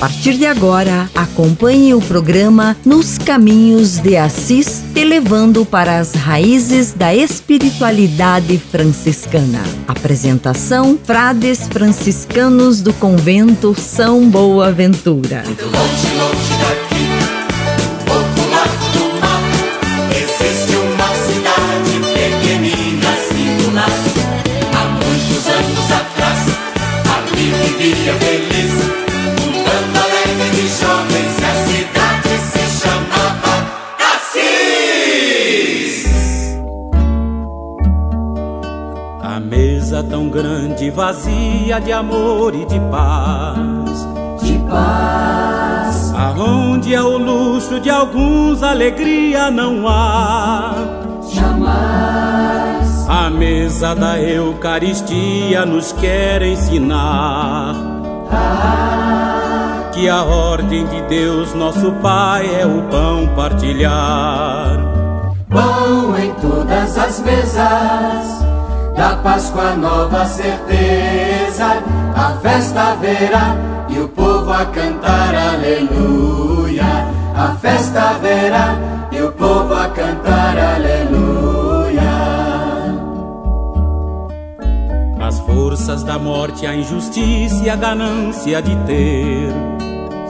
Partir 0.00 0.38
de 0.38 0.46
agora, 0.46 1.10
acompanhe 1.14 1.92
o 1.92 2.00
programa 2.00 2.74
Nos 2.86 3.18
Caminhos 3.18 3.98
de 3.98 4.16
Assis, 4.16 4.82
te 4.94 5.04
levando 5.04 5.66
para 5.66 5.98
as 5.98 6.14
raízes 6.14 6.94
da 6.94 7.14
espiritualidade 7.14 8.56
franciscana. 8.56 9.62
Apresentação: 9.86 10.98
Frades 11.04 11.68
franciscanos 11.68 12.80
do 12.80 12.94
convento 12.94 13.78
São 13.78 14.26
Boaventura. 14.30 15.42
Muito 15.44 15.64
longe, 15.66 16.06
longe 16.16 16.59
vazia 40.90 41.80
de 41.80 41.92
amor 41.92 42.54
e 42.54 42.64
de 42.66 42.80
paz. 42.90 44.06
de 44.42 44.58
paz. 44.68 46.14
Aonde 46.14 46.94
é 46.94 47.02
o 47.02 47.18
luxo 47.18 47.80
de 47.80 47.90
alguns, 47.90 48.62
alegria 48.62 49.50
não 49.50 49.86
há. 49.88 50.74
Jamais 51.32 53.06
A 53.08 53.28
mesa 53.30 53.94
da 53.94 54.20
Eucaristia 54.20 55.66
nos 55.66 55.92
quer 55.92 56.42
ensinar 56.42 57.74
que 59.92 60.08
a 60.08 60.22
ordem 60.22 60.86
de 60.86 61.02
Deus, 61.02 61.52
nosso 61.52 61.92
Pai, 62.00 62.48
é 62.54 62.64
o 62.64 62.82
pão 62.84 63.28
partilhar. 63.34 64.78
pão 65.48 66.16
em 66.18 66.32
todas 66.34 66.96
as 66.96 67.20
mesas. 67.20 68.49
Da 68.96 69.16
Páscoa 69.16 69.74
nova 69.76 70.24
certeza, 70.26 71.82
a 72.14 72.32
festa 72.42 72.92
haverá 72.92 73.56
e 73.88 73.98
o 73.98 74.08
povo 74.08 74.52
a 74.52 74.66
cantar 74.66 75.34
aleluia. 75.34 76.84
A 77.34 77.54
festa 77.60 78.10
haverá 78.10 78.74
e 79.10 79.20
o 79.22 79.32
povo 79.32 79.74
a 79.74 79.88
cantar 79.88 80.58
aleluia. 80.58 82.00
As 85.20 85.38
forças 85.40 86.02
da 86.02 86.18
morte, 86.18 86.66
a 86.66 86.74
injustiça 86.74 87.64
e 87.64 87.70
a 87.70 87.76
ganância 87.76 88.60
de 88.60 88.76
ter. 88.86 89.52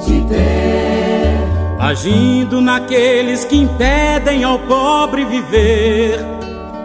De 0.07 0.21
ter 0.29 0.71
Agindo 1.81 2.61
naqueles 2.61 3.47
que 3.47 3.57
impedem 3.57 4.45
ao 4.45 4.59
pobre 4.59 5.25
viver. 5.25 6.21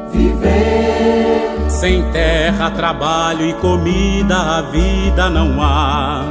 viver, 0.09 1.44
Sem 1.85 2.01
terra, 2.11 2.71
trabalho 2.71 3.45
e 3.45 3.53
comida, 3.53 4.35
a 4.35 4.61
vida 4.63 5.29
não 5.29 5.61
há. 5.61 6.23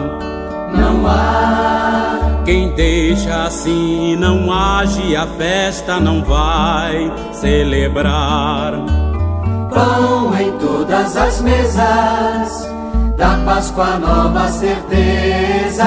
não 0.76 1.06
há 1.06 2.42
Quem 2.44 2.74
deixa 2.74 3.44
assim 3.44 4.14
e 4.14 4.16
não 4.16 4.52
age, 4.52 5.14
a 5.14 5.28
festa 5.28 6.00
não 6.00 6.24
vai 6.24 7.08
celebrar. 7.32 8.72
pão 9.72 10.36
em 10.36 10.50
todas 10.58 11.16
as 11.16 11.40
mesas. 11.40 12.68
Da 13.16 13.40
Páscoa 13.46 13.96
nova 14.00 14.48
certeza, 14.48 15.84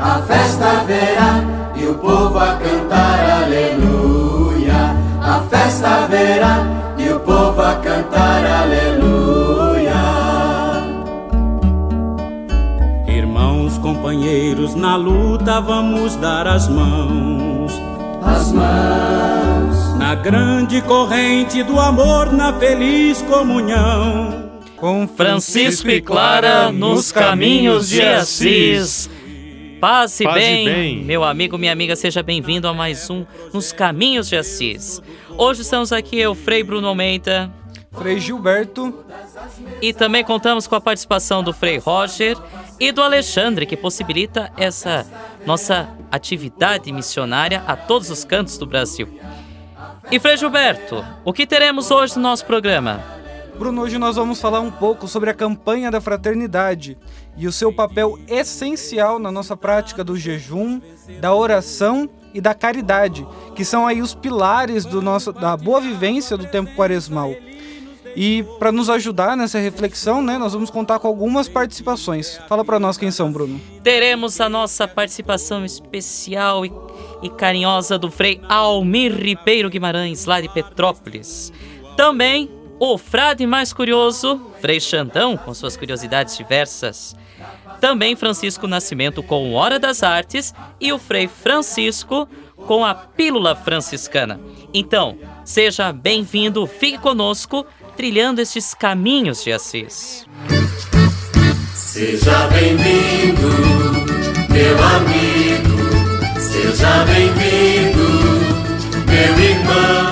a 0.00 0.22
festa 0.26 0.64
haverá 0.80 1.44
e 1.74 1.84
o 1.84 1.94
povo 1.96 2.38
a 2.38 2.54
cantar 2.54 3.42
aleluia. 3.42 4.96
A 5.20 5.40
festa 5.50 6.04
haverá 6.04 6.79
e 7.10 7.12
o 7.12 7.20
povo 7.20 7.60
a 7.60 7.74
cantar 7.74 8.44
aleluia. 8.44 9.92
Irmãos, 13.08 13.76
companheiros, 13.78 14.74
na 14.76 14.94
luta 14.96 15.60
vamos 15.60 16.14
dar 16.16 16.46
as 16.46 16.68
mãos. 16.68 17.72
As 18.22 18.52
mãos, 18.52 19.98
Na 19.98 20.14
grande 20.14 20.80
corrente 20.82 21.62
do 21.62 21.78
amor, 21.80 22.32
na 22.32 22.52
feliz 22.52 23.22
comunhão. 23.22 24.50
Com 24.76 25.06
Francisco 25.06 25.90
e 25.90 26.00
Clara 26.00 26.72
nos 26.72 27.12
caminhos 27.12 27.88
de 27.88 28.02
Assis. 28.02 29.10
Paz 29.80 30.20
e 30.20 30.24
bem, 30.24 30.64
bem. 30.66 31.04
meu 31.04 31.24
amigo, 31.24 31.56
minha 31.56 31.72
amiga, 31.72 31.96
seja 31.96 32.22
bem-vindo 32.22 32.68
a 32.68 32.74
mais 32.74 33.08
um 33.08 33.24
Nos 33.50 33.72
Caminhos 33.72 34.28
de 34.28 34.36
Assis. 34.36 35.00
Hoje 35.38 35.62
estamos 35.62 35.90
aqui, 35.90 36.18
eu, 36.18 36.34
Frei 36.34 36.62
Bruno 36.62 36.86
Almeida, 36.86 37.50
Frei 37.92 38.20
Gilberto, 38.20 39.02
e 39.80 39.94
também 39.94 40.22
contamos 40.22 40.66
com 40.66 40.74
a 40.74 40.82
participação 40.82 41.42
do 41.42 41.54
Frei 41.54 41.78
Roger 41.78 42.36
e 42.78 42.92
do 42.92 43.00
Alexandre, 43.00 43.64
que 43.64 43.74
possibilita 43.74 44.52
essa 44.54 45.06
nossa 45.46 45.88
atividade 46.12 46.92
missionária 46.92 47.64
a 47.66 47.74
todos 47.74 48.10
os 48.10 48.22
cantos 48.22 48.58
do 48.58 48.66
Brasil. 48.66 49.08
E 50.10 50.20
Frei 50.20 50.36
Gilberto, 50.36 51.02
o 51.24 51.32
que 51.32 51.46
teremos 51.46 51.90
hoje 51.90 52.16
no 52.16 52.22
nosso 52.22 52.44
programa? 52.44 53.19
Bruno, 53.60 53.82
hoje 53.82 53.98
nós 53.98 54.16
vamos 54.16 54.40
falar 54.40 54.60
um 54.60 54.70
pouco 54.70 55.06
sobre 55.06 55.28
a 55.28 55.34
campanha 55.34 55.90
da 55.90 56.00
fraternidade 56.00 56.96
e 57.36 57.46
o 57.46 57.52
seu 57.52 57.70
papel 57.70 58.18
essencial 58.26 59.18
na 59.18 59.30
nossa 59.30 59.54
prática 59.54 60.02
do 60.02 60.16
jejum, 60.16 60.80
da 61.20 61.34
oração 61.34 62.08
e 62.32 62.40
da 62.40 62.54
caridade, 62.54 63.26
que 63.54 63.62
são 63.62 63.86
aí 63.86 64.00
os 64.00 64.14
pilares 64.14 64.86
do 64.86 65.02
nosso, 65.02 65.30
da 65.30 65.58
boa 65.58 65.78
vivência 65.78 66.38
do 66.38 66.46
tempo 66.46 66.74
quaresmal. 66.74 67.34
E 68.16 68.46
para 68.58 68.72
nos 68.72 68.88
ajudar 68.88 69.36
nessa 69.36 69.58
reflexão, 69.58 70.22
né, 70.22 70.38
nós 70.38 70.54
vamos 70.54 70.70
contar 70.70 70.98
com 70.98 71.06
algumas 71.06 71.46
participações. 71.46 72.40
Fala 72.48 72.64
para 72.64 72.80
nós 72.80 72.96
quem 72.96 73.10
são, 73.10 73.30
Bruno. 73.30 73.60
teremos 73.84 74.40
a 74.40 74.48
nossa 74.48 74.88
participação 74.88 75.66
especial 75.66 76.64
e, 76.64 76.72
e 77.22 77.28
carinhosa 77.28 77.98
do 77.98 78.10
Frei 78.10 78.40
Almir 78.48 79.14
Ribeiro 79.14 79.68
Guimarães, 79.68 80.24
lá 80.24 80.40
de 80.40 80.48
Petrópolis. 80.48 81.52
Também 81.94 82.59
o 82.80 82.96
frade 82.96 83.46
mais 83.46 83.74
curioso, 83.74 84.40
Frei 84.58 84.80
Xandão, 84.80 85.36
com 85.36 85.52
suas 85.52 85.76
curiosidades 85.76 86.34
diversas. 86.34 87.14
Também 87.78 88.16
Francisco 88.16 88.66
Nascimento 88.66 89.22
com 89.22 89.52
Hora 89.52 89.78
das 89.78 90.02
Artes 90.02 90.54
e 90.80 90.90
o 90.90 90.98
Frei 90.98 91.28
Francisco 91.28 92.26
com 92.56 92.82
a 92.84 92.94
Pílula 92.94 93.54
Franciscana. 93.54 94.40
Então, 94.72 95.18
seja 95.44 95.92
bem-vindo, 95.92 96.66
fique 96.66 96.96
conosco, 96.96 97.66
trilhando 97.96 98.40
estes 98.40 98.72
caminhos 98.72 99.44
de 99.44 99.52
Assis. 99.52 100.26
Seja 101.74 102.46
bem-vindo, 102.46 103.48
meu 104.48 104.82
amigo. 104.82 106.40
Seja 106.40 107.04
bem-vindo, 107.04 107.98
meu 109.06 109.38
irmão. 109.38 110.09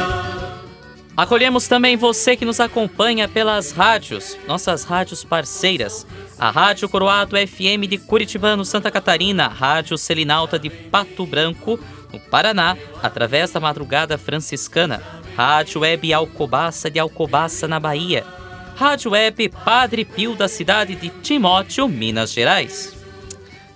Acolhemos 1.18 1.66
também 1.66 1.96
você 1.96 2.36
que 2.36 2.44
nos 2.44 2.60
acompanha 2.60 3.26
pelas 3.26 3.72
rádios, 3.72 4.38
nossas 4.46 4.84
rádios 4.84 5.24
parceiras. 5.24 6.06
A 6.38 6.48
Rádio 6.48 6.88
Coroado 6.88 7.34
FM 7.36 7.88
de 7.88 7.98
Curitibano, 7.98 8.64
Santa 8.64 8.88
Catarina, 8.88 9.48
Rádio 9.48 9.98
Selinalta 9.98 10.60
de 10.60 10.70
Pato 10.70 11.26
Branco, 11.26 11.76
no 12.12 12.20
Paraná, 12.20 12.76
através 13.02 13.50
da 13.50 13.58
Madrugada 13.58 14.16
Franciscana. 14.16 15.02
Rádio 15.36 15.80
Web 15.80 16.12
Alcobaça 16.12 16.88
de 16.88 17.00
Alcobaça, 17.00 17.66
na 17.66 17.80
Bahia. 17.80 18.24
Rádio 18.76 19.10
Web 19.10 19.48
Padre 19.64 20.04
Pio 20.04 20.36
da 20.36 20.46
cidade 20.46 20.94
de 20.94 21.08
Timóteo, 21.08 21.88
Minas 21.88 22.32
Gerais. 22.32 22.97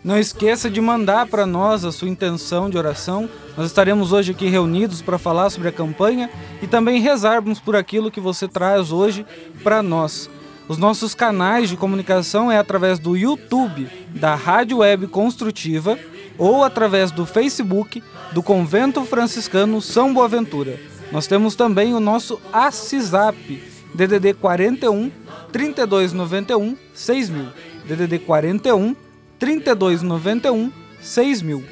Não 0.04 0.19
esqueça 0.19 0.69
de 0.69 0.81
mandar 0.81 1.26
para 1.26 1.46
nós 1.46 1.84
a 1.84 1.93
sua 1.93 2.08
intenção 2.08 2.69
de 2.69 2.76
oração. 2.76 3.31
Nós 3.56 3.66
estaremos 3.66 4.12
hoje 4.12 4.32
aqui 4.32 4.49
reunidos 4.49 5.00
para 5.00 5.16
falar 5.16 5.49
sobre 5.49 5.69
a 5.69 5.72
campanha 5.72 6.28
e 6.60 6.66
também 6.66 7.00
rezarmos 7.00 7.60
por 7.60 7.76
aquilo 7.76 8.10
que 8.10 8.20
você 8.20 8.49
traz 8.49 8.90
hoje 8.90 9.25
para 9.62 9.81
nós. 9.81 10.28
Os 10.66 10.76
nossos 10.76 11.14
canais 11.14 11.69
de 11.69 11.76
comunicação 11.76 12.50
é 12.50 12.58
através 12.58 12.99
do 12.99 13.16
YouTube 13.16 13.88
da 14.08 14.34
Rádio 14.34 14.78
Web 14.78 15.06
Construtiva 15.06 15.96
ou 16.37 16.64
através 16.64 17.12
do 17.12 17.25
Facebook 17.25 18.02
do 18.32 18.43
Convento 18.43 19.05
Franciscano 19.05 19.81
São 19.81 20.12
Boaventura. 20.12 20.81
Nós 21.12 21.28
temos 21.28 21.55
também 21.55 21.94
o 21.94 22.00
nosso 22.00 22.40
ACISAP, 22.52 23.62
DDD 23.94 24.34
41 24.34 25.12
3291 25.52 26.76
6000. 26.93 27.46
DDD 27.87 28.19
41 28.20 28.96
3291 29.43 30.71
6 31.00 31.43
mil. 31.43 31.65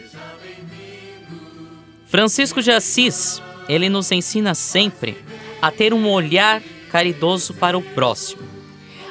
Francisco 2.05 2.61
de 2.61 2.73
Assis, 2.73 3.41
ele 3.69 3.89
nos 3.89 4.11
ensina 4.11 4.57
sempre 4.57 5.17
a 5.63 5.71
ter 5.71 5.95
um 5.95 6.11
olhar 6.11 6.61
caridoso 6.91 7.55
para 7.55 7.79
o 7.79 7.83
próximo, 7.83 8.43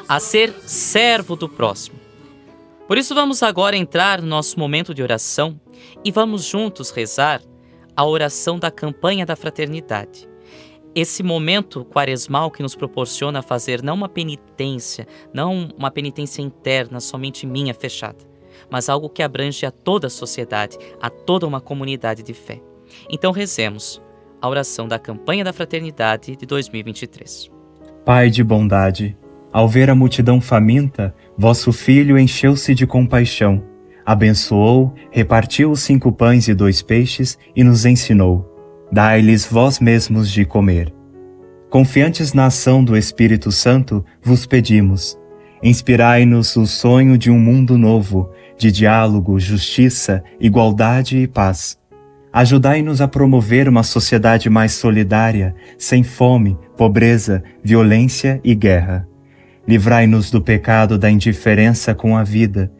a 0.09 0.19
ser 0.19 0.53
servo 0.65 1.37
do 1.37 1.47
próximo. 1.47 1.97
Por 2.85 2.97
isso, 2.97 3.15
vamos 3.15 3.41
agora 3.43 3.77
entrar 3.77 4.21
no 4.21 4.27
nosso 4.27 4.59
momento 4.59 4.93
de 4.93 5.01
oração 5.01 5.57
e 6.03 6.11
vamos 6.11 6.43
juntos 6.43 6.89
rezar 6.89 7.41
a 7.95 8.05
oração 8.05 8.59
da 8.59 8.69
campanha 8.69 9.25
da 9.25 9.37
fraternidade. 9.37 10.27
Esse 10.93 11.23
momento 11.23 11.85
quaresmal 11.85 12.51
que 12.51 12.61
nos 12.61 12.75
proporciona 12.75 13.41
fazer 13.41 13.81
não 13.81 13.95
uma 13.95 14.09
penitência, 14.09 15.07
não 15.33 15.69
uma 15.77 15.89
penitência 15.89 16.41
interna, 16.41 16.99
somente 16.99 17.45
minha, 17.45 17.73
fechada, 17.73 18.28
mas 18.71 18.89
algo 18.89 19.09
que 19.09 19.23
abrange 19.23 19.65
a 19.65 19.71
toda 19.71 20.07
a 20.07 20.09
sociedade, 20.09 20.77
a 21.01 21.09
toda 21.09 21.47
uma 21.47 21.61
comunidade 21.61 22.23
de 22.23 22.33
fé. 22.33 22.61
Então 23.09 23.31
rezemos 23.31 24.01
a 24.41 24.47
oração 24.47 24.87
da 24.87 24.97
campanha 24.97 25.43
da 25.43 25.53
fraternidade 25.53 26.35
de 26.35 26.45
2023. 26.45 27.51
Pai 28.05 28.29
de 28.29 28.43
bondade, 28.43 29.17
ao 29.51 29.67
ver 29.67 29.89
a 29.89 29.95
multidão 29.95 30.39
faminta, 30.39 31.13
vosso 31.37 31.71
filho 31.71 32.17
encheu-se 32.17 32.73
de 32.73 32.85
compaixão, 32.87 33.63
abençoou, 34.05 34.93
repartiu 35.11 35.71
os 35.71 35.81
cinco 35.81 36.11
pães 36.11 36.47
e 36.47 36.53
dois 36.53 36.81
peixes 36.81 37.37
e 37.55 37.63
nos 37.63 37.85
ensinou: 37.85 38.45
Dai-lhes 38.91 39.45
vós 39.45 39.79
mesmos 39.79 40.31
de 40.31 40.45
comer. 40.45 40.93
Confiantes 41.69 42.33
na 42.33 42.47
ação 42.47 42.83
do 42.83 42.97
Espírito 42.97 43.51
Santo, 43.51 44.03
vos 44.23 44.45
pedimos: 44.45 45.17
inspirai-nos 45.61 46.55
o 46.55 46.65
sonho 46.65 47.17
de 47.17 47.29
um 47.29 47.39
mundo 47.39 47.77
novo, 47.77 48.31
de 48.59 48.71
diálogo, 48.71 49.39
justiça, 49.39 50.23
igualdade 50.39 51.17
e 51.17 51.27
paz 51.27 51.79
Ajudai-nos 52.31 53.01
a 53.01 53.07
promover 53.07 53.67
uma 53.67 53.81
sociedade 53.81 54.49
mais 54.49 54.73
solidária, 54.73 55.55
sem 55.77 56.03
fome, 56.03 56.57
pobreza, 56.77 57.43
violência 57.63 58.39
e 58.43 58.53
guerra. 58.53 59.07
Livrai-nos 59.67 60.29
do 60.29 60.41
pecado 60.41 60.97
da 60.97 61.09
indiferença 61.09 61.95
com 61.95 62.15
a 62.15 62.23
vida. 62.23 62.71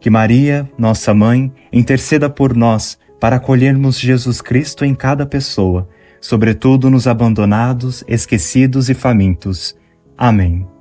Que 0.00 0.08
Maria, 0.08 0.68
nossa 0.78 1.12
mãe, 1.12 1.52
interceda 1.72 2.30
por 2.30 2.56
nós 2.56 2.98
para 3.20 3.36
acolhermos 3.36 3.98
Jesus 3.98 4.40
Cristo 4.40 4.84
em 4.84 4.94
cada 4.94 5.26
pessoa, 5.26 5.88
sobretudo 6.20 6.88
nos 6.88 7.06
abandonados, 7.06 8.02
esquecidos 8.08 8.88
e 8.88 8.94
famintos. 8.94 9.76
Amém. 10.16 10.75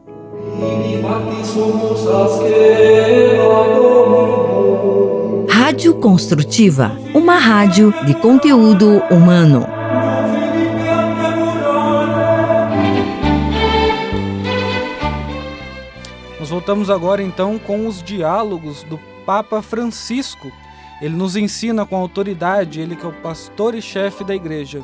Rádio 5.49 5.95
Construtiva, 5.95 6.97
uma 7.13 7.37
rádio 7.37 7.93
de 8.05 8.13
conteúdo 8.13 9.01
humano. 9.11 9.67
Nós 16.39 16.49
voltamos 16.49 16.89
agora 16.89 17.21
então 17.21 17.57
com 17.59 17.87
os 17.87 18.01
diálogos 18.01 18.83
do 18.83 18.99
Papa 19.25 19.61
Francisco. 19.61 20.51
Ele 21.01 21.15
nos 21.15 21.35
ensina 21.35 21.85
com 21.85 21.97
autoridade, 21.97 22.79
ele 22.79 22.95
que 22.95 23.05
é 23.05 23.09
o 23.09 23.13
pastor 23.13 23.75
e 23.75 23.81
chefe 23.81 24.23
da 24.23 24.33
igreja. 24.33 24.81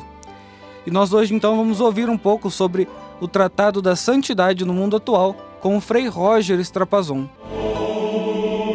E 0.86 0.90
nós 0.90 1.12
hoje 1.12 1.34
então 1.34 1.56
vamos 1.56 1.80
ouvir 1.80 2.08
um 2.10 2.18
pouco 2.18 2.50
sobre 2.50 2.86
o 3.20 3.28
Tratado 3.28 3.80
da 3.80 3.96
Santidade 3.96 4.64
no 4.64 4.74
Mundo 4.74 4.96
Atual 4.96 5.51
com 5.62 5.76
o 5.76 5.80
Frei 5.80 6.08
Roger 6.08 6.58
Strapazon. 6.58 7.28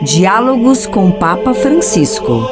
Diálogos 0.05 0.87
com 0.87 1.11
Papa 1.11 1.53
Francisco. 1.53 2.47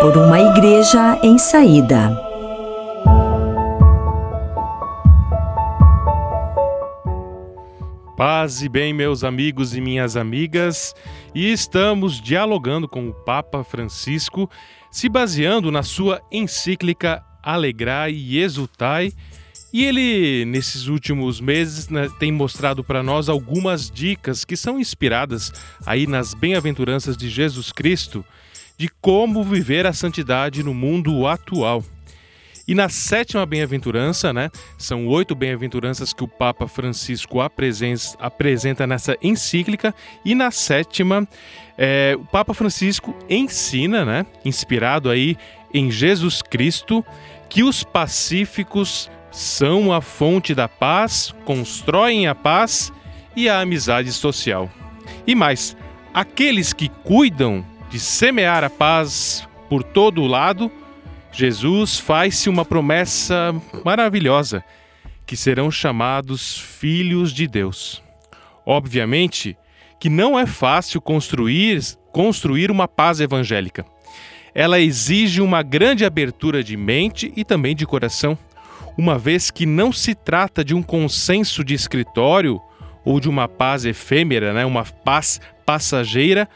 Por 0.00 0.16
uma 0.16 0.40
igreja 0.40 1.18
em 1.24 1.36
saída. 1.36 2.16
Paz 8.16 8.62
e 8.62 8.68
bem, 8.68 8.94
meus 8.94 9.24
amigos 9.24 9.74
e 9.74 9.80
minhas 9.80 10.16
amigas, 10.16 10.94
e 11.34 11.50
estamos 11.50 12.20
dialogando 12.20 12.88
com 12.88 13.08
o 13.08 13.12
Papa 13.12 13.64
Francisco, 13.64 14.48
se 14.88 15.08
baseando 15.08 15.72
na 15.72 15.82
sua 15.82 16.22
encíclica 16.30 17.24
Alegrai 17.42 18.12
e 18.12 18.38
Exultai, 18.38 19.12
e 19.74 19.84
ele, 19.84 20.44
nesses 20.44 20.86
últimos 20.86 21.40
meses, 21.40 21.88
né, 21.88 22.08
tem 22.20 22.30
mostrado 22.30 22.84
para 22.84 23.02
nós 23.02 23.28
algumas 23.28 23.90
dicas 23.90 24.44
que 24.44 24.56
são 24.56 24.78
inspiradas 24.78 25.52
aí 25.84 26.06
nas 26.06 26.32
bem-aventuranças 26.32 27.16
de 27.16 27.28
Jesus 27.28 27.72
Cristo 27.72 28.24
de 28.78 28.88
como 29.00 29.42
viver 29.42 29.84
a 29.84 29.92
santidade 29.92 30.62
no 30.62 30.72
mundo 30.72 31.26
atual. 31.26 31.84
E 32.68 32.74
na 32.74 32.88
sétima 32.88 33.44
bem-aventurança, 33.44 34.32
né, 34.32 34.48
são 34.78 35.08
oito 35.08 35.34
bem-aventuranças 35.34 36.12
que 36.12 36.22
o 36.22 36.28
Papa 36.28 36.68
Francisco 36.68 37.40
apresenta 37.40 38.86
nessa 38.86 39.16
encíclica, 39.20 39.92
e 40.24 40.36
na 40.36 40.52
sétima, 40.52 41.26
é, 41.76 42.16
o 42.16 42.24
Papa 42.24 42.54
Francisco 42.54 43.12
ensina, 43.28 44.04
né, 44.04 44.24
inspirado 44.44 45.10
aí 45.10 45.36
em 45.74 45.90
Jesus 45.90 46.42
Cristo, 46.42 47.04
que 47.48 47.64
os 47.64 47.82
pacíficos 47.82 49.10
são 49.34 49.92
a 49.92 50.00
fonte 50.00 50.54
da 50.54 50.68
paz, 50.68 51.34
constroem 51.44 52.28
a 52.28 52.36
paz 52.36 52.92
e 53.34 53.48
a 53.48 53.60
amizade 53.60 54.12
social. 54.12 54.70
E 55.26 55.34
mais, 55.34 55.76
aqueles 56.14 56.72
que 56.72 56.88
cuidam 56.88 57.66
de 57.90 57.98
semear 57.98 58.62
a 58.62 58.70
paz 58.70 59.46
por 59.68 59.82
todo 59.82 60.22
o 60.22 60.26
lado, 60.28 60.70
Jesus 61.32 61.98
faz-se 61.98 62.48
uma 62.48 62.64
promessa 62.64 63.52
maravilhosa, 63.84 64.64
que 65.26 65.36
serão 65.36 65.68
chamados 65.68 66.56
filhos 66.56 67.32
de 67.32 67.48
Deus. 67.48 68.00
Obviamente 68.64 69.56
que 69.98 70.08
não 70.08 70.38
é 70.38 70.46
fácil 70.46 71.00
construir, 71.00 71.82
construir 72.12 72.70
uma 72.70 72.86
paz 72.86 73.20
evangélica. 73.20 73.84
Ela 74.54 74.78
exige 74.78 75.40
uma 75.40 75.60
grande 75.60 76.04
abertura 76.04 76.62
de 76.62 76.76
mente 76.76 77.32
e 77.34 77.44
também 77.44 77.74
de 77.74 77.84
coração 77.84 78.38
uma 78.96 79.18
vez 79.18 79.50
que 79.50 79.66
não 79.66 79.92
se 79.92 80.14
trata 80.14 80.64
de 80.64 80.74
um 80.74 80.82
consenso 80.82 81.64
de 81.64 81.74
escritório 81.74 82.60
ou 83.04 83.20
de 83.20 83.28
uma 83.28 83.48
paz 83.48 83.84
efêmera, 83.84 84.52
né, 84.52 84.64
uma 84.64 84.84
paz 84.84 85.40
passageira 85.66 86.48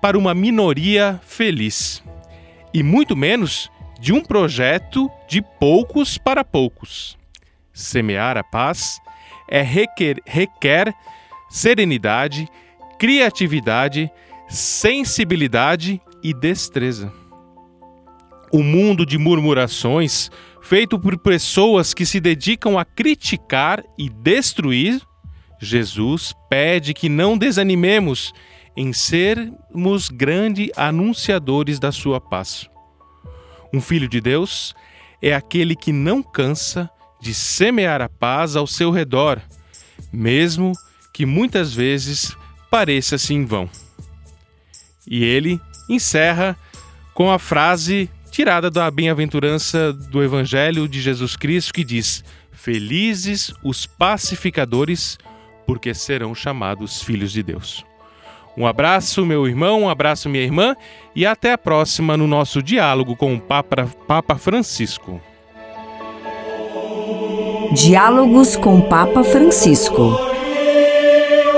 para 0.00 0.18
uma 0.18 0.34
minoria 0.34 1.20
feliz, 1.24 2.02
e 2.72 2.82
muito 2.82 3.16
menos 3.16 3.70
de 3.98 4.12
um 4.12 4.20
projeto 4.22 5.10
de 5.28 5.40
poucos 5.40 6.18
para 6.18 6.44
poucos. 6.44 7.16
Semear 7.72 8.36
a 8.36 8.44
paz 8.44 9.00
é 9.48 9.62
requer, 9.62 10.18
requer 10.26 10.94
serenidade, 11.48 12.48
criatividade, 12.98 14.10
sensibilidade 14.48 16.00
e 16.22 16.34
destreza. 16.34 17.12
O 18.52 18.62
mundo 18.62 19.06
de 19.06 19.18
murmurações, 19.18 20.30
feito 20.64 20.98
por 20.98 21.18
pessoas 21.18 21.92
que 21.92 22.06
se 22.06 22.18
dedicam 22.18 22.78
a 22.78 22.86
criticar 22.86 23.84
e 23.98 24.08
destruir, 24.08 24.98
Jesus 25.60 26.34
pede 26.48 26.94
que 26.94 27.06
não 27.06 27.36
desanimemos 27.36 28.32
em 28.74 28.90
sermos 28.90 30.08
grandes 30.08 30.70
anunciadores 30.74 31.78
da 31.78 31.92
sua 31.92 32.18
paz. 32.18 32.68
Um 33.74 33.80
filho 33.80 34.08
de 34.08 34.22
Deus 34.22 34.74
é 35.20 35.34
aquele 35.34 35.76
que 35.76 35.92
não 35.92 36.22
cansa 36.22 36.90
de 37.20 37.34
semear 37.34 38.00
a 38.00 38.08
paz 38.08 38.56
ao 38.56 38.66
seu 38.66 38.90
redor, 38.90 39.40
mesmo 40.10 40.72
que 41.12 41.26
muitas 41.26 41.74
vezes 41.74 42.34
pareça-se 42.70 43.34
em 43.34 43.44
vão. 43.44 43.68
E 45.06 45.22
ele 45.24 45.60
encerra 45.90 46.56
com 47.12 47.30
a 47.30 47.38
frase 47.38 48.10
tirada 48.34 48.68
da 48.68 48.90
bem-aventurança 48.90 49.92
do 49.92 50.20
Evangelho 50.20 50.88
de 50.88 51.00
Jesus 51.00 51.36
Cristo, 51.36 51.72
que 51.72 51.84
diz: 51.84 52.24
Felizes 52.50 53.54
os 53.62 53.86
pacificadores, 53.86 55.16
porque 55.64 55.94
serão 55.94 56.34
chamados 56.34 57.00
filhos 57.00 57.30
de 57.30 57.44
Deus. 57.44 57.84
Um 58.56 58.66
abraço, 58.66 59.24
meu 59.24 59.46
irmão, 59.46 59.82
um 59.82 59.88
abraço, 59.88 60.28
minha 60.28 60.42
irmã, 60.42 60.74
e 61.14 61.24
até 61.24 61.52
a 61.52 61.58
próxima 61.58 62.16
no 62.16 62.26
nosso 62.26 62.60
diálogo 62.60 63.14
com 63.14 63.36
o 63.36 63.40
Papa, 63.40 63.88
Papa 64.08 64.36
Francisco. 64.36 65.20
Diálogos 67.72 68.56
com 68.56 68.80
o 68.80 68.88
Papa 68.88 69.22
Francisco. 69.22 70.18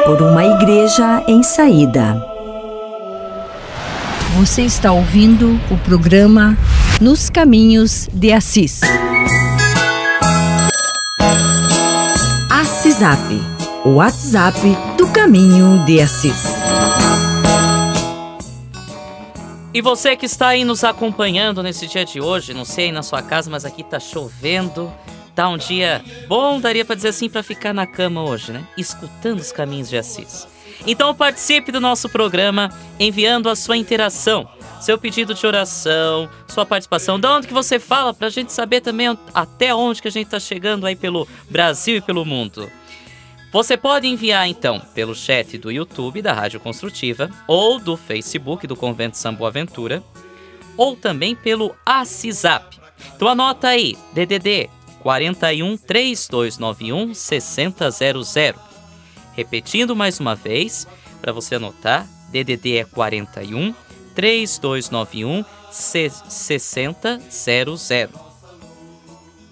Por 0.05 0.21
uma 0.21 0.45
igreja 0.45 1.25
em 1.27 1.43
saída. 1.43 2.37
Você 4.37 4.61
está 4.61 4.93
ouvindo 4.93 5.59
o 5.71 5.79
programa 5.79 6.59
Nos 6.99 7.29
Caminhos 7.29 8.09
de 8.11 8.33
Assis. 8.33 8.81
Assisap, 12.51 13.21
o 13.85 13.97
WhatsApp 13.97 14.59
do 14.97 15.07
Caminho 15.09 15.85
de 15.85 16.01
Assis. 16.01 16.45
E 19.75 19.83
você 19.83 20.17
que 20.17 20.25
está 20.25 20.49
aí 20.49 20.65
nos 20.65 20.85
acompanhando 20.85 21.63
nesse 21.63 21.87
dia 21.87 22.03
de 22.03 22.19
hoje, 22.19 22.55
não 22.55 22.65
sei 22.65 22.87
aí 22.87 22.93
na 22.93 23.03
sua 23.03 23.21
casa, 23.21 23.51
mas 23.51 23.67
aqui 23.67 23.85
tá 23.85 24.01
chovendo. 24.01 24.91
Tá 25.35 25.51
um 25.51 25.59
dia 25.59 26.03
bom, 26.27 26.59
daria 26.59 26.83
para 26.83 26.95
dizer 26.95 27.09
assim, 27.09 27.29
para 27.29 27.43
ficar 27.43 27.75
na 27.75 27.87
cama 27.87 28.23
hoje, 28.23 28.53
né? 28.53 28.67
Escutando 28.75 29.39
os 29.39 29.53
caminhos 29.53 29.91
de 29.91 29.99
Assis. 29.99 30.49
Então 30.87 31.15
participe 31.15 31.71
do 31.71 31.81
nosso 31.81 32.09
programa 32.09 32.71
enviando 32.99 33.51
a 33.51 33.57
sua 33.57 33.77
interação, 33.77 34.49
seu 34.81 34.99
pedido 34.99 35.35
de 35.35 35.47
oração, 35.47 36.29
sua 36.49 36.67
participação, 36.67 37.19
de 37.19 37.27
onde 37.27 37.47
que 37.47 37.55
você 37.55 37.79
fala, 37.79 38.13
pra 38.13 38.29
gente 38.29 38.53
saber 38.53 38.81
também 38.81 39.17
até 39.35 39.75
onde 39.75 40.01
que 40.03 40.09
a 40.09 40.13
gente 40.13 40.29
tá 40.29 40.41
chegando 40.41 40.87
aí 40.87 40.97
pelo 40.97 41.27
Brasil 41.51 41.97
e 41.97 42.01
pelo 42.01 42.25
mundo. 42.25 42.71
Você 43.53 43.77
pode 43.77 44.07
enviar 44.07 44.49
então 44.49 44.81
pelo 44.95 45.15
chat 45.15 45.57
do 45.57 45.71
YouTube 45.71 46.21
da 46.21 46.33
Rádio 46.33 46.61
Construtiva 46.61 47.31
ou 47.47 47.79
do 47.79 47.97
Facebook 47.97 48.67
do 48.67 48.77
Convento 48.77 49.17
São 49.17 49.35
Boaventura 49.35 50.03
ou 50.77 50.95
também 50.95 51.35
pelo 51.35 51.75
ACISAP. 51.85 52.79
Então 53.15 53.29
anota 53.29 53.69
aí, 53.69 53.97
DDD 54.13 54.69
41 55.01 55.77
3291 55.77 57.15
6000. 57.15 58.55
Repetindo 59.33 59.95
mais 59.95 60.19
uma 60.19 60.35
vez, 60.35 60.87
para 61.21 61.33
você 61.33 61.55
anotar, 61.55 62.07
DDD 62.31 62.79
é 62.79 62.85
41 62.85 63.75
3291 64.17 65.45
6000. 65.71 66.97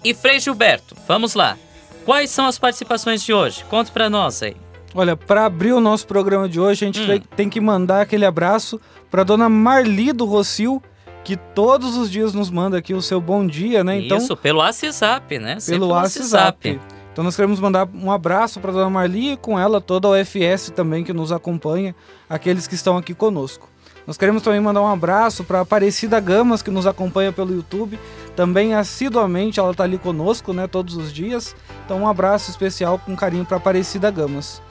E 0.03 0.13
Frei 0.13 0.39
Gilberto, 0.39 0.95
vamos 1.07 1.33
lá. 1.35 1.57
Quais 2.03 2.29
são 2.29 2.45
as 2.45 2.59
participações 2.59 3.23
de 3.23 3.33
hoje? 3.33 3.63
Conta 3.65 3.91
para 3.91 4.09
nós 4.09 4.43
aí. 4.43 4.57
Olha, 4.93 5.15
para 5.15 5.45
abrir 5.45 5.73
o 5.73 5.79
nosso 5.79 6.07
programa 6.07 6.47
de 6.47 6.59
hoje, 6.59 6.85
a 6.85 6.87
gente 6.87 7.01
hum. 7.01 7.21
tem 7.35 7.49
que 7.49 7.59
mandar 7.61 8.01
aquele 8.01 8.25
abraço 8.25 8.79
para 9.09 9.23
dona 9.23 9.49
Marli 9.49 10.13
do 10.13 10.25
Rocio, 10.25 10.81
que 11.23 11.35
todos 11.35 11.97
os 11.97 12.09
dias 12.09 12.33
nos 12.33 12.49
manda 12.49 12.77
aqui 12.77 12.93
o 12.93 13.01
seu 13.01 13.19
bom 13.19 13.45
dia, 13.45 13.83
né? 13.83 13.99
Então, 13.99 14.17
Isso, 14.17 14.37
pelo 14.37 14.59
WhatsApp, 14.59 15.39
né? 15.39 15.59
Sempre 15.59 15.79
pelo 15.79 15.91
WhatsApp. 15.91 16.79
Então 17.11 17.23
nós 17.23 17.35
queremos 17.35 17.61
mandar 17.61 17.87
um 17.93 18.11
abraço 18.11 18.59
para 18.59 18.73
dona 18.73 18.89
Marli 18.89 19.31
e 19.31 19.37
com 19.37 19.57
ela 19.57 19.79
toda 19.79 20.07
a 20.07 20.11
UFS 20.11 20.69
também 20.75 21.03
que 21.03 21.13
nos 21.13 21.31
acompanha, 21.31 21.95
aqueles 22.29 22.67
que 22.67 22.75
estão 22.75 22.97
aqui 22.97 23.13
conosco. 23.13 23.69
Nós 24.07 24.17
queremos 24.17 24.43
também 24.43 24.59
mandar 24.59 24.81
um 24.81 24.87
abraço 24.87 25.43
para 25.43 25.61
Aparecida 25.61 26.19
Gamas 26.19 26.61
que 26.61 26.69
nos 26.69 26.85
acompanha 26.85 27.31
pelo 27.31 27.53
YouTube, 27.53 27.99
também 28.35 28.75
assiduamente 28.75 29.59
ela 29.59 29.71
está 29.71 29.83
ali 29.83 29.97
conosco, 29.97 30.53
né, 30.53 30.67
todos 30.67 30.95
os 30.95 31.11
dias. 31.11 31.55
Então 31.83 32.01
um 32.01 32.07
abraço 32.07 32.51
especial 32.51 32.99
com 32.99 33.15
carinho 33.15 33.45
para 33.45 33.57
Aparecida 33.57 34.11
Gamas. 34.11 34.61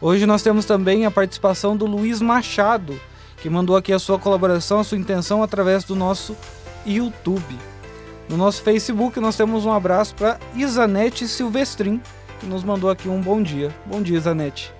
Hoje 0.00 0.26
nós 0.26 0.42
temos 0.42 0.64
também 0.64 1.06
a 1.06 1.10
participação 1.10 1.76
do 1.76 1.86
Luiz 1.86 2.20
Machado, 2.20 2.98
que 3.38 3.50
mandou 3.50 3.76
aqui 3.76 3.92
a 3.92 3.98
sua 3.98 4.18
colaboração, 4.18 4.78
a 4.78 4.84
sua 4.84 4.98
intenção 4.98 5.42
através 5.42 5.82
do 5.82 5.96
nosso 5.96 6.36
YouTube. 6.86 7.58
No 8.28 8.36
nosso 8.36 8.62
Facebook 8.62 9.18
nós 9.18 9.36
temos 9.36 9.66
um 9.66 9.72
abraço 9.72 10.14
para 10.14 10.38
Isanete 10.54 11.26
Silvestrin, 11.26 12.00
que 12.38 12.46
nos 12.46 12.62
mandou 12.62 12.90
aqui 12.90 13.08
um 13.08 13.20
bom 13.20 13.42
dia. 13.42 13.74
Bom 13.86 14.00
dia, 14.00 14.16
Isanete. 14.16 14.72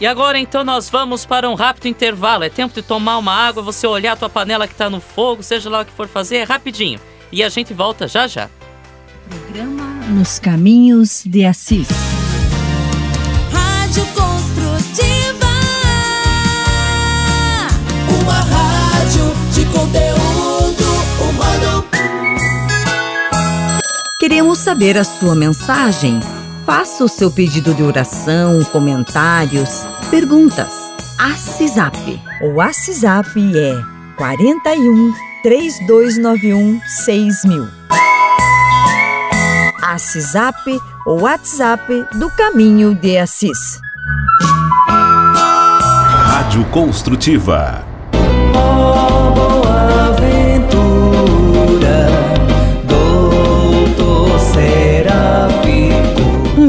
E 0.00 0.06
agora 0.06 0.38
então 0.38 0.64
nós 0.64 0.90
vamos 0.90 1.24
para 1.24 1.48
um 1.48 1.54
rápido 1.54 1.86
intervalo. 1.86 2.44
É 2.44 2.50
tempo 2.50 2.74
de 2.74 2.82
tomar 2.82 3.18
uma 3.18 3.32
água, 3.32 3.62
você 3.62 3.86
olhar 3.86 4.12
a 4.12 4.16
tua 4.16 4.28
panela 4.28 4.66
que 4.66 4.74
está 4.74 4.90
no 4.90 5.00
fogo, 5.00 5.42
seja 5.42 5.70
lá 5.70 5.82
o 5.82 5.84
que 5.84 5.92
for 5.92 6.08
fazer, 6.08 6.36
é 6.36 6.42
rapidinho. 6.42 7.00
E 7.30 7.42
a 7.42 7.48
gente 7.48 7.72
volta 7.72 8.08
já 8.08 8.26
já. 8.26 8.50
Programa 9.28 9.84
Nos 10.08 10.38
Caminhos 10.38 11.22
de 11.24 11.44
Assis. 11.44 11.88
conteúdo 19.74 20.84
humano. 21.20 21.84
Queremos 24.18 24.58
saber 24.58 24.96
a 24.96 25.04
sua 25.04 25.34
mensagem. 25.34 26.20
Faça 26.64 27.04
o 27.04 27.08
seu 27.08 27.30
pedido 27.30 27.74
de 27.74 27.82
oração, 27.82 28.64
comentários, 28.64 29.84
perguntas. 30.10 30.72
ACISAP. 31.18 32.22
O 32.40 32.58
ACISAP 32.58 33.36
é 33.54 33.82
41 34.16 35.12
3291 35.42 36.80
6000. 36.86 37.68
ACISAP, 39.82 40.80
o 41.06 41.20
WhatsApp 41.20 42.06
do 42.14 42.30
Caminho 42.30 42.94
de 42.94 43.18
Assis. 43.18 43.78
Rádio 44.88 46.64
Construtiva 46.70 47.84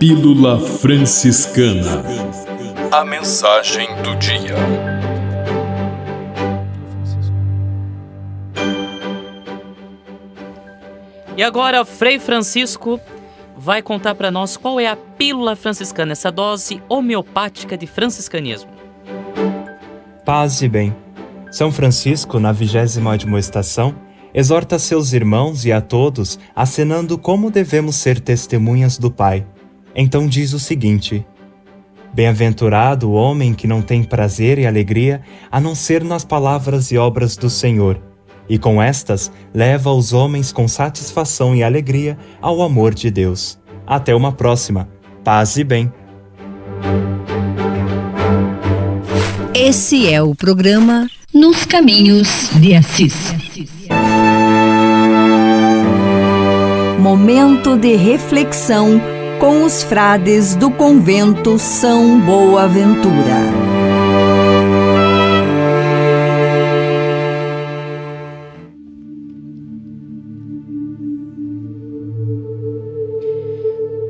Pílula 0.00 0.58
Franciscana 0.58 2.02
A 2.90 3.04
mensagem 3.04 3.86
do 4.02 4.16
dia. 4.16 4.54
E 11.36 11.42
agora, 11.42 11.84
Frei 11.84 12.18
Francisco 12.18 12.98
vai 13.54 13.82
contar 13.82 14.14
para 14.14 14.30
nós 14.30 14.56
qual 14.56 14.80
é 14.80 14.86
a 14.86 14.96
pílula 14.96 15.54
franciscana, 15.54 16.12
essa 16.12 16.32
dose 16.32 16.82
homeopática 16.88 17.76
de 17.76 17.86
franciscanismo. 17.86 18.70
Paz 20.24 20.62
e 20.62 20.68
bem. 20.70 20.96
São 21.50 21.70
Francisco, 21.70 22.40
na 22.40 22.52
vigésima 22.52 23.14
estação, 23.38 23.94
exorta 24.32 24.78
seus 24.78 25.12
irmãos 25.12 25.66
e 25.66 25.72
a 25.72 25.82
todos, 25.82 26.38
acenando 26.56 27.18
como 27.18 27.50
devemos 27.50 27.96
ser 27.96 28.18
testemunhas 28.18 28.96
do 28.96 29.10
Pai 29.10 29.44
então 29.94 30.26
diz 30.26 30.52
o 30.52 30.58
seguinte: 30.58 31.24
Bem-aventurado 32.12 33.10
o 33.10 33.12
homem 33.12 33.54
que 33.54 33.66
não 33.66 33.80
tem 33.80 34.02
prazer 34.02 34.58
e 34.58 34.66
alegria 34.66 35.22
a 35.50 35.60
não 35.60 35.74
ser 35.74 36.02
nas 36.02 36.24
palavras 36.24 36.90
e 36.90 36.98
obras 36.98 37.36
do 37.36 37.48
Senhor, 37.48 38.00
e 38.48 38.58
com 38.58 38.82
estas 38.82 39.30
leva 39.54 39.92
os 39.92 40.12
homens 40.12 40.52
com 40.52 40.66
satisfação 40.66 41.54
e 41.54 41.62
alegria 41.62 42.18
ao 42.40 42.62
amor 42.62 42.94
de 42.94 43.10
Deus. 43.10 43.58
Até 43.86 44.14
uma 44.14 44.32
próxima. 44.32 44.88
Paz 45.22 45.56
e 45.56 45.64
bem. 45.64 45.92
Esse 49.54 50.12
é 50.12 50.22
o 50.22 50.34
programa 50.34 51.08
Nos 51.32 51.64
Caminhos 51.64 52.50
de 52.54 52.74
Assis. 52.74 53.34
Momento 56.98 57.76
de 57.76 57.94
reflexão 57.94 59.00
com 59.40 59.64
os 59.64 59.82
frades 59.82 60.54
do 60.54 60.70
convento 60.70 61.58
São 61.58 62.20
Boaventura. 62.20 63.40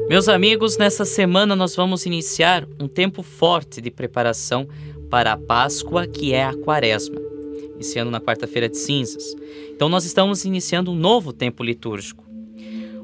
Meus 0.08 0.28
amigos, 0.28 0.76
nessa 0.76 1.04
semana 1.04 1.54
nós 1.54 1.76
vamos 1.76 2.04
iniciar 2.06 2.66
um 2.80 2.88
tempo 2.88 3.22
forte 3.22 3.80
de 3.80 3.88
preparação 3.88 4.66
para 5.08 5.34
a 5.34 5.36
Páscoa, 5.36 6.08
que 6.08 6.34
é 6.34 6.42
a 6.42 6.54
Quaresma, 6.54 7.20
iniciando 7.76 8.10
na 8.10 8.20
quarta-feira 8.20 8.68
de 8.68 8.76
cinzas. 8.76 9.36
Então 9.70 9.88
nós 9.88 10.04
estamos 10.04 10.44
iniciando 10.44 10.90
um 10.90 10.96
novo 10.96 11.32
tempo 11.32 11.62
litúrgico. 11.62 12.28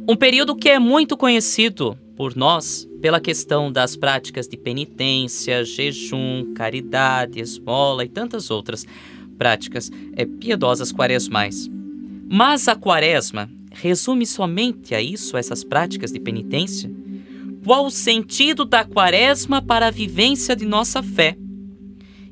Um 0.09 0.16
período 0.16 0.56
que 0.56 0.68
é 0.68 0.80
muito 0.80 1.16
conhecido 1.16 1.97
por 2.16 2.35
nós 2.35 2.88
pela 3.00 3.20
questão 3.20 3.70
das 3.70 3.94
práticas 3.94 4.49
de 4.49 4.56
penitência, 4.56 5.64
jejum, 5.64 6.54
caridade, 6.54 7.40
esmola 7.40 8.04
e 8.04 8.08
tantas 8.08 8.50
outras 8.50 8.87
práticas 9.37 9.90
é, 10.16 10.25
piedosas 10.25 10.90
quaresmais. 10.90 11.70
Mas 12.28 12.66
a 12.66 12.75
quaresma 12.75 13.49
resume 13.70 14.26
somente 14.26 14.94
a 14.94 15.00
isso, 15.00 15.37
essas 15.37 15.62
práticas 15.62 16.11
de 16.11 16.18
penitência? 16.18 16.90
Qual 17.62 17.87
o 17.87 17.90
sentido 17.90 18.64
da 18.64 18.85
quaresma 18.85 19.61
para 19.61 19.88
a 19.88 19.90
vivência 19.90 20.56
de 20.56 20.64
nossa 20.64 21.02
fé? 21.02 21.37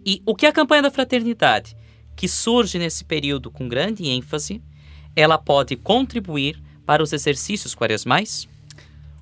E 0.06 0.22
o 0.24 0.34
que 0.34 0.46
a 0.46 0.52
campanha 0.52 0.82
da 0.82 0.90
fraternidade, 0.90 1.76
que 2.16 2.28
surge 2.28 2.78
nesse 2.78 3.04
período 3.04 3.50
com 3.50 3.68
grande 3.68 4.08
ênfase, 4.08 4.62
ela 5.14 5.38
pode 5.38 5.76
contribuir 5.76 6.60
para 6.86 7.02
os 7.02 7.12
exercícios 7.12 7.74
quaresmais? 7.74 8.48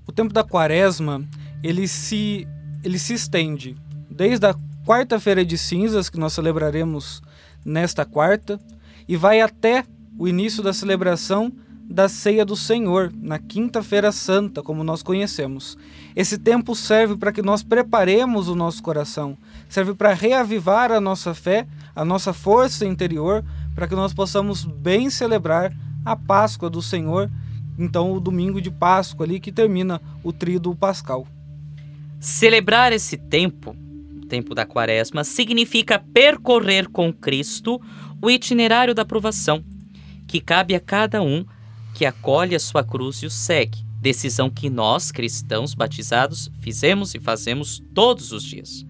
O 0.06 0.12
tempo 0.12 0.32
da 0.32 0.42
quaresma, 0.42 1.24
ele 1.62 1.86
se, 1.86 2.46
ele 2.82 2.98
se 2.98 3.14
estende 3.14 3.76
desde 4.10 4.46
a 4.46 4.54
quarta-feira 4.84 5.44
de 5.44 5.56
cinzas, 5.56 6.10
que 6.10 6.18
nós 6.18 6.32
celebraremos 6.32 7.22
nesta 7.64 8.04
quarta, 8.04 8.60
e 9.08 9.16
vai 9.16 9.40
até 9.40 9.84
o 10.18 10.28
início 10.28 10.62
da 10.62 10.72
celebração 10.72 11.52
da 11.88 12.08
ceia 12.08 12.44
do 12.44 12.56
Senhor, 12.56 13.12
na 13.14 13.38
quinta-feira 13.38 14.10
santa, 14.10 14.62
como 14.62 14.82
nós 14.82 15.02
conhecemos. 15.02 15.76
Esse 16.16 16.38
tempo 16.38 16.74
serve 16.74 17.16
para 17.16 17.32
que 17.32 17.42
nós 17.42 17.62
preparemos 17.62 18.48
o 18.48 18.54
nosso 18.54 18.82
coração, 18.82 19.36
serve 19.68 19.92
para 19.94 20.14
reavivar 20.14 20.90
a 20.90 21.00
nossa 21.00 21.34
fé, 21.34 21.66
a 21.94 22.04
nossa 22.04 22.32
força 22.32 22.86
interior, 22.86 23.44
para 23.74 23.86
que 23.86 23.94
nós 23.94 24.14
possamos 24.14 24.64
bem 24.64 25.10
celebrar 25.10 25.72
a 26.04 26.16
Páscoa 26.16 26.70
do 26.70 26.80
Senhor, 26.80 27.30
então 27.82 28.12
o 28.12 28.20
domingo 28.20 28.60
de 28.60 28.70
Páscoa 28.70 29.26
ali 29.26 29.40
que 29.40 29.50
termina 29.50 30.00
o 30.22 30.32
tríduo 30.32 30.74
pascal. 30.74 31.26
Celebrar 32.20 32.92
esse 32.92 33.16
tempo, 33.16 33.76
o 34.16 34.26
tempo 34.26 34.54
da 34.54 34.64
Quaresma, 34.64 35.24
significa 35.24 35.98
percorrer 35.98 36.88
com 36.88 37.12
Cristo 37.12 37.80
o 38.22 38.30
itinerário 38.30 38.94
da 38.94 39.04
provação, 39.04 39.64
que 40.28 40.40
cabe 40.40 40.76
a 40.76 40.80
cada 40.80 41.20
um 41.20 41.44
que 41.94 42.06
acolhe 42.06 42.54
a 42.54 42.60
sua 42.60 42.84
cruz 42.84 43.16
e 43.16 43.26
o 43.26 43.30
segue. 43.30 43.84
Decisão 44.00 44.48
que 44.48 44.70
nós, 44.70 45.10
cristãos 45.10 45.74
batizados, 45.74 46.50
fizemos 46.60 47.14
e 47.14 47.20
fazemos 47.20 47.82
todos 47.92 48.32
os 48.32 48.42
dias. 48.44 48.86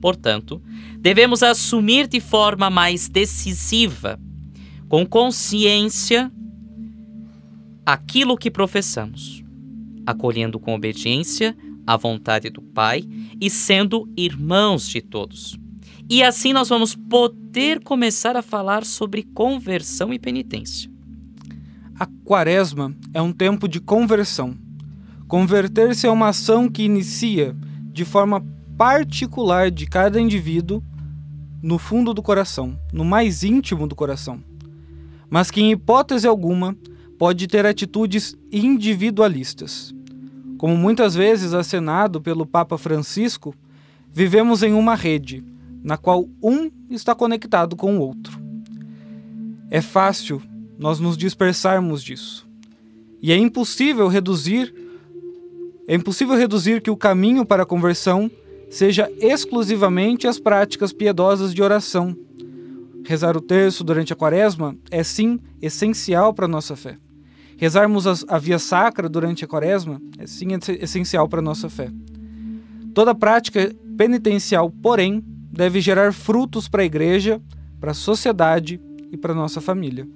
Portanto, 0.00 0.62
devemos 0.98 1.42
assumir 1.42 2.06
de 2.06 2.20
forma 2.20 2.68
mais 2.68 3.08
decisiva, 3.08 4.20
com 4.88 5.06
consciência, 5.06 6.30
aquilo 7.84 8.36
que 8.36 8.50
professamos, 8.50 9.44
acolhendo 10.06 10.58
com 10.58 10.74
obediência 10.74 11.56
a 11.86 11.96
vontade 11.96 12.48
do 12.48 12.62
Pai 12.62 13.04
e 13.40 13.50
sendo 13.50 14.08
irmãos 14.16 14.88
de 14.88 15.02
todos. 15.02 15.58
E 16.08 16.22
assim 16.22 16.52
nós 16.52 16.68
vamos 16.68 16.94
poder 16.94 17.80
começar 17.80 18.36
a 18.36 18.42
falar 18.42 18.84
sobre 18.84 19.22
conversão 19.22 20.12
e 20.12 20.18
penitência. 20.18 20.90
A 21.98 22.06
quaresma 22.24 22.94
é 23.12 23.22
um 23.22 23.32
tempo 23.32 23.68
de 23.68 23.80
conversão. 23.80 24.56
Converter-se 25.28 26.06
é 26.06 26.10
uma 26.10 26.28
ação 26.28 26.68
que 26.68 26.82
inicia 26.82 27.56
de 27.92 28.04
forma 28.04 28.44
particular 28.76 29.70
de 29.70 29.86
cada 29.86 30.20
indivíduo 30.20 30.82
no 31.62 31.78
fundo 31.78 32.12
do 32.12 32.22
coração, 32.22 32.78
no 32.92 33.04
mais 33.04 33.42
íntimo 33.42 33.86
do 33.86 33.94
coração, 33.94 34.42
mas 35.30 35.50
que 35.50 35.62
em 35.62 35.70
hipótese 35.70 36.26
alguma 36.26 36.76
pode 37.18 37.46
ter 37.46 37.66
atitudes 37.66 38.36
individualistas. 38.50 39.94
Como 40.58 40.76
muitas 40.76 41.14
vezes 41.14 41.52
acenado 41.52 42.20
pelo 42.20 42.46
Papa 42.46 42.78
Francisco, 42.78 43.54
vivemos 44.12 44.62
em 44.62 44.72
uma 44.72 44.94
rede, 44.94 45.44
na 45.82 45.96
qual 45.96 46.28
um 46.42 46.70
está 46.90 47.14
conectado 47.14 47.76
com 47.76 47.98
o 47.98 48.00
outro. 48.00 48.40
É 49.70 49.80
fácil 49.80 50.40
nós 50.78 51.00
nos 51.00 51.16
dispersarmos 51.16 52.02
disso. 52.02 52.46
E 53.20 53.32
é 53.32 53.36
impossível 53.36 54.08
reduzir 54.08 54.72
é 55.86 55.94
impossível 55.94 56.34
reduzir 56.34 56.80
que 56.80 56.90
o 56.90 56.96
caminho 56.96 57.44
para 57.44 57.64
a 57.64 57.66
conversão 57.66 58.30
seja 58.70 59.10
exclusivamente 59.20 60.26
as 60.26 60.38
práticas 60.38 60.94
piedosas 60.94 61.52
de 61.52 61.62
oração. 61.62 62.16
Rezar 63.04 63.36
o 63.36 63.40
terço 63.40 63.84
durante 63.84 64.10
a 64.10 64.16
quaresma 64.16 64.74
é 64.90 65.02
sim 65.02 65.38
essencial 65.60 66.32
para 66.32 66.46
a 66.46 66.48
nossa 66.48 66.74
fé. 66.74 66.96
Rezarmos 67.56 68.24
a 68.28 68.38
via 68.38 68.58
sacra 68.58 69.08
durante 69.08 69.44
a 69.44 69.48
quaresma 69.48 70.00
é 70.18 70.26
sim 70.26 70.48
essencial 70.80 71.28
para 71.28 71.38
a 71.40 71.42
nossa 71.42 71.68
fé. 71.68 71.90
Toda 72.92 73.14
prática 73.14 73.74
penitencial, 73.96 74.70
porém, 74.70 75.22
deve 75.50 75.80
gerar 75.80 76.12
frutos 76.12 76.68
para 76.68 76.82
a 76.82 76.86
igreja, 76.86 77.40
para 77.80 77.92
a 77.92 77.94
sociedade 77.94 78.80
e 79.12 79.16
para 79.16 79.32
a 79.32 79.36
nossa 79.36 79.60
família. 79.60 80.06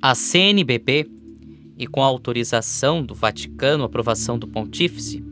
A 0.00 0.14
CNBB, 0.14 1.10
e 1.76 1.86
com 1.86 2.02
a 2.02 2.06
autorização 2.06 3.04
do 3.04 3.14
Vaticano, 3.14 3.84
aprovação 3.84 4.38
do 4.38 4.48
Pontífice, 4.48 5.24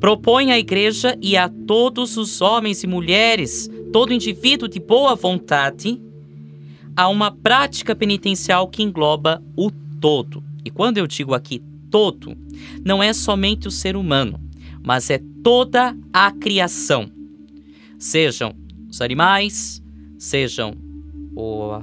propõe 0.00 0.50
à 0.50 0.58
Igreja 0.58 1.16
e 1.22 1.36
a 1.36 1.48
todos 1.48 2.16
os 2.16 2.40
homens 2.40 2.82
e 2.82 2.88
mulheres, 2.88 3.70
todo 3.92 4.12
indivíduo 4.12 4.68
de 4.68 4.80
boa 4.80 5.14
vontade, 5.14 6.02
a 6.96 7.08
uma 7.08 7.30
prática 7.30 7.94
penitencial 7.94 8.68
que 8.68 8.82
engloba 8.82 9.42
o 9.56 9.70
todo. 10.02 10.44
E 10.64 10.70
quando 10.70 10.98
eu 10.98 11.06
digo 11.06 11.32
aqui 11.32 11.62
todo, 11.90 12.36
não 12.84 13.02
é 13.02 13.12
somente 13.12 13.68
o 13.68 13.70
ser 13.70 13.96
humano, 13.96 14.38
mas 14.82 15.08
é 15.08 15.20
toda 15.42 15.96
a 16.12 16.30
criação. 16.32 17.10
Sejam 17.98 18.54
os 18.90 19.00
animais, 19.00 19.80
sejam 20.18 20.76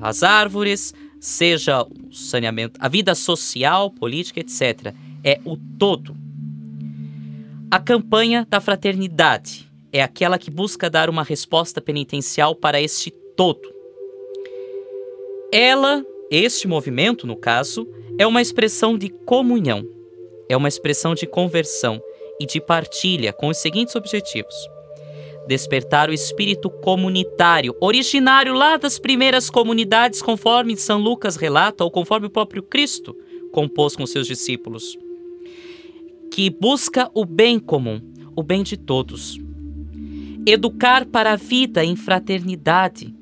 as 0.01 0.21
árvores, 0.21 0.93
seja 1.19 1.82
o 1.82 2.13
saneamento, 2.13 2.79
a 2.79 2.88
vida 2.88 3.15
social, 3.15 3.89
política, 3.89 4.41
etc. 4.41 4.93
É 5.23 5.39
o 5.45 5.58
todo. 5.58 6.15
A 7.71 7.79
campanha 7.79 8.45
da 8.49 8.60
fraternidade 8.60 9.69
é 9.91 10.03
aquela 10.03 10.38
que 10.38 10.51
busca 10.51 10.89
dar 10.89 11.10
uma 11.10 11.23
resposta 11.23 11.82
penitencial 11.82 12.55
para 12.55 12.82
este 12.82 13.12
todo. 13.36 13.73
Ela, 15.51 16.03
este 16.29 16.67
movimento, 16.67 17.25
no 17.25 17.36
caso, 17.36 17.88
é 18.19 18.27
uma 18.27 18.41
expressão 18.41 18.97
de 18.97 19.08
comunhão, 19.08 19.88
é 20.49 20.58
uma 20.58 20.67
expressão 20.67 21.15
de 21.15 21.25
conversão 21.25 22.01
e 22.38 22.45
de 22.45 22.60
partilha 22.60 23.32
com 23.32 23.47
os 23.47 23.58
seguintes 23.58 23.95
objetivos: 23.95 24.53
despertar 25.47 26.10
o 26.10 26.13
espírito 26.13 26.69
comunitário, 26.69 27.73
originário 27.79 28.53
lá 28.53 28.75
das 28.75 28.99
primeiras 28.99 29.49
comunidades, 29.49 30.21
conforme 30.21 30.75
São 30.75 30.99
Lucas 30.99 31.38
relata, 31.38 31.82
ou 31.86 31.89
conforme 31.89 32.27
o 32.27 32.29
próprio 32.29 32.62
Cristo 32.62 33.15
compôs 33.53 33.95
com 33.95 34.05
seus 34.05 34.27
discípulos, 34.27 34.97
que 36.29 36.49
busca 36.49 37.10
o 37.13 37.23
bem 37.23 37.58
comum, 37.58 38.01
o 38.36 38.43
bem 38.43 38.63
de 38.63 38.75
todos. 38.75 39.39
Educar 40.45 41.05
para 41.05 41.32
a 41.32 41.36
vida 41.38 41.86
em 41.86 41.95
fraternidade, 41.95 43.15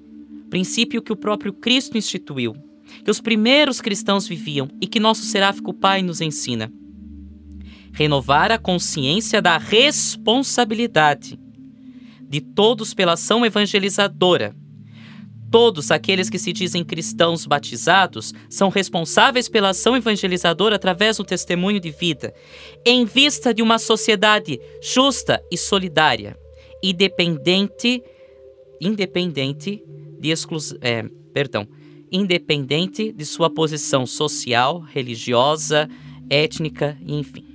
princípio 0.50 1.04
que 1.04 1.14
o 1.14 1.16
próprio 1.16 1.54
Cristo 1.54 1.98
instituiu, 1.98 2.56
que 3.04 3.12
os 3.12 3.22
primeiros 3.22 3.82
cristãos 3.82 4.28
viviam 4.28 4.70
e 4.82 4.88
que 4.88 5.00
nosso 5.00 5.24
seráfico 5.24 5.74
Pai 5.74 6.02
nos 6.02 6.22
ensina. 6.22 6.72
Renovar 7.94 8.52
a 8.52 8.58
consciência 8.58 9.42
da 9.42 9.58
responsabilidade 9.58 11.40
de 12.30 12.42
todos 12.42 12.94
pela 12.94 13.14
ação 13.14 13.46
evangelizadora. 13.46 14.56
Todos 15.50 15.92
aqueles 15.92 16.30
que 16.30 16.38
se 16.38 16.52
dizem 16.52 16.84
cristãos 16.84 17.46
batizados 17.46 18.34
são 18.50 18.68
responsáveis 18.70 19.48
pela 19.48 19.70
ação 19.70 19.96
evangelizadora 19.96 20.76
através 20.76 21.18
do 21.18 21.24
testemunho 21.24 21.80
de 21.80 21.90
vida, 21.90 22.34
em 22.86 23.06
vista 23.06 23.54
de 23.54 23.62
uma 23.62 23.80
sociedade 23.80 24.60
justa 24.82 25.42
e 25.50 25.58
solidária, 25.58 26.38
independente 26.84 28.04
independente 28.80 29.84
de 30.20 30.30
exclus... 30.30 30.76
é, 30.82 31.04
perdão, 31.34 31.68
independente 32.12 33.12
de 33.12 33.26
sua 33.26 33.50
posição 33.50 34.06
social, 34.06 34.80
religiosa, 34.80 35.90
étnica 36.30 36.98
enfim. 37.06 37.46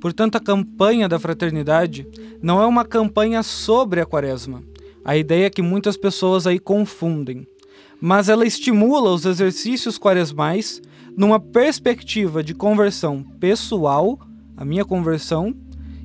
Portanto, 0.00 0.36
a 0.36 0.40
campanha 0.40 1.08
da 1.08 1.18
fraternidade 1.18 2.06
não 2.40 2.62
é 2.62 2.66
uma 2.66 2.84
campanha 2.84 3.42
sobre 3.42 4.00
a 4.00 4.06
quaresma. 4.06 4.62
A 5.04 5.16
ideia 5.16 5.46
é 5.46 5.50
que 5.50 5.62
muitas 5.62 5.96
pessoas 5.96 6.46
aí 6.46 6.58
confundem. 6.58 7.46
Mas 8.00 8.28
ela 8.28 8.46
estimula 8.46 9.10
os 9.10 9.24
exercícios 9.24 9.98
quaresmais 9.98 10.80
numa 11.16 11.40
perspectiva 11.40 12.44
de 12.44 12.54
conversão 12.54 13.24
pessoal, 13.40 14.18
a 14.56 14.64
minha 14.64 14.84
conversão, 14.84 15.52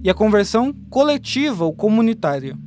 e 0.04 0.10
a 0.10 0.14
conversão 0.14 0.74
coletiva 0.90 1.64
ou 1.64 1.74
comunitária. 1.74 2.58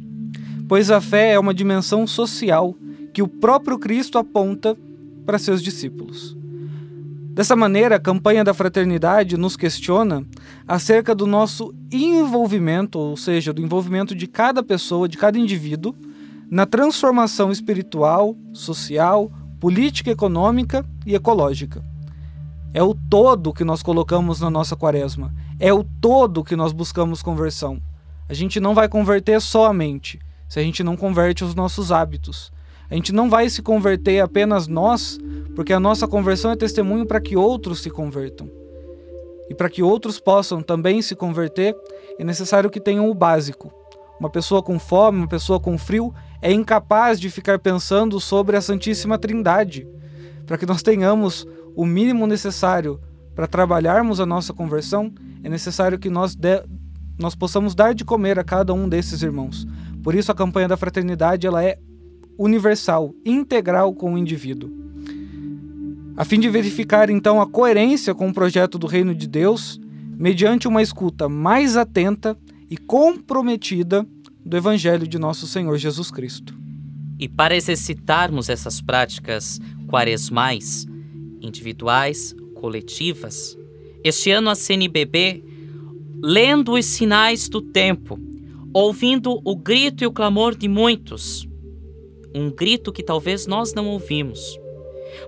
Pois 0.68 0.90
a 0.90 1.00
fé 1.00 1.32
é 1.32 1.38
uma 1.38 1.52
dimensão 1.52 2.06
social 2.06 2.74
que 3.16 3.22
o 3.22 3.26
próprio 3.26 3.78
Cristo 3.78 4.18
aponta 4.18 4.76
para 5.24 5.38
seus 5.38 5.62
discípulos. 5.62 6.36
Dessa 7.32 7.56
maneira, 7.56 7.96
a 7.96 7.98
campanha 7.98 8.44
da 8.44 8.52
fraternidade 8.52 9.38
nos 9.38 9.56
questiona 9.56 10.22
acerca 10.68 11.14
do 11.14 11.26
nosso 11.26 11.74
envolvimento, 11.90 12.98
ou 12.98 13.16
seja, 13.16 13.54
do 13.54 13.62
envolvimento 13.62 14.14
de 14.14 14.26
cada 14.26 14.62
pessoa, 14.62 15.08
de 15.08 15.16
cada 15.16 15.38
indivíduo, 15.38 15.94
na 16.50 16.66
transformação 16.66 17.50
espiritual, 17.50 18.36
social, 18.52 19.32
política, 19.58 20.10
econômica 20.10 20.84
e 21.06 21.14
ecológica. 21.14 21.82
É 22.74 22.82
o 22.82 22.94
todo 22.94 23.54
que 23.54 23.64
nós 23.64 23.82
colocamos 23.82 24.42
na 24.42 24.50
nossa 24.50 24.76
quaresma. 24.76 25.32
É 25.58 25.72
o 25.72 25.82
todo 25.82 26.44
que 26.44 26.54
nós 26.54 26.70
buscamos 26.70 27.22
conversão. 27.22 27.80
A 28.28 28.34
gente 28.34 28.60
não 28.60 28.74
vai 28.74 28.90
converter 28.90 29.40
só 29.40 29.64
a 29.64 29.72
mente, 29.72 30.20
se 30.46 30.60
a 30.60 30.62
gente 30.62 30.84
não 30.84 30.98
converte 30.98 31.44
os 31.44 31.54
nossos 31.54 31.90
hábitos. 31.90 32.54
A 32.90 32.94
gente 32.94 33.12
não 33.12 33.28
vai 33.28 33.48
se 33.48 33.62
converter 33.62 34.20
apenas 34.20 34.68
nós, 34.68 35.18
porque 35.54 35.72
a 35.72 35.80
nossa 35.80 36.06
conversão 36.06 36.50
é 36.50 36.56
testemunho 36.56 37.06
para 37.06 37.20
que 37.20 37.36
outros 37.36 37.82
se 37.82 37.90
convertam. 37.90 38.50
E 39.48 39.54
para 39.54 39.70
que 39.70 39.82
outros 39.82 40.18
possam 40.18 40.62
também 40.62 41.00
se 41.02 41.14
converter, 41.14 41.74
é 42.18 42.24
necessário 42.24 42.70
que 42.70 42.80
tenham 42.80 43.08
o 43.08 43.14
básico. 43.14 43.72
Uma 44.18 44.30
pessoa 44.30 44.62
com 44.62 44.78
fome, 44.78 45.18
uma 45.18 45.28
pessoa 45.28 45.60
com 45.60 45.76
frio, 45.76 46.14
é 46.40 46.52
incapaz 46.52 47.20
de 47.20 47.30
ficar 47.30 47.58
pensando 47.58 48.18
sobre 48.20 48.56
a 48.56 48.60
Santíssima 48.60 49.18
Trindade. 49.18 49.86
Para 50.46 50.56
que 50.56 50.66
nós 50.66 50.82
tenhamos 50.82 51.46
o 51.74 51.84
mínimo 51.84 52.26
necessário 52.26 53.00
para 53.34 53.46
trabalharmos 53.46 54.20
a 54.20 54.26
nossa 54.26 54.52
conversão, 54.52 55.12
é 55.44 55.48
necessário 55.48 55.98
que 55.98 56.08
nós, 56.08 56.34
de, 56.34 56.62
nós 57.18 57.34
possamos 57.34 57.74
dar 57.74 57.94
de 57.94 58.04
comer 58.04 58.38
a 58.38 58.44
cada 58.44 58.72
um 58.72 58.88
desses 58.88 59.22
irmãos. 59.22 59.66
Por 60.02 60.14
isso 60.14 60.32
a 60.32 60.34
campanha 60.34 60.68
da 60.68 60.76
fraternidade 60.76 61.46
ela 61.46 61.62
é 61.62 61.78
universal, 62.38 63.14
integral 63.24 63.94
com 63.94 64.14
o 64.14 64.18
indivíduo. 64.18 64.70
A 66.16 66.24
fim 66.24 66.40
de 66.40 66.48
verificar 66.48 67.10
então 67.10 67.40
a 67.40 67.46
coerência 67.46 68.14
com 68.14 68.28
o 68.28 68.32
projeto 68.32 68.78
do 68.78 68.86
Reino 68.86 69.14
de 69.14 69.26
Deus, 69.26 69.78
mediante 70.16 70.66
uma 70.66 70.80
escuta 70.80 71.28
mais 71.28 71.76
atenta 71.76 72.36
e 72.70 72.76
comprometida 72.76 74.06
do 74.44 74.56
Evangelho 74.56 75.06
de 75.06 75.18
nosso 75.18 75.46
Senhor 75.46 75.76
Jesus 75.76 76.10
Cristo. 76.10 76.54
E 77.18 77.28
para 77.28 77.56
exercitarmos 77.56 78.48
essas 78.48 78.80
práticas 78.80 79.60
quaresmais, 79.86 80.86
individuais, 81.40 82.34
coletivas, 82.54 83.56
este 84.02 84.30
ano 84.30 84.50
a 84.50 84.54
CNBB, 84.54 85.44
lendo 86.22 86.72
os 86.72 86.86
sinais 86.86 87.48
do 87.48 87.60
tempo, 87.60 88.18
ouvindo 88.72 89.40
o 89.44 89.56
grito 89.56 90.04
e 90.04 90.06
o 90.06 90.12
clamor 90.12 90.54
de 90.54 90.68
muitos, 90.68 91.46
um 92.38 92.50
grito 92.50 92.92
que 92.92 93.02
talvez 93.02 93.46
nós 93.46 93.72
não 93.72 93.86
ouvimos, 93.88 94.58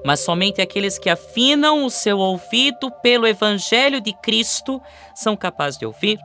mas 0.05 0.21
somente 0.21 0.61
aqueles 0.61 0.99
que 0.99 1.09
afinam 1.09 1.85
o 1.85 1.91
seu 1.91 2.19
ouvido 2.19 2.91
pelo 3.03 3.27
Evangelho 3.27 4.01
de 4.01 4.13
Cristo 4.23 4.81
são 5.15 5.37
capazes 5.37 5.79
de 5.79 5.87
ouvir. 5.87 6.19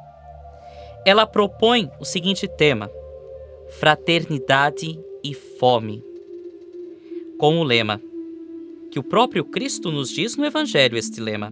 Ela 1.05 1.25
propõe 1.25 1.89
o 1.99 2.05
seguinte 2.05 2.47
tema: 2.47 2.89
fraternidade 3.79 4.99
e 5.23 5.33
fome, 5.33 6.03
com 7.37 7.59
o 7.59 7.63
lema 7.63 8.01
que 8.93 8.99
o 8.99 9.03
próprio 9.03 9.43
Cristo 9.43 9.91
nos 9.91 10.11
diz 10.11 10.37
no 10.37 10.45
Evangelho 10.45 10.95
este 10.95 11.19
lema: 11.19 11.51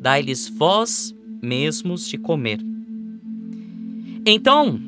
dai-lhes 0.00 0.48
vós 0.48 1.14
mesmos 1.42 2.08
de 2.08 2.16
comer. 2.16 2.58
Então, 4.24 4.80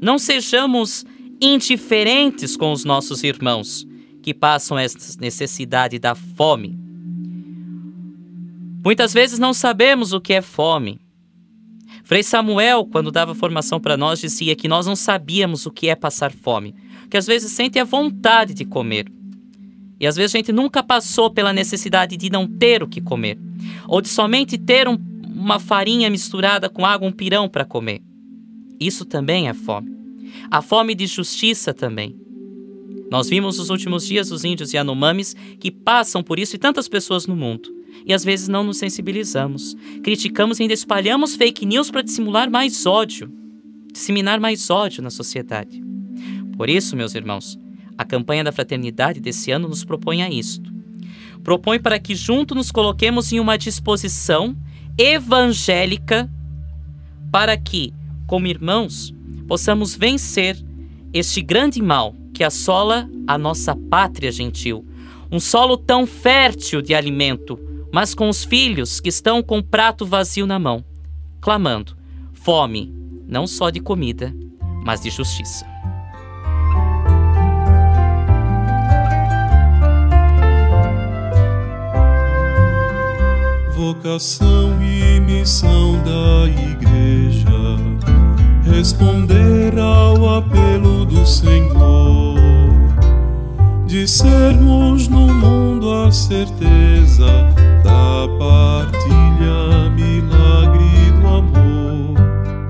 não 0.00 0.18
sejamos 0.18 1.04
indiferentes 1.42 2.56
com 2.56 2.70
os 2.70 2.84
nossos 2.84 3.24
irmãos 3.24 3.84
que 4.22 4.32
passam 4.32 4.78
esta 4.78 5.20
necessidade 5.20 5.98
da 5.98 6.14
fome. 6.14 6.78
Muitas 8.84 9.12
vezes 9.12 9.40
não 9.40 9.52
sabemos 9.52 10.12
o 10.12 10.20
que 10.20 10.32
é 10.32 10.40
fome. 10.40 11.00
Frei 12.04 12.22
Samuel, 12.22 12.84
quando 12.84 13.10
dava 13.10 13.34
formação 13.34 13.80
para 13.80 13.96
nós, 13.96 14.20
dizia 14.20 14.54
que 14.54 14.68
nós 14.68 14.86
não 14.86 14.94
sabíamos 14.94 15.66
o 15.66 15.72
que 15.72 15.88
é 15.88 15.96
passar 15.96 16.30
fome, 16.30 16.74
que 17.10 17.16
às 17.16 17.26
vezes 17.26 17.50
sente 17.50 17.78
a 17.78 17.84
vontade 17.84 18.54
de 18.54 18.64
comer. 18.64 19.06
E 19.98 20.06
às 20.06 20.14
vezes 20.14 20.34
a 20.34 20.38
gente 20.38 20.52
nunca 20.52 20.82
passou 20.82 21.28
pela 21.30 21.52
necessidade 21.52 22.16
de 22.16 22.30
não 22.30 22.46
ter 22.46 22.82
o 22.82 22.88
que 22.88 23.00
comer, 23.00 23.36
ou 23.88 24.00
de 24.00 24.08
somente 24.08 24.56
ter 24.56 24.86
um, 24.86 24.96
uma 25.26 25.58
farinha 25.58 26.08
misturada 26.08 26.68
com 26.68 26.86
água, 26.86 27.08
um 27.08 27.12
pirão 27.12 27.48
para 27.48 27.64
comer. 27.64 28.00
Isso 28.78 29.04
também 29.04 29.48
é 29.48 29.54
fome 29.54 30.01
a 30.50 30.62
fome 30.62 30.94
de 30.94 31.06
justiça 31.06 31.72
também. 31.74 32.16
Nós 33.10 33.28
vimos 33.28 33.58
nos 33.58 33.68
últimos 33.68 34.06
dias 34.06 34.30
os 34.30 34.42
índios 34.42 34.72
Yanomamis 34.72 35.36
que 35.60 35.70
passam 35.70 36.22
por 36.22 36.38
isso 36.38 36.56
e 36.56 36.58
tantas 36.58 36.88
pessoas 36.88 37.26
no 37.26 37.36
mundo. 37.36 37.68
E 38.06 38.14
às 38.14 38.24
vezes 38.24 38.48
não 38.48 38.64
nos 38.64 38.78
sensibilizamos. 38.78 39.76
Criticamos 40.02 40.58
e 40.58 40.62
ainda 40.62 40.72
espalhamos 40.72 41.36
fake 41.36 41.66
news 41.66 41.90
para 41.90 42.02
dissimular 42.02 42.50
mais 42.50 42.86
ódio, 42.86 43.30
disseminar 43.92 44.40
mais 44.40 44.70
ódio 44.70 45.02
na 45.02 45.10
sociedade. 45.10 45.82
Por 46.56 46.70
isso, 46.70 46.96
meus 46.96 47.14
irmãos, 47.14 47.58
a 47.98 48.04
campanha 48.04 48.44
da 48.44 48.50
fraternidade 48.50 49.20
desse 49.20 49.50
ano 49.50 49.68
nos 49.68 49.84
propõe 49.84 50.22
a 50.22 50.30
isto. 50.30 50.72
Propõe 51.44 51.78
para 51.78 51.98
que 51.98 52.14
junto 52.14 52.54
nos 52.54 52.70
coloquemos 52.70 53.30
em 53.32 53.40
uma 53.40 53.58
disposição 53.58 54.56
evangélica 54.96 56.30
para 57.30 57.56
que, 57.56 57.92
como 58.26 58.46
irmãos, 58.46 59.14
possamos 59.52 59.94
vencer 59.94 60.56
este 61.12 61.42
grande 61.42 61.82
mal 61.82 62.16
que 62.32 62.42
assola 62.42 63.06
a 63.26 63.36
nossa 63.36 63.76
pátria 63.76 64.32
gentil. 64.32 64.82
Um 65.30 65.38
solo 65.38 65.76
tão 65.76 66.06
fértil 66.06 66.80
de 66.80 66.94
alimento, 66.94 67.60
mas 67.92 68.14
com 68.14 68.30
os 68.30 68.44
filhos 68.44 68.98
que 68.98 69.10
estão 69.10 69.42
com 69.42 69.58
o 69.58 69.62
prato 69.62 70.06
vazio 70.06 70.46
na 70.46 70.58
mão, 70.58 70.82
clamando: 71.38 71.94
fome, 72.32 72.94
não 73.28 73.46
só 73.46 73.68
de 73.68 73.78
comida, 73.78 74.34
mas 74.86 75.02
de 75.02 75.10
justiça. 75.10 75.66
Vocação 83.76 84.82
e 84.82 85.20
missão 85.20 86.02
da 86.02 86.48
Igreja 86.48 88.21
responder 88.72 89.78
ao 89.78 90.38
apelo 90.38 91.04
do 91.04 91.26
Senhor, 91.26 92.38
de 93.86 94.08
sermos 94.08 95.08
no 95.08 95.26
mundo 95.26 95.92
a 95.92 96.10
certeza 96.10 97.26
da 97.84 98.26
partilha, 98.38 99.90
milagre 99.90 101.12
do 101.20 101.26
amor. 101.28 102.14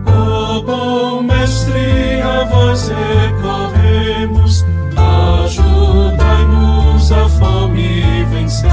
Ó 0.06 0.56
oh, 0.56 0.62
bom 0.62 1.22
Mestre, 1.22 2.20
a 2.20 2.42
vós 2.46 2.88
recorremos, 2.88 4.66
ajudai-nos 5.44 7.12
a 7.12 7.28
fome 7.28 8.24
vencer. 8.24 8.72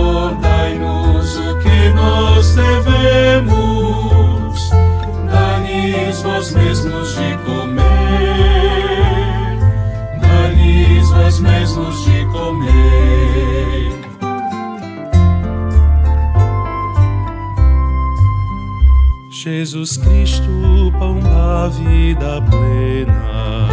Recordai-nos 0.00 1.36
o 1.36 1.58
que 1.58 1.90
nós 1.94 2.54
devemos 2.54 3.75
vós 6.36 6.52
mesmos 6.52 7.14
de 7.14 7.34
comer, 7.46 7.86
dá-lhes 10.20 11.08
vós 11.08 11.40
mesmos 11.40 12.04
de 12.04 12.26
comer. 12.26 13.92
Jesus 19.30 19.96
Cristo, 19.96 20.92
pão 20.98 21.20
da 21.20 21.68
vida 21.68 22.42
plena, 22.50 23.68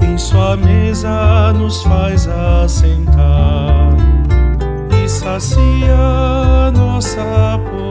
em 0.00 0.16
sua 0.16 0.56
mesa 0.56 1.52
nos 1.54 1.82
faz 1.82 2.28
assentar 2.28 3.96
e 5.02 5.08
sacia 5.08 6.70
nossa 6.72 7.58
pobreza 7.64 7.85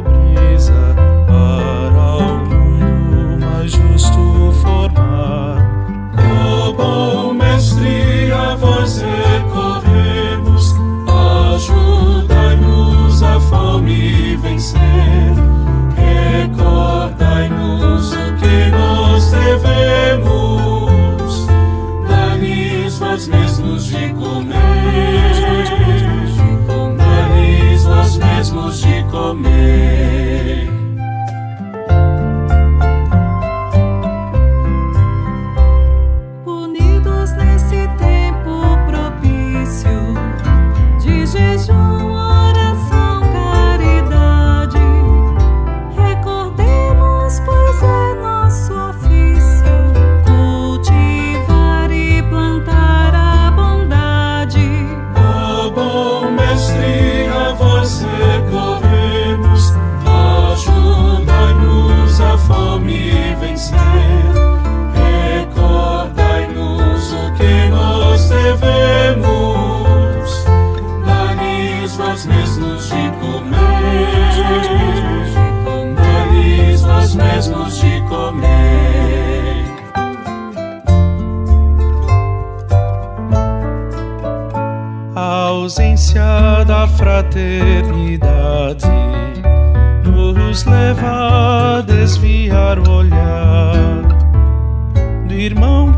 Mestre, 7.76 8.32
a 8.32 8.56
vós 8.56 9.02
recorremos, 9.02 10.74
ajudai-nos 11.56 13.22
a 13.22 13.40
fome 13.40 14.38
vencer. 14.38 14.80
Recordai-nos 16.46 18.14
o 18.14 18.36
que 18.38 18.70
nós 18.72 19.32
devemos, 19.32 20.38
dai-lhes 22.08 22.98
vós 22.98 23.28
mesmos 23.28 23.86
de 23.88 24.14
comer, 24.14 24.56
dai-lhes 26.98 27.84
vós 27.84 28.18
mesmos 28.18 28.80
de 28.80 29.04
comer. 29.12 30.55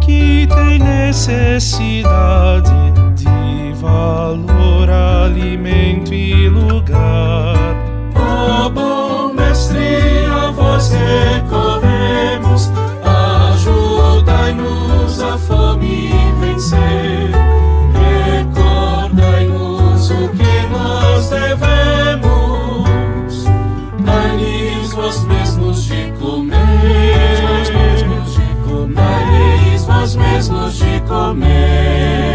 Que 0.08 0.48
tem 0.48 0.80
necessidade 0.80 2.72
de 3.13 3.74
valor, 3.74 4.89
alimento 4.89 6.13
e 6.13 6.48
lugar. 6.48 7.58
Ó 8.15 8.70
bom 8.70 9.34
mestre, 9.34 10.26
a 10.32 10.50
vós 10.52 10.91
recorremos, 10.91 11.46
mesmos 30.38 30.78
de 30.78 31.00
comer. 31.08 32.26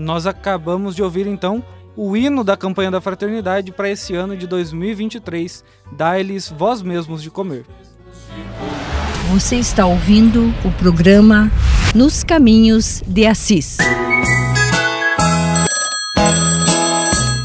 Nós 0.00 0.26
acabamos 0.26 0.96
de 0.96 1.02
ouvir 1.02 1.26
então 1.26 1.62
o 1.94 2.16
hino 2.16 2.42
da 2.42 2.56
campanha 2.56 2.90
da 2.90 3.02
fraternidade 3.02 3.70
para 3.70 3.90
esse 3.90 4.14
ano 4.14 4.34
de 4.34 4.46
2023. 4.46 5.62
Dai-lhes 5.92 6.48
vós 6.48 6.80
mesmos 6.80 7.22
de 7.22 7.30
comer. 7.30 7.66
Você 9.30 9.56
está 9.56 9.84
ouvindo 9.84 10.54
o 10.64 10.72
programa 10.72 11.52
Nos 11.94 12.24
Caminhos 12.24 13.02
de 13.06 13.26
Assis. 13.26 13.76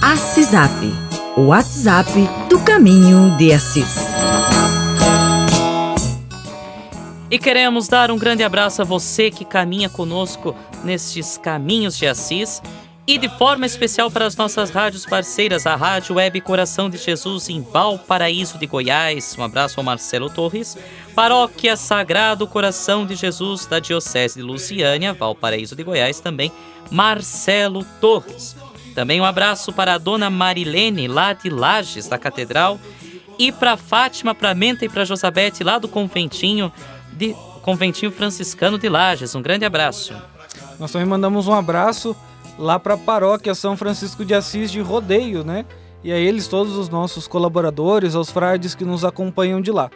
Assisap, 0.02 0.72
o 1.36 1.48
WhatsApp 1.48 2.10
do 2.50 2.58
Caminho 2.62 3.36
de 3.38 3.52
Assis. 3.52 4.05
E 7.36 7.38
queremos 7.38 7.90
dar 7.90 8.12
um 8.12 8.18
grande 8.18 8.44
abraço 8.44 8.82
a 8.82 8.86
você 8.86 9.30
que 9.30 9.44
caminha 9.44 9.90
conosco 9.90 10.56
nestes 10.86 11.38
caminhos 11.38 11.98
de 11.98 12.08
Assis 12.08 12.62
e 13.06 13.18
de 13.18 13.28
forma 13.28 13.66
especial 13.66 14.10
para 14.10 14.26
as 14.26 14.38
nossas 14.38 14.70
rádios 14.70 15.06
parceiras, 15.06 15.68
a 15.68 15.76
Rádio 15.76 16.16
Web 16.16 16.40
Coração 16.40 16.90
de 16.90 16.98
Jesus 16.98 17.50
em 17.50 17.62
Valparaíso 17.62 18.58
de 18.58 18.66
Goiás. 18.66 19.36
Um 19.38 19.44
abraço 19.44 19.82
ao 19.82 19.84
Marcelo 19.84 20.30
Torres, 20.30 20.78
Paróquia 21.14 21.76
Sagrado 21.76 22.48
Coração 22.48 23.06
de 23.06 23.16
Jesus 23.16 23.66
da 23.66 23.80
Diocese 23.80 24.38
de 24.38 24.42
Lusiânia, 24.42 25.14
Valparaíso 25.14 25.76
de 25.76 25.84
Goiás, 25.84 26.22
também 26.22 26.54
Marcelo 26.90 27.84
Torres. 28.00 28.56
Também 28.96 29.20
um 29.20 29.26
abraço 29.26 29.74
para 29.74 29.96
a 29.96 29.98
dona 29.98 30.30
Marilene, 30.30 31.06
lá 31.10 31.34
de 31.34 31.50
Lages, 31.50 32.08
da 32.08 32.18
Catedral, 32.18 32.80
e 33.38 33.52
para 33.52 33.76
Fátima, 33.76 34.34
para 34.34 34.56
Menta 34.56 34.86
e 34.86 34.90
para 34.90 35.04
Josabete, 35.04 35.66
lá 35.66 35.78
do 35.78 35.90
Conventinho, 35.90 36.72
de 37.16 37.36
Conventinho 37.62 38.12
Franciscano 38.12 38.78
de 38.78 38.90
Lages. 38.90 39.34
Um 39.36 39.42
grande 39.42 39.66
abraço. 39.66 40.14
Nós 40.80 40.92
também 40.92 41.08
mandamos 41.08 41.48
um 41.48 41.54
abraço 41.54 42.16
lá 42.58 42.80
para 42.80 42.94
a 42.96 42.98
paróquia 42.98 43.56
São 43.56 43.76
Francisco 43.76 44.24
de 44.24 44.34
Assis 44.34 44.72
de 44.72 44.82
Rodeio, 44.82 45.44
né? 45.44 45.66
E 46.04 46.12
a 46.12 46.18
eles, 46.18 46.48
todos 46.48 46.78
os 46.78 46.90
nossos 46.90 47.28
colaboradores, 47.28 48.14
aos 48.14 48.30
frades 48.30 48.76
que 48.76 48.86
nos 48.86 49.04
acompanham 49.04 49.60
de 49.60 49.72
lá. 49.72 49.90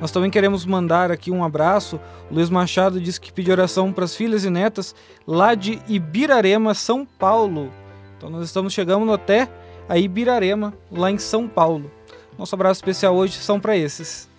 Nós 0.00 0.10
também 0.10 0.30
queremos 0.30 0.64
mandar 0.64 1.10
aqui 1.10 1.30
um 1.30 1.44
abraço. 1.44 2.00
O 2.30 2.34
Luiz 2.34 2.48
Machado 2.48 2.98
disse 2.98 3.20
que 3.20 3.30
pediu 3.30 3.52
oração 3.52 3.92
para 3.92 4.04
as 4.04 4.16
filhas 4.16 4.44
e 4.44 4.50
netas 4.50 4.94
lá 5.26 5.54
de 5.54 5.78
Ibirarema, 5.86 6.72
São 6.72 7.04
Paulo. 7.04 7.70
Então 8.16 8.30
nós 8.30 8.46
estamos 8.46 8.72
chegando 8.72 9.12
até 9.12 9.48
a 9.86 9.98
Ibirarema, 9.98 10.72
lá 10.90 11.10
em 11.10 11.18
São 11.18 11.46
Paulo. 11.46 11.90
Nosso 12.38 12.54
abraço 12.54 12.78
especial 12.78 13.14
hoje 13.14 13.34
são 13.34 13.60
para 13.60 13.76
esses. 13.76 14.29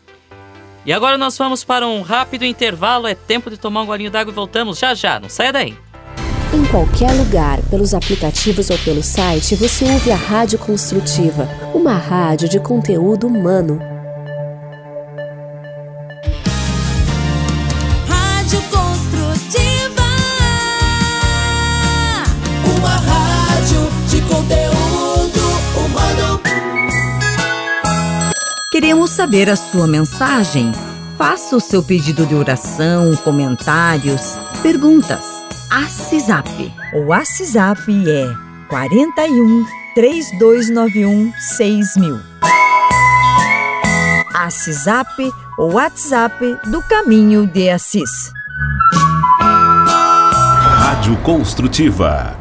E 0.86 0.91
agora 0.91 1.17
nós 1.17 1.38
vamos 1.38 1.63
para 1.63 1.88
um 1.88 2.02
rápido 2.02 2.44
intervalo. 2.44 3.08
É 3.08 3.15
tempo 3.15 3.50
de 3.50 3.58
tomar 3.58 3.82
um 3.82 3.86
golinho 3.86 4.12
d'água 4.12 4.32
e 4.32 4.36
voltamos 4.36 4.80
já 4.80 4.94
já. 4.94 5.20
Não 5.20 5.30
saia 5.30 5.54
daí. 5.54 5.78
Em 6.54 6.65
qualquer 6.65 7.13
lugar, 7.13 7.62
pelos 7.70 7.94
aplicativos 7.94 8.70
ou 8.70 8.78
pelo 8.80 9.02
site, 9.02 9.56
você 9.56 9.86
ouve 9.86 10.12
a 10.12 10.15
Rádio 10.15 10.60
Construtiva, 10.60 11.48
uma 11.74 11.94
rádio 11.94 12.50
de 12.50 12.60
conteúdo 12.60 13.28
humano. 13.28 13.80
Queremos 28.82 29.12
saber 29.12 29.48
a 29.48 29.56
sua 29.56 29.86
mensagem. 29.86 30.72
Faça 31.15 31.56
o 31.56 31.60
seu 31.60 31.84
pedido 31.84 32.26
de 32.26 32.34
oração, 32.34 33.15
comentários, 33.17 34.36
perguntas. 34.63 35.24
Assisap. 35.70 36.50
O 36.96 37.10
WhatsApp 37.10 37.80
é 38.10 38.34
41 38.70 39.63
3291 39.94 41.32
6000. 41.38 42.20
Assisap, 44.34 45.32
o 45.60 45.74
WhatsApp 45.74 46.58
do 46.72 46.82
Caminho 46.82 47.46
de 47.46 47.70
Assis. 47.70 48.34
Rádio 50.80 51.15
Construtiva. 51.17 52.40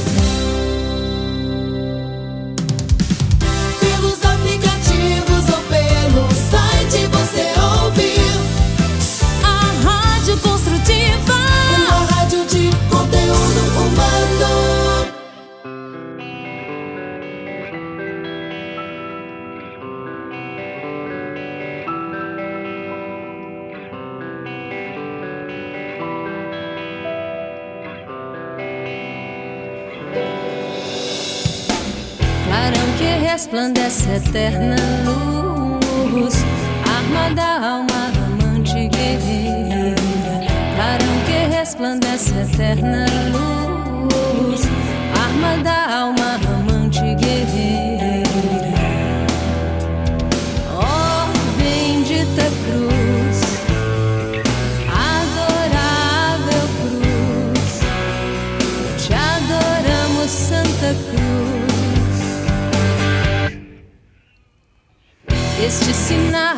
Eterna 34.33 34.80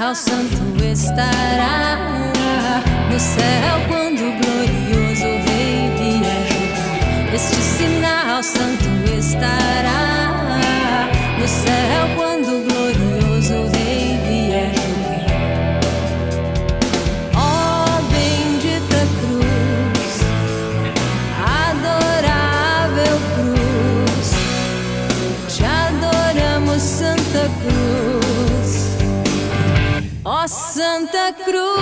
sinal 0.04 0.16
santo 0.16 0.84
estará 0.84 1.98
no 3.10 3.18
céu 3.18 3.80
quando 3.88 4.20
o 4.20 4.34
glorioso 4.34 5.24
Rei 5.24 5.90
vier. 5.98 7.34
Este 7.34 7.56
sinal 7.56 8.44
santo 8.44 8.84
estará 9.18 10.36
no 11.40 11.48
céu 11.48 12.16
quando 12.18 12.53
Cruz, 31.32 31.73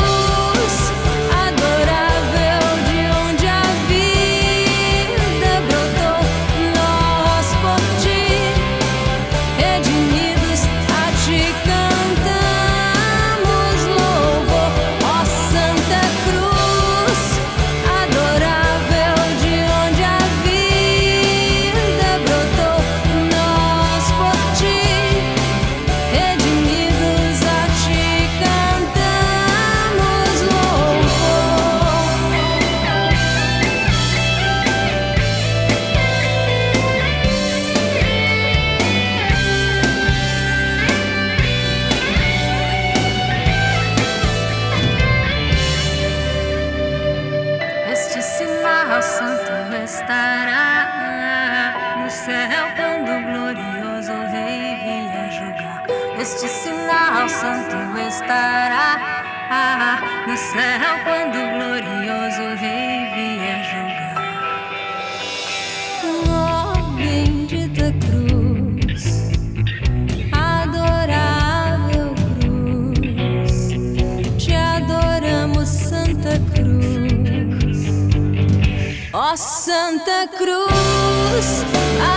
Ó 79.13 79.35
Santa 79.35 80.25
Cruz, 80.37 81.65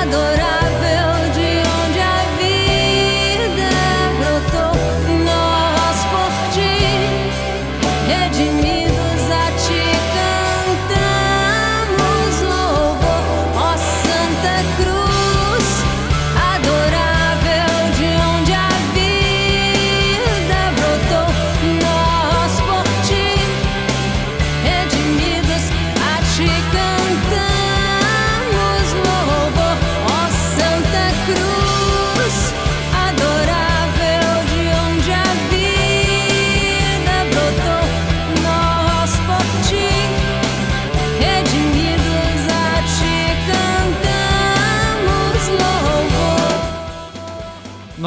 adorável 0.01 0.64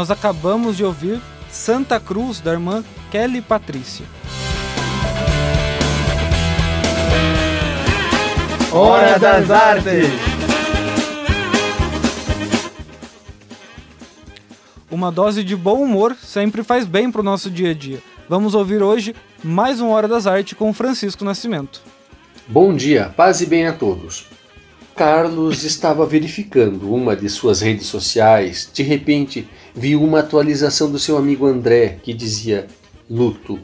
Nós 0.08 0.18
acabamos 0.18 0.78
de 0.78 0.86
ouvir 0.86 1.20
Santa 1.52 2.00
Cruz, 2.00 2.40
da 2.40 2.54
irmã 2.54 2.82
Kelly 3.12 3.42
Patrícia. 3.42 4.06
Hora 8.72 9.20
das 9.20 9.52
Artes! 9.52 10.08
Uma 14.90 15.12
dose 15.12 15.44
de 15.44 15.58
bom 15.58 15.82
humor 15.82 16.16
sempre 16.24 16.64
faz 16.64 16.86
bem 16.86 17.12
pro 17.12 17.22
nosso 17.22 17.52
dia 17.52 17.72
a 17.72 17.74
dia. 17.74 18.02
Vamos 18.30 18.56
ouvir 18.56 18.82
hoje 18.82 19.14
mais 19.44 19.82
uma 19.82 19.92
Hora 19.92 20.08
das 20.08 20.26
Artes 20.26 20.58
com 20.58 20.72
Francisco 20.72 21.26
Nascimento. 21.26 21.82
Bom 22.48 22.74
dia, 22.74 23.14
paz 23.18 23.42
e 23.42 23.46
bem 23.46 23.68
a 23.68 23.74
todos. 23.74 24.37
Carlos 24.98 25.64
estava 25.64 26.08
verificando 26.08 26.92
uma 26.92 27.16
de 27.16 27.30
suas 27.30 27.62
redes 27.62 27.86
sociais. 27.86 28.68
De 28.74 28.82
repente, 28.82 29.48
viu 29.76 30.02
uma 30.02 30.22
atualização 30.22 30.90
do 30.90 30.98
seu 30.98 31.18
amigo 31.18 31.46
André 31.46 32.00
que 32.02 32.12
dizia: 32.12 32.66
Luto, 33.08 33.60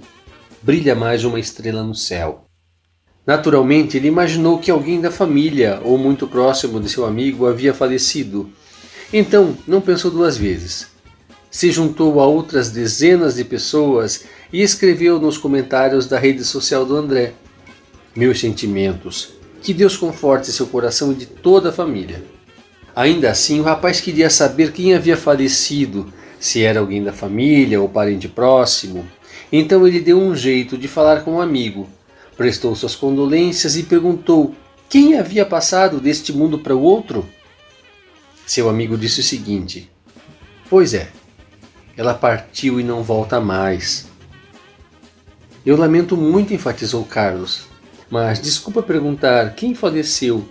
brilha 0.62 0.94
mais 0.94 1.24
uma 1.24 1.40
estrela 1.40 1.82
no 1.82 1.96
céu. 1.96 2.46
Naturalmente, 3.26 3.98
ele 3.98 4.10
imaginou 4.10 4.60
que 4.60 4.70
alguém 4.70 5.02
da 5.02 5.10
família 5.10 5.82
ou 5.84 5.98
muito 5.98 6.28
próximo 6.28 6.80
de 6.80 6.88
seu 6.88 7.04
amigo 7.04 7.48
havia 7.48 7.74
falecido. 7.74 8.52
Então, 9.12 9.58
não 9.68 9.82
pensou 9.82 10.12
duas 10.12 10.38
vezes. 10.38 10.86
Se 11.50 11.72
juntou 11.72 12.22
a 12.22 12.28
outras 12.28 12.70
dezenas 12.70 13.34
de 13.34 13.44
pessoas 13.44 14.24
e 14.52 14.62
escreveu 14.62 15.20
nos 15.20 15.40
comentários 15.40 16.06
da 16.06 16.20
rede 16.20 16.46
social 16.46 16.86
do 16.86 16.96
André: 16.96 17.34
Meus 18.16 18.40
sentimentos. 18.40 19.33
Que 19.64 19.74
Deus 19.74 19.96
conforte 19.96 20.52
seu 20.52 20.68
coração 20.68 21.14
e 21.14 21.16
de 21.16 21.26
toda 21.26 21.70
a 21.70 21.74
família. 21.74 22.22
Ainda 22.94 23.32
assim, 23.32 23.62
o 23.62 23.64
rapaz 23.64 24.02
queria 24.02 24.30
saber 24.30 24.74
quem 24.74 24.94
havia 24.94 25.16
falecido, 25.16 26.14
se 26.38 26.62
era 26.62 26.82
alguém 26.82 27.02
da 27.02 27.14
família 27.14 27.82
ou 27.82 27.88
parente 27.88 28.28
próximo. 28.28 29.08
Então 29.50 29.88
ele 29.88 30.02
deu 30.02 30.20
um 30.20 30.36
jeito 30.36 30.78
de 30.78 30.90
falar 30.90 31.24
com 31.24 31.36
um 31.36 31.42
amigo, 31.42 31.88
prestou 32.36 32.76
suas 32.76 32.94
condolências 32.94 33.78
e 33.78 33.84
perguntou 33.84 34.54
quem 34.90 35.18
havia 35.18 35.46
passado 35.46 36.00
deste 36.00 36.34
mundo 36.34 36.60
para 36.60 36.76
o 36.76 36.82
outro. 36.82 37.26
Seu 38.46 38.70
amigo 38.70 38.98
disse 38.98 39.22
o 39.22 39.24
seguinte: 39.24 39.90
Pois 40.70 40.94
é, 40.94 41.10
ela 41.96 42.14
partiu 42.14 42.82
e 42.82 42.84
não 42.84 43.02
volta 43.02 43.40
mais. 43.40 44.08
Eu 45.66 45.78
lamento 45.78 46.18
muito, 46.18 46.54
enfatizou 46.54 47.06
Carlos, 47.06 47.73
mas 48.10 48.40
desculpa 48.40 48.82
perguntar: 48.82 49.54
quem 49.56 49.74
faleceu? 49.76 50.46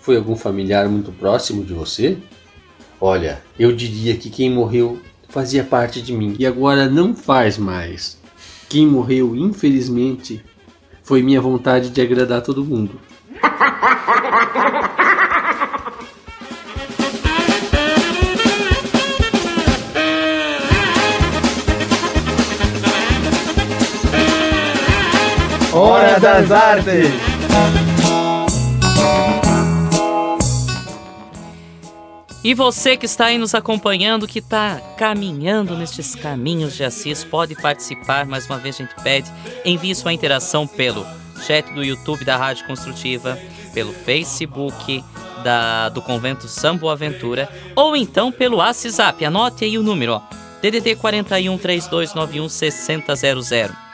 Foi 0.00 0.16
algum 0.16 0.36
familiar 0.36 0.88
muito 0.88 1.10
próximo 1.10 1.64
de 1.64 1.72
você? 1.72 2.18
Olha, 3.00 3.42
eu 3.58 3.74
diria 3.74 4.16
que 4.16 4.30
quem 4.30 4.50
morreu 4.50 5.00
fazia 5.28 5.64
parte 5.64 6.00
de 6.00 6.12
mim 6.12 6.36
e 6.38 6.46
agora 6.46 6.88
não 6.88 7.14
faz 7.14 7.58
mais. 7.58 8.18
Quem 8.68 8.86
morreu, 8.86 9.34
infelizmente, 9.34 10.44
foi 11.02 11.22
minha 11.22 11.40
vontade 11.40 11.90
de 11.90 12.00
agradar 12.00 12.42
todo 12.42 12.64
mundo. 12.64 13.00
Hora 25.86 26.18
das 26.18 26.50
Artes! 26.50 27.12
E 32.42 32.54
você 32.54 32.96
que 32.96 33.06
está 33.06 33.26
aí 33.26 33.38
nos 33.38 33.54
acompanhando, 33.54 34.26
que 34.26 34.40
está 34.40 34.80
caminhando 34.98 35.76
nestes 35.76 36.16
caminhos 36.16 36.74
de 36.74 36.82
Assis, 36.82 37.22
pode 37.22 37.54
participar. 37.54 38.26
Mais 38.26 38.46
uma 38.46 38.58
vez 38.58 38.74
a 38.74 38.78
gente 38.78 38.96
pede, 39.00 39.30
envie 39.64 39.94
sua 39.94 40.12
interação 40.12 40.66
pelo 40.66 41.06
chat 41.46 41.72
do 41.72 41.84
YouTube 41.84 42.24
da 42.24 42.36
Rádio 42.36 42.66
Construtiva, 42.66 43.38
pelo 43.72 43.92
Facebook 43.92 45.04
da, 45.44 45.88
do 45.90 46.02
Convento 46.02 46.48
São 46.48 46.76
Boaventura, 46.76 47.48
ou 47.76 47.94
então 47.94 48.32
pelo 48.32 48.56
WhatsApp. 48.56 49.24
Anote 49.24 49.64
aí 49.64 49.78
o 49.78 49.84
número, 49.84 50.14
ó. 50.14 50.22
DDD 50.60 50.96
41 50.96 51.56
3291 51.58 52.48
6000. 52.48 53.85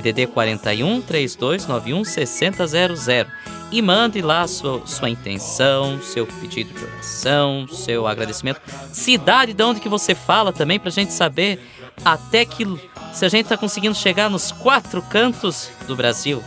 DDD 0.00 0.26
41 0.26 1.00
3291 1.02 2.04
6000 2.04 3.26
e 3.70 3.82
mande 3.82 4.22
lá 4.22 4.46
sua, 4.46 4.86
sua 4.86 5.10
intenção, 5.10 6.00
seu 6.00 6.26
pedido 6.26 6.72
de 6.72 6.84
oração, 6.84 7.66
seu 7.68 8.06
agradecimento, 8.06 8.60
cidade 8.92 9.52
de 9.52 9.62
onde 9.62 9.80
que 9.80 9.88
você 9.88 10.14
fala 10.14 10.52
também 10.52 10.78
pra 10.78 10.90
gente 10.90 11.12
saber 11.12 11.60
até 12.04 12.44
que 12.44 12.64
se 13.12 13.24
a 13.24 13.28
gente 13.28 13.48
tá 13.48 13.56
conseguindo 13.56 13.94
chegar 13.94 14.30
nos 14.30 14.52
quatro 14.52 15.02
cantos 15.02 15.70
do 15.86 15.96
Brasil. 15.96 16.42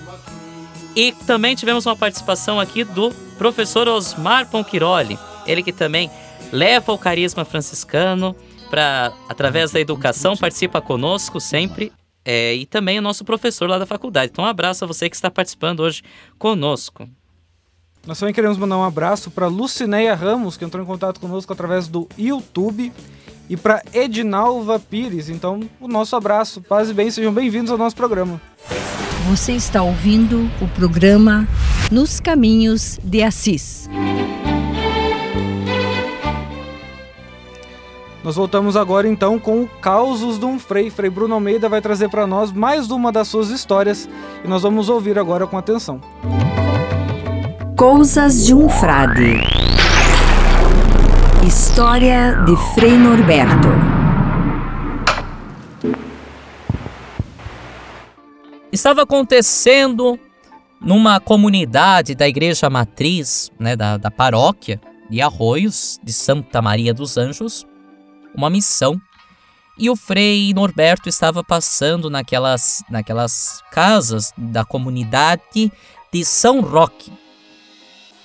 E 0.95 1.11
também 1.11 1.55
tivemos 1.55 1.85
uma 1.85 1.95
participação 1.95 2.59
aqui 2.59 2.83
do 2.83 3.11
professor 3.37 3.87
Osmar 3.87 4.49
Ponquiroli, 4.49 5.17
ele 5.45 5.63
que 5.63 5.73
também 5.73 6.09
leva 6.51 6.91
o 6.93 6.97
carisma 6.97 7.43
franciscano 7.43 8.35
para 8.69 9.11
através 9.27 9.71
da 9.71 9.79
educação 9.79 10.37
participa 10.37 10.79
conosco 10.79 11.39
sempre 11.39 11.91
é, 12.31 12.53
e 12.53 12.67
também 12.67 12.99
o 12.99 13.01
nosso 13.01 13.25
professor 13.25 13.67
lá 13.67 13.79
da 13.79 13.87
faculdade. 13.87 14.29
Então, 14.31 14.45
um 14.45 14.47
abraço 14.47 14.83
a 14.83 14.87
você 14.87 15.09
que 15.09 15.15
está 15.15 15.31
participando 15.31 15.79
hoje 15.79 16.03
conosco. 16.37 17.09
Nós 18.05 18.19
também 18.19 18.35
queremos 18.35 18.55
mandar 18.55 18.77
um 18.77 18.83
abraço 18.83 19.31
para 19.31 19.47
Lucinéia 19.47 20.13
Ramos, 20.13 20.55
que 20.55 20.63
entrou 20.63 20.83
em 20.83 20.85
contato 20.85 21.19
conosco 21.19 21.51
através 21.51 21.87
do 21.87 22.07
YouTube, 22.15 22.93
e 23.49 23.57
para 23.57 23.81
Edinalva 23.91 24.79
Pires. 24.79 25.27
Então, 25.27 25.59
o 25.81 25.87
nosso 25.87 26.15
abraço, 26.15 26.61
paz 26.61 26.91
e 26.91 26.93
bem, 26.93 27.09
sejam 27.09 27.33
bem-vindos 27.33 27.71
ao 27.71 27.79
nosso 27.79 27.95
programa. 27.95 28.39
Você 29.27 29.53
está 29.53 29.81
ouvindo 29.81 30.51
o 30.61 30.67
programa 30.75 31.47
Nos 31.91 32.19
Caminhos 32.19 32.99
de 33.03 33.23
Assis. 33.23 33.89
Nós 38.23 38.35
voltamos 38.35 38.75
agora 38.75 39.07
então 39.07 39.39
com 39.39 39.63
o 39.63 39.67
Causos 39.67 40.37
de 40.37 40.45
um 40.45 40.59
Frei. 40.59 40.89
Frei 40.89 41.09
Bruno 41.09 41.35
Almeida 41.35 41.69
vai 41.69 41.79
trazer 41.79 42.09
para 42.09 42.27
nós 42.27 42.51
mais 42.51 42.91
uma 42.91 43.13
das 43.13 43.29
suas 43.29 43.49
histórias 43.49 44.09
e 44.43 44.47
nós 44.47 44.61
vamos 44.61 44.89
ouvir 44.89 45.17
agora 45.17 45.47
com 45.47 45.57
atenção. 45.57 46.01
Coisas 47.77 48.45
de 48.45 48.53
um 48.53 48.67
Frade. 48.67 49.39
História 51.47 52.43
de 52.45 52.55
Frei 52.75 52.97
Norberto. 52.97 53.69
Estava 58.69 59.03
acontecendo 59.03 60.19
numa 60.81 61.21
comunidade 61.21 62.15
da 62.15 62.27
igreja 62.27 62.69
matriz, 62.69 63.49
né, 63.57 63.77
da, 63.77 63.95
da 63.95 64.11
paróquia 64.11 64.79
de 65.09 65.21
Arroios, 65.21 65.99
de 66.03 66.11
Santa 66.13 66.61
Maria 66.61 66.93
dos 66.93 67.17
Anjos, 67.17 67.65
uma 68.35 68.49
missão. 68.49 68.99
E 69.77 69.89
o 69.89 69.95
Frei 69.95 70.53
Norberto 70.53 71.07
estava 71.07 71.43
passando 71.43 72.09
naquelas, 72.09 72.83
naquelas 72.89 73.61
casas 73.71 74.33
da 74.37 74.65
comunidade 74.65 75.71
de 76.11 76.25
São 76.25 76.59
Roque. 76.61 77.13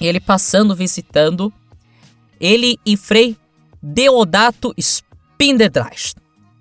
Ele 0.01 0.19
passando, 0.21 0.75
visitando, 0.75 1.53
ele 2.41 2.79
e 2.85 2.97
Frei 2.97 3.37
Deodato 3.81 4.75
Spinderdreist. 4.77 6.17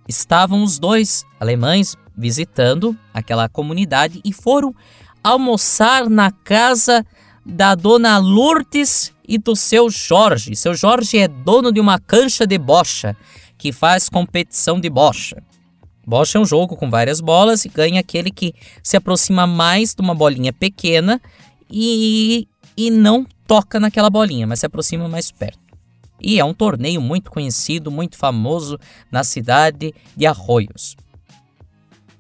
Estavam 0.07 0.63
os 0.63 0.77
dois 0.77 1.25
alemães 1.39 1.97
visitando 2.15 2.97
aquela 3.13 3.49
comunidade 3.49 4.21
e 4.23 4.31
foram 4.31 4.75
almoçar 5.23 6.09
na 6.09 6.31
casa 6.31 7.05
da 7.45 7.75
dona 7.75 8.17
Lourdes 8.17 9.13
e 9.27 9.37
do 9.37 9.55
seu 9.55 9.89
Jorge. 9.89 10.55
Seu 10.55 10.73
Jorge 10.73 11.17
é 11.17 11.27
dono 11.27 11.71
de 11.71 11.79
uma 11.79 11.99
cancha 11.99 12.45
de 12.45 12.57
bocha 12.57 13.15
que 13.57 13.71
faz 13.71 14.09
competição 14.09 14.79
de 14.79 14.89
bocha. 14.89 15.41
Bocha 16.05 16.37
é 16.37 16.41
um 16.41 16.45
jogo 16.45 16.75
com 16.75 16.89
várias 16.89 17.21
bolas 17.21 17.63
e 17.63 17.69
ganha 17.69 18.01
aquele 18.01 18.29
que 18.29 18.53
se 18.81 18.97
aproxima 18.97 19.47
mais 19.47 19.95
de 19.95 20.01
uma 20.01 20.13
bolinha 20.13 20.51
pequena 20.51 21.21
e, 21.71 22.47
e 22.75 22.91
não 22.91 23.25
toca 23.47 23.79
naquela 23.79 24.09
bolinha, 24.09 24.45
mas 24.45 24.59
se 24.59 24.65
aproxima 24.65 25.07
mais 25.07 25.31
perto. 25.31 25.59
E 26.21 26.39
é 26.39 26.45
um 26.45 26.53
torneio 26.53 27.01
muito 27.01 27.31
conhecido, 27.31 27.91
muito 27.91 28.17
famoso 28.17 28.79
na 29.11 29.23
cidade 29.23 29.93
de 30.15 30.25
Arroios. 30.25 30.95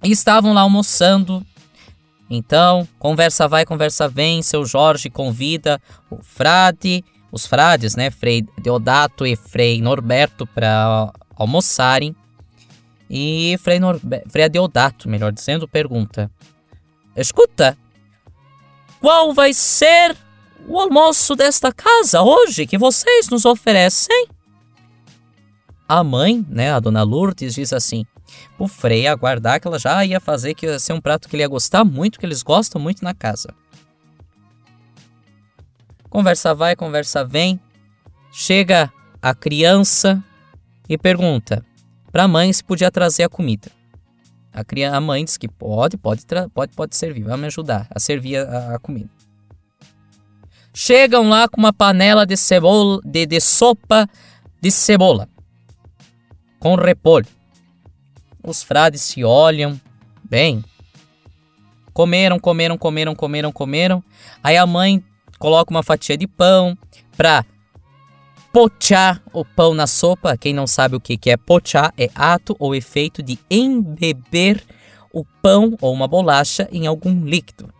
Estavam 0.03 0.53
lá 0.53 0.61
almoçando. 0.61 1.45
Então, 2.29 2.87
conversa 2.97 3.47
vai, 3.47 3.65
conversa 3.65 4.07
vem. 4.07 4.41
Seu 4.41 4.65
Jorge 4.65 5.09
convida 5.09 5.81
o 6.09 6.21
frade, 6.21 7.03
os 7.31 7.45
frades, 7.45 7.95
né? 7.95 8.09
Frei 8.09 8.45
Deodato 8.61 9.25
e 9.25 9.35
Frei 9.35 9.81
Norberto 9.81 10.47
para 10.47 11.11
almoçarem. 11.35 12.15
E 13.09 13.57
Frei, 13.61 13.79
Norbe 13.79 14.23
Frei 14.27 14.47
Deodato, 14.49 15.09
melhor 15.09 15.31
dizendo, 15.31 15.67
pergunta: 15.67 16.31
Escuta, 17.15 17.77
qual 18.99 19.33
vai 19.33 19.53
ser 19.53 20.15
o 20.67 20.79
almoço 20.79 21.35
desta 21.35 21.71
casa 21.71 22.21
hoje 22.21 22.65
que 22.65 22.77
vocês 22.77 23.29
nos 23.29 23.45
oferecem? 23.45 24.27
A 25.87 26.03
mãe, 26.03 26.43
né, 26.49 26.71
a 26.71 26.79
dona 26.79 27.03
Lourdes, 27.03 27.55
diz 27.55 27.73
assim: 27.73 28.05
o 28.57 28.67
Frei 28.67 29.07
aguardar 29.07 29.59
que 29.59 29.67
ela 29.67 29.79
já 29.79 30.03
ia 30.05 30.19
fazer 30.19 30.53
que 30.53 30.65
ia 30.65 30.79
ser 30.79 30.93
um 30.93 31.01
prato 31.01 31.27
que 31.27 31.35
ele 31.35 31.43
ia 31.43 31.47
gostar 31.47 31.83
muito, 31.83 32.19
que 32.19 32.25
eles 32.25 32.43
gostam 32.43 32.81
muito 32.81 33.03
na 33.03 33.13
casa. 33.13 33.53
Conversa 36.09 36.53
vai, 36.53 36.75
conversa 36.75 37.23
vem. 37.25 37.59
Chega 38.31 38.91
a 39.21 39.33
criança 39.33 40.23
e 40.87 40.97
pergunta 40.97 41.65
para 42.11 42.23
a 42.23 42.27
mãe 42.27 42.53
se 42.53 42.63
podia 42.63 42.91
trazer 42.91 43.23
a 43.23 43.29
comida. 43.29 43.71
A, 44.51 44.63
criança, 44.63 44.97
a 44.97 45.01
mãe 45.01 45.25
diz 45.25 45.35
que 45.35 45.47
pode, 45.47 45.97
pode, 45.97 46.23
pode, 46.53 46.73
pode 46.75 46.95
servir, 46.95 47.23
vai 47.23 47.37
me 47.37 47.47
ajudar 47.47 47.87
a 47.89 47.99
servir 47.99 48.37
a, 48.37 48.75
a 48.75 48.79
comida. 48.79 49.09
Chegam 50.71 51.27
lá 51.27 51.47
com 51.47 51.57
uma 51.57 51.73
panela 51.73 52.25
de 52.25 52.37
cebola, 52.37 53.01
de, 53.03 53.25
de 53.25 53.41
sopa 53.41 54.07
de 54.61 54.69
cebola 54.69 55.27
com 56.63 56.75
repolho. 56.75 57.27
Os 58.43 58.61
frades 58.61 59.01
se 59.01 59.23
olham, 59.23 59.79
bem. 60.23 60.63
Comeram, 61.93 62.39
comeram, 62.39 62.77
comeram, 62.77 63.15
comeram, 63.15 63.51
comeram. 63.51 64.03
Aí 64.43 64.57
a 64.57 64.65
mãe 64.65 65.03
coloca 65.39 65.71
uma 65.71 65.83
fatia 65.83 66.17
de 66.17 66.27
pão 66.27 66.77
pra 67.15 67.45
pochar 68.51 69.21
o 69.31 69.45
pão 69.45 69.73
na 69.73 69.87
sopa. 69.87 70.37
Quem 70.37 70.53
não 70.53 70.67
sabe 70.67 70.95
o 70.95 70.99
que 70.99 71.29
é 71.29 71.37
pochar, 71.37 71.93
é 71.97 72.09
ato 72.13 72.55
ou 72.59 72.75
efeito 72.75 73.23
de 73.23 73.39
embeber 73.49 74.63
o 75.13 75.23
pão 75.23 75.77
ou 75.79 75.93
uma 75.93 76.07
bolacha 76.07 76.67
em 76.71 76.87
algum 76.87 77.23
líquido. 77.23 77.73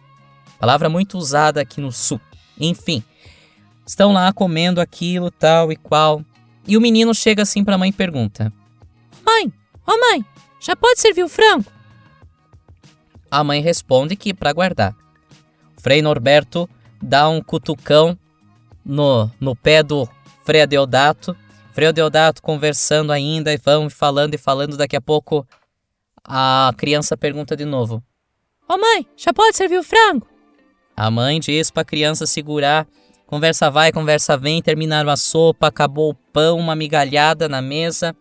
Palavra 0.60 0.88
muito 0.88 1.18
usada 1.18 1.60
aqui 1.60 1.82
no 1.82 1.92
sul. 1.92 2.22
Enfim, 2.58 3.04
estão 3.86 4.14
lá 4.14 4.32
comendo 4.32 4.80
aquilo, 4.80 5.30
tal 5.30 5.72
e 5.72 5.76
qual. 5.76 6.24
E 6.68 6.78
o 6.78 6.82
menino 6.82 7.14
chega 7.14 7.42
assim 7.42 7.64
para 7.64 7.76
a 7.76 7.78
mãe 7.78 7.90
e 7.90 7.94
pergunta: 7.94 8.54
Mãe, 9.26 9.48
ô 9.48 9.92
oh 9.92 10.00
mãe, 10.00 10.26
já 10.64 10.76
pode 10.78 11.02
servir 11.02 11.24
o 11.24 11.30
frango? 11.30 11.66
A 13.30 13.44
mãe 13.44 13.62
responde 13.62 14.16
que 14.16 14.34
para 14.34 14.54
guardar. 14.54 14.96
Frei 15.78 16.02
Norberto 16.02 16.70
dá 17.02 17.28
um 17.28 17.42
cutucão 17.42 18.18
no, 18.86 19.30
no 19.42 19.56
pé 19.56 19.84
do 19.84 20.08
Frei 20.46 20.62
Adeodato. 20.62 21.36
Frei 21.74 21.90
Adeodato 21.90 22.42
conversando 22.42 23.12
ainda 23.12 23.54
e 23.54 23.58
vão 23.58 23.90
falando 23.90 24.36
e 24.36 24.38
falando. 24.38 24.78
Daqui 24.78 24.96
a 24.96 25.02
pouco 25.02 25.46
a 26.24 26.74
criança 26.78 27.18
pergunta 27.18 27.58
de 27.58 27.66
novo: 27.66 28.02
Ô 28.70 28.76
oh 28.76 28.78
mãe, 28.78 29.06
já 29.18 29.34
pode 29.34 29.58
servir 29.58 29.78
o 29.78 29.84
frango? 29.84 30.26
A 30.96 31.12
mãe 31.12 31.42
diz 31.42 31.70
para 31.70 31.82
a 31.82 31.86
criança 31.86 32.26
segurar. 32.26 32.88
Conversa 33.26 33.70
vai, 33.70 33.92
conversa 33.92 34.38
vem. 34.38 34.62
Terminaram 34.62 35.10
a 35.10 35.18
sopa, 35.18 35.68
acabou 35.68 36.12
o 36.12 36.16
pão, 36.32 36.58
uma 36.58 36.76
migalhada 36.76 37.50
na 37.50 37.62
mesa. 37.62 38.16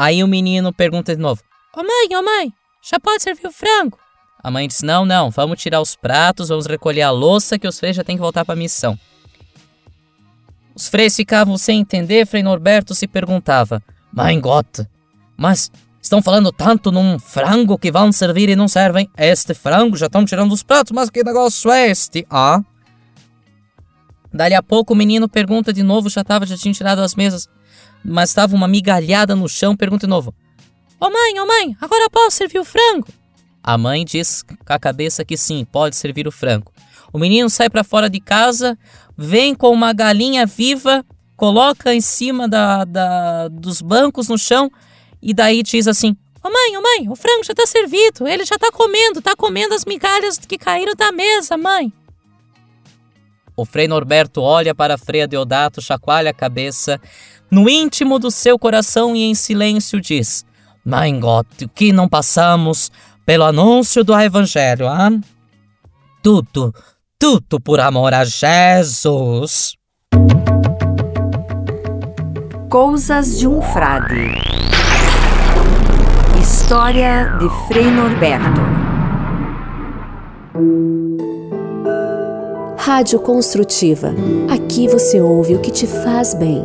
Aí 0.00 0.24
o 0.24 0.26
menino 0.26 0.72
pergunta 0.72 1.14
de 1.14 1.20
novo: 1.20 1.42
Ô 1.76 1.80
oh 1.80 1.82
mãe, 1.82 2.16
ô 2.16 2.20
oh 2.20 2.24
mãe, 2.24 2.50
já 2.82 2.98
pode 2.98 3.22
servir 3.22 3.46
o 3.46 3.52
frango? 3.52 3.98
A 4.42 4.50
mãe 4.50 4.66
diz: 4.66 4.80
Não, 4.80 5.04
não, 5.04 5.28
vamos 5.30 5.60
tirar 5.60 5.78
os 5.78 5.94
pratos, 5.94 6.48
vamos 6.48 6.64
recolher 6.64 7.02
a 7.02 7.10
louça 7.10 7.58
que 7.58 7.68
os 7.68 7.78
freios 7.78 7.98
já 7.98 8.02
têm 8.02 8.16
que 8.16 8.22
voltar 8.22 8.42
para 8.46 8.54
a 8.54 8.56
missão. 8.56 8.98
Os 10.74 10.88
freios 10.88 11.14
ficavam 11.14 11.58
sem 11.58 11.80
entender, 11.80 12.26
Frei 12.26 12.42
Norberto 12.42 12.94
se 12.94 13.06
perguntava: 13.06 13.82
Mãe 14.10 14.40
Gota, 14.40 14.90
mas 15.36 15.70
Estão 16.02 16.22
falando 16.22 16.50
tanto 16.50 16.90
num 16.90 17.18
frango 17.18 17.76
que 17.76 17.92
vão 17.92 18.10
servir 18.10 18.48
e 18.48 18.56
não 18.56 18.66
servem. 18.66 19.06
Este 19.18 19.52
frango 19.52 19.98
já 19.98 20.06
estão 20.06 20.24
tirando 20.24 20.48
dos 20.48 20.62
pratos, 20.62 20.92
mas 20.92 21.10
que 21.10 21.22
negócio 21.22 21.70
é 21.70 21.88
este? 21.88 22.26
Ah. 22.30 22.62
Dali 24.32 24.54
a 24.54 24.62
pouco 24.62 24.94
o 24.94 24.96
menino 24.96 25.28
pergunta 25.28 25.74
de 25.74 25.82
novo, 25.82 26.08
já 26.08 26.24
tava, 26.24 26.46
já 26.46 26.56
tinha 26.56 26.72
tirado 26.72 27.00
as 27.00 27.14
mesas, 27.14 27.50
mas 28.04 28.30
estava 28.30 28.54
uma 28.54 28.68
migalhada 28.68 29.34
no 29.36 29.48
chão, 29.48 29.76
pergunta 29.76 30.06
de 30.06 30.10
novo. 30.10 30.34
Ô 31.00 31.06
oh 31.06 31.10
mãe, 31.10 31.40
ô 31.40 31.44
oh 31.44 31.46
mãe, 31.46 31.76
agora 31.80 32.10
posso 32.10 32.36
servir 32.36 32.58
o 32.58 32.64
frango? 32.64 33.08
A 33.62 33.76
mãe 33.76 34.04
diz 34.04 34.42
com 34.42 34.72
a 34.72 34.78
cabeça 34.78 35.24
que 35.24 35.36
sim, 35.36 35.64
pode 35.64 35.96
servir 35.96 36.26
o 36.26 36.32
frango. 36.32 36.72
O 37.12 37.18
menino 37.18 37.50
sai 37.50 37.68
para 37.68 37.84
fora 37.84 38.08
de 38.08 38.20
casa, 38.20 38.78
vem 39.16 39.54
com 39.54 39.70
uma 39.70 39.92
galinha 39.92 40.46
viva, 40.46 41.04
coloca 41.36 41.94
em 41.94 42.00
cima 42.00 42.48
da, 42.48 42.84
da, 42.84 43.48
dos 43.48 43.80
bancos 43.80 44.28
no 44.28 44.38
chão 44.38 44.70
e 45.22 45.34
daí 45.34 45.62
diz 45.62 45.88
assim: 45.88 46.16
Ô 46.42 46.48
oh 46.48 46.50
mãe, 46.50 46.76
ô 46.76 46.80
oh 46.80 46.82
mãe, 46.82 47.08
o 47.08 47.16
frango 47.16 47.44
já 47.44 47.54
tá 47.54 47.66
servido, 47.66 48.26
ele 48.26 48.44
já 48.44 48.58
tá 48.58 48.70
comendo, 48.70 49.20
tá 49.20 49.34
comendo 49.36 49.74
as 49.74 49.84
migalhas 49.84 50.38
que 50.38 50.56
caíram 50.56 50.94
da 50.94 51.12
mesa, 51.12 51.56
mãe. 51.56 51.92
O 53.56 53.66
Frei 53.66 53.86
Norberto 53.86 54.40
olha 54.40 54.74
para 54.74 54.94
a 54.94 54.98
Freia 54.98 55.28
Deodato, 55.28 55.82
chacoalha 55.82 56.30
a 56.30 56.34
cabeça, 56.34 56.98
no 57.50 57.68
íntimo 57.68 58.18
do 58.18 58.30
seu 58.30 58.58
coração 58.58 59.16
e 59.16 59.24
em 59.24 59.34
silêncio 59.34 60.00
diz: 60.00 60.44
Mein 60.84 61.20
Gott, 61.20 61.64
o 61.64 61.68
que 61.68 61.92
não 61.92 62.08
passamos 62.08 62.90
pelo 63.26 63.44
anúncio 63.44 64.04
do 64.04 64.18
Evangelho, 64.18 64.88
ah? 64.88 65.10
Tudo, 66.22 66.74
tudo 67.18 67.60
por 67.60 67.80
amor 67.80 68.14
a 68.14 68.24
Jesus. 68.24 69.74
Coisas 72.68 73.38
de 73.38 73.48
um 73.48 73.60
Frade. 73.60 74.34
História 76.40 77.36
de 77.38 77.48
Frei 77.66 77.90
Norberto. 77.90 78.60
Rádio 82.76 83.20
Construtiva. 83.20 84.14
Aqui 84.48 84.88
você 84.88 85.20
ouve 85.20 85.54
o 85.54 85.60
que 85.60 85.70
te 85.70 85.86
faz 85.86 86.34
bem. 86.34 86.64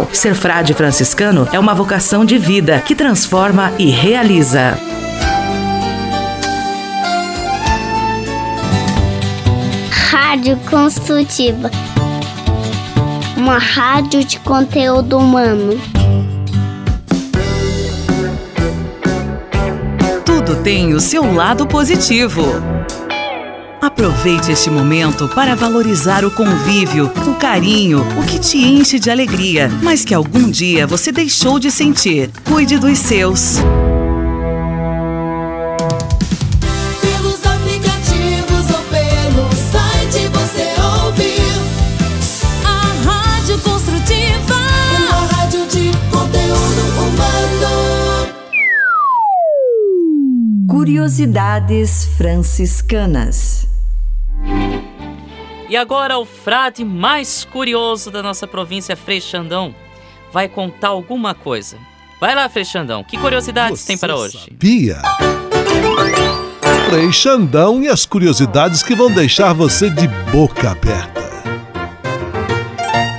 Ser 0.11 0.35
frade 0.35 0.73
franciscano 0.73 1.47
é 1.51 1.59
uma 1.59 1.73
vocação 1.73 2.25
de 2.25 2.37
vida 2.37 2.79
que 2.79 2.95
transforma 2.95 3.71
e 3.77 3.89
realiza. 3.89 4.77
Rádio 10.09 10.57
Construtiva. 10.69 11.69
Uma 13.37 13.57
rádio 13.57 14.23
de 14.23 14.39
conteúdo 14.39 15.17
humano. 15.17 15.79
Tudo 20.25 20.55
tem 20.63 20.93
o 20.93 20.99
seu 20.99 21.33
lado 21.33 21.67
positivo. 21.67 22.80
Aproveite 23.81 24.51
este 24.51 24.69
momento 24.69 25.27
para 25.27 25.55
valorizar 25.55 26.23
o 26.23 26.29
convívio, 26.29 27.11
o 27.27 27.33
carinho, 27.33 28.05
o 28.15 28.23
que 28.27 28.37
te 28.37 28.59
enche 28.59 28.99
de 28.99 29.09
alegria, 29.09 29.71
mas 29.81 30.05
que 30.05 30.13
algum 30.13 30.51
dia 30.51 30.85
você 30.85 31.11
deixou 31.11 31.57
de 31.57 31.71
sentir. 31.71 32.29
Cuide 32.45 32.77
dos 32.77 32.99
seus. 32.99 33.55
Pelos 37.01 37.43
aplicativos 37.43 38.69
ou 38.69 38.83
pelo 38.91 39.49
site 39.71 40.27
você 40.27 40.75
ouve 40.79 41.41
a 42.63 42.93
Rádio 43.09 43.57
Construtiva. 43.61 44.59
Uma 45.09 45.25
rádio 45.25 45.65
de 45.65 45.91
conteúdo 46.11 46.81
humano. 46.99 48.29
Curiosidades 50.67 52.05
franciscanas. 52.15 53.60
E 55.71 55.77
agora 55.77 56.17
o 56.17 56.25
frade 56.25 56.83
mais 56.83 57.45
curioso 57.45 58.11
da 58.11 58.21
nossa 58.21 58.45
província, 58.45 58.93
Frei 58.93 59.21
Xandão, 59.21 59.73
vai 60.29 60.49
contar 60.49 60.89
alguma 60.89 61.33
coisa. 61.33 61.77
Vai 62.19 62.35
lá, 62.35 62.49
Frei 62.49 62.65
Xandão, 62.65 63.05
que 63.05 63.17
curiosidades 63.17 63.85
tem 63.85 63.97
para 63.97 64.13
hoje? 64.13 64.51
Pia. 64.59 65.01
Frei 66.89 67.09
Xandão 67.13 67.81
e 67.81 67.87
as 67.87 68.05
curiosidades 68.05 68.83
que 68.83 68.93
vão 68.93 69.09
deixar 69.09 69.53
você 69.53 69.89
de 69.89 70.09
boca 70.29 70.71
aberta. 70.71 71.21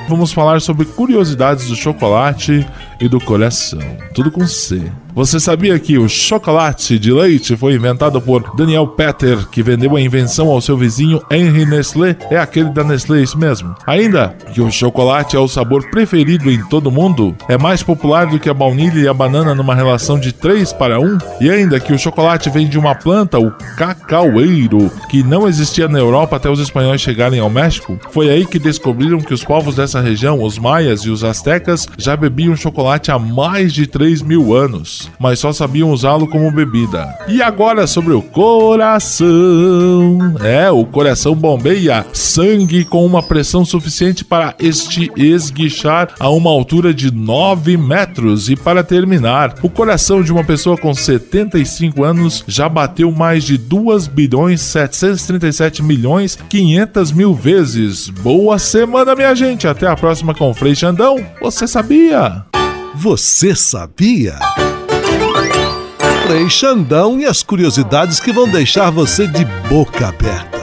Vamos 0.07 0.31
falar 0.31 0.61
sobre 0.61 0.85
curiosidades 0.85 1.69
do 1.69 1.75
chocolate 1.75 2.69
e 3.01 3.09
do 3.09 3.19
coração. 3.19 3.81
Tudo 4.15 4.31
com 4.31 4.47
C. 4.47 4.93
Você 5.15 5.39
sabia 5.39 5.79
que 5.79 5.99
o 5.99 6.09
chocolate 6.09 6.99
de 6.99 7.13
leite 7.13 7.55
foi 7.55 7.75
inventado 7.75 8.19
por 8.19 8.57
Daniel 8.57 8.87
Petter, 8.87 9.47
que 9.49 9.63
vendeu 9.63 9.95
a 9.95 10.01
invenção 10.01 10.49
ao 10.49 10.61
seu 10.63 10.75
vizinho 10.75 11.21
Henry 11.31 11.67
Nestlé? 11.67 12.17
É 12.31 12.39
aquele 12.39 12.71
da 12.71 12.83
Nestlé, 12.83 13.21
isso 13.21 13.37
mesmo. 13.37 13.75
Ainda 13.87 14.35
que 14.55 14.63
o 14.63 14.71
chocolate 14.71 15.37
é 15.37 15.39
o 15.39 15.47
sabor 15.47 15.91
preferido 15.91 16.51
em 16.51 16.65
todo 16.65 16.91
mundo, 16.91 17.37
é 17.47 17.59
mais 17.59 17.83
popular 17.83 18.27
do 18.27 18.39
que 18.39 18.49
a 18.49 18.55
baunilha 18.55 19.01
e 19.01 19.07
a 19.07 19.13
banana 19.13 19.55
numa 19.55 19.75
relação 19.75 20.19
de 20.19 20.33
3 20.33 20.73
para 20.73 20.99
1, 20.99 21.19
e 21.43 21.51
ainda 21.51 21.79
que 21.79 21.93
o 21.93 21.99
chocolate 21.99 22.49
vem 22.49 22.67
de 22.67 22.79
uma 22.79 22.95
planta, 22.95 23.39
o 23.39 23.51
cacaueiro, 23.77 24.91
que 25.11 25.23
não 25.23 25.47
existia 25.47 25.89
na 25.89 25.99
Europa 25.99 26.37
até 26.37 26.49
os 26.49 26.59
espanhóis 26.59 27.03
chegarem 27.03 27.39
ao 27.39 27.51
México, 27.51 27.99
foi 28.11 28.31
aí 28.31 28.47
que 28.47 28.59
descobriram 28.59 29.19
que 29.19 29.35
os 29.35 29.45
povos 29.45 29.77
dessa 29.77 30.01
região, 30.01 30.43
os 30.43 30.59
maias 30.59 31.03
e 31.03 31.11
os 31.11 31.23
astecas, 31.23 31.87
já 31.99 32.17
bebiam 32.17 32.57
chocolate 32.57 33.11
há 33.11 33.19
mais 33.19 33.75
de 33.75 33.87
3 33.87 34.23
mil 34.23 34.55
anos, 34.55 35.02
mas 35.19 35.39
só 35.39 35.53
sabiam 35.53 35.91
usá-lo 35.91 36.27
como 36.27 36.51
bebida. 36.51 37.09
E 37.29 37.43
agora 37.43 37.87
sobre 37.87 38.13
o 38.15 38.23
coração. 38.23 39.29
É, 40.43 40.71
o 40.71 40.85
coração 40.85 41.35
bombeia 41.35 42.05
sangue 42.13 42.85
com 42.85 43.05
uma 43.05 43.23
pressão 43.23 43.65
suficiente 43.65 44.25
para 44.25 44.55
este 44.59 45.11
esguichar 45.17 46.15
a 46.19 46.29
uma 46.31 46.51
altura 46.51 46.93
de 46.95 47.11
9 47.13 47.77
metros. 47.77 48.49
E 48.49 48.57
para 48.57 48.83
terminar, 48.83 49.55
o 49.63 49.69
coração 49.69 50.23
de 50.23 50.33
uma 50.33 50.45
pessoa 50.45 50.77
com 50.77 50.95
75 50.95 52.05
anos 52.05 52.45
já 52.47 52.69
bateu 52.69 53.11
mais 53.11 53.45
de 53.45 53.57
2 53.59 54.07
bilhões 54.07 54.61
737 54.61 55.83
milhões 55.83 56.39
500 56.49 57.13
mil 57.13 57.35
vezes. 57.35 58.09
Boa 58.09 58.59
semana, 58.59 59.15
minha 59.15 59.35
gente. 59.35 59.67
Até 59.67 59.87
a 59.87 59.97
próxima 59.97 60.35
com 60.35 60.51
o 60.51 60.55
Frei 60.55 60.75
Xandão. 60.75 61.25
Você 61.41 61.67
sabia? 61.67 62.45
Você 62.95 63.55
sabia? 63.55 64.39
Frei 66.27 66.49
Xandão 66.49 67.19
e 67.19 67.27
as 67.27 67.43
curiosidades 67.43 68.21
que 68.21 68.33
vão 68.33 68.49
deixar 68.49 68.91
você 68.91 69.27
de 69.27 69.45
boca 69.69 70.09
aberta. 70.09 70.63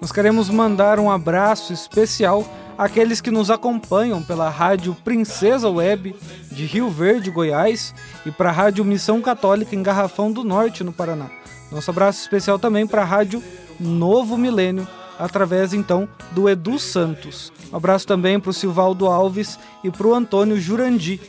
Nós 0.00 0.10
queremos 0.10 0.48
mandar 0.48 0.98
um 0.98 1.10
abraço 1.10 1.74
especial 1.74 2.44
àqueles 2.76 3.20
que 3.20 3.30
nos 3.30 3.50
acompanham 3.50 4.22
pela 4.22 4.48
Rádio 4.48 4.96
Princesa 5.04 5.68
Web 5.68 6.16
de 6.50 6.64
Rio 6.64 6.88
Verde, 6.88 7.30
Goiás, 7.30 7.94
e 8.24 8.30
para 8.30 8.48
a 8.48 8.52
Rádio 8.52 8.84
Missão 8.84 9.20
Católica 9.20 9.76
em 9.76 9.82
Garrafão 9.82 10.32
do 10.32 10.42
Norte, 10.42 10.82
no 10.82 10.92
Paraná. 10.92 11.26
Nosso 11.70 11.90
abraço 11.90 12.22
especial 12.22 12.58
também 12.58 12.86
para 12.86 13.02
a 13.02 13.04
Rádio 13.04 13.42
Novo 13.78 14.38
Milênio, 14.38 14.88
através 15.20 15.72
então 15.72 16.08
do 16.32 16.48
Edu 16.48 16.78
Santos. 16.78 17.52
Um 17.72 17.76
abraço 17.76 18.06
também 18.06 18.40
para 18.40 18.50
o 18.50 18.54
Silvaldo 18.54 19.06
Alves 19.06 19.58
e 19.84 19.90
para 19.90 20.06
o 20.06 20.14
Antônio 20.14 20.60
Jurandi. 20.60 21.20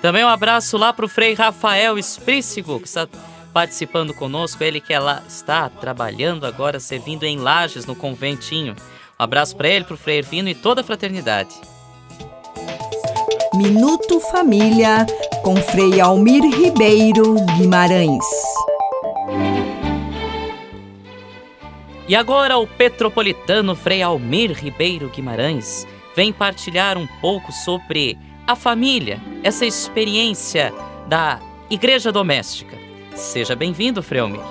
Também 0.00 0.24
um 0.24 0.28
abraço 0.28 0.76
lá 0.76 0.92
pro 0.92 1.08
Frei 1.08 1.34
Rafael 1.34 1.96
Esprícigo, 1.96 2.80
que 2.80 2.88
está 2.88 3.06
participando 3.52 4.12
conosco. 4.12 4.64
Ele 4.64 4.80
que 4.80 4.92
ela 4.92 5.22
está 5.28 5.68
trabalhando 5.68 6.44
agora, 6.44 6.80
servindo 6.80 7.24
em 7.24 7.38
Lages, 7.38 7.86
no 7.86 7.94
conventinho. 7.94 8.74
Um 9.18 9.22
abraço 9.22 9.54
para 9.54 9.68
ele, 9.68 9.84
pro 9.84 9.96
Frei 9.96 10.18
Ervino 10.18 10.48
e 10.48 10.54
toda 10.54 10.80
a 10.80 10.84
fraternidade. 10.84 11.54
Minuto 13.54 14.18
Família 14.18 15.06
com 15.42 15.54
Frei 15.56 16.00
Almir 16.00 16.42
Ribeiro 16.42 17.36
Guimarães. 17.56 18.24
E 22.12 22.14
agora 22.14 22.58
o 22.58 22.66
petropolitano 22.66 23.74
Frei 23.74 24.02
Almir 24.02 24.52
Ribeiro 24.52 25.08
Guimarães 25.08 25.88
vem 26.14 26.30
partilhar 26.30 26.98
um 26.98 27.06
pouco 27.06 27.50
sobre 27.50 28.18
a 28.46 28.54
família, 28.54 29.18
essa 29.42 29.64
experiência 29.64 30.74
da 31.08 31.40
igreja 31.70 32.12
doméstica. 32.12 32.76
Seja 33.14 33.56
bem-vindo, 33.56 34.02
Frei 34.02 34.20
Almir. 34.20 34.42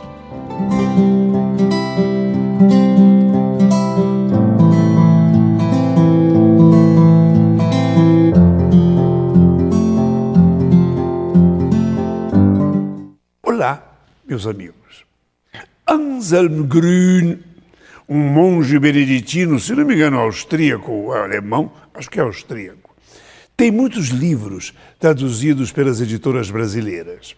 Olá, 13.44 13.84
meus 14.26 14.48
amigos. 14.48 15.06
Anselm 15.88 16.64
Grün, 16.68 17.51
um 18.08 18.20
monge 18.20 18.78
beneditino, 18.80 19.60
se 19.60 19.74
não 19.74 19.86
me 19.86 19.96
engano, 19.96 20.20
austríaco 20.20 20.92
ou 20.92 21.14
alemão, 21.14 21.72
acho 21.94 22.10
que 22.10 22.20
é 22.20 22.24
austríaco, 22.24 22.96
tem 23.56 23.72
muitos 23.72 24.08
livros 24.08 24.74
traduzidos 25.00 25.72
pelas 25.72 26.02
editoras 26.02 26.50
brasileiras. 26.50 27.36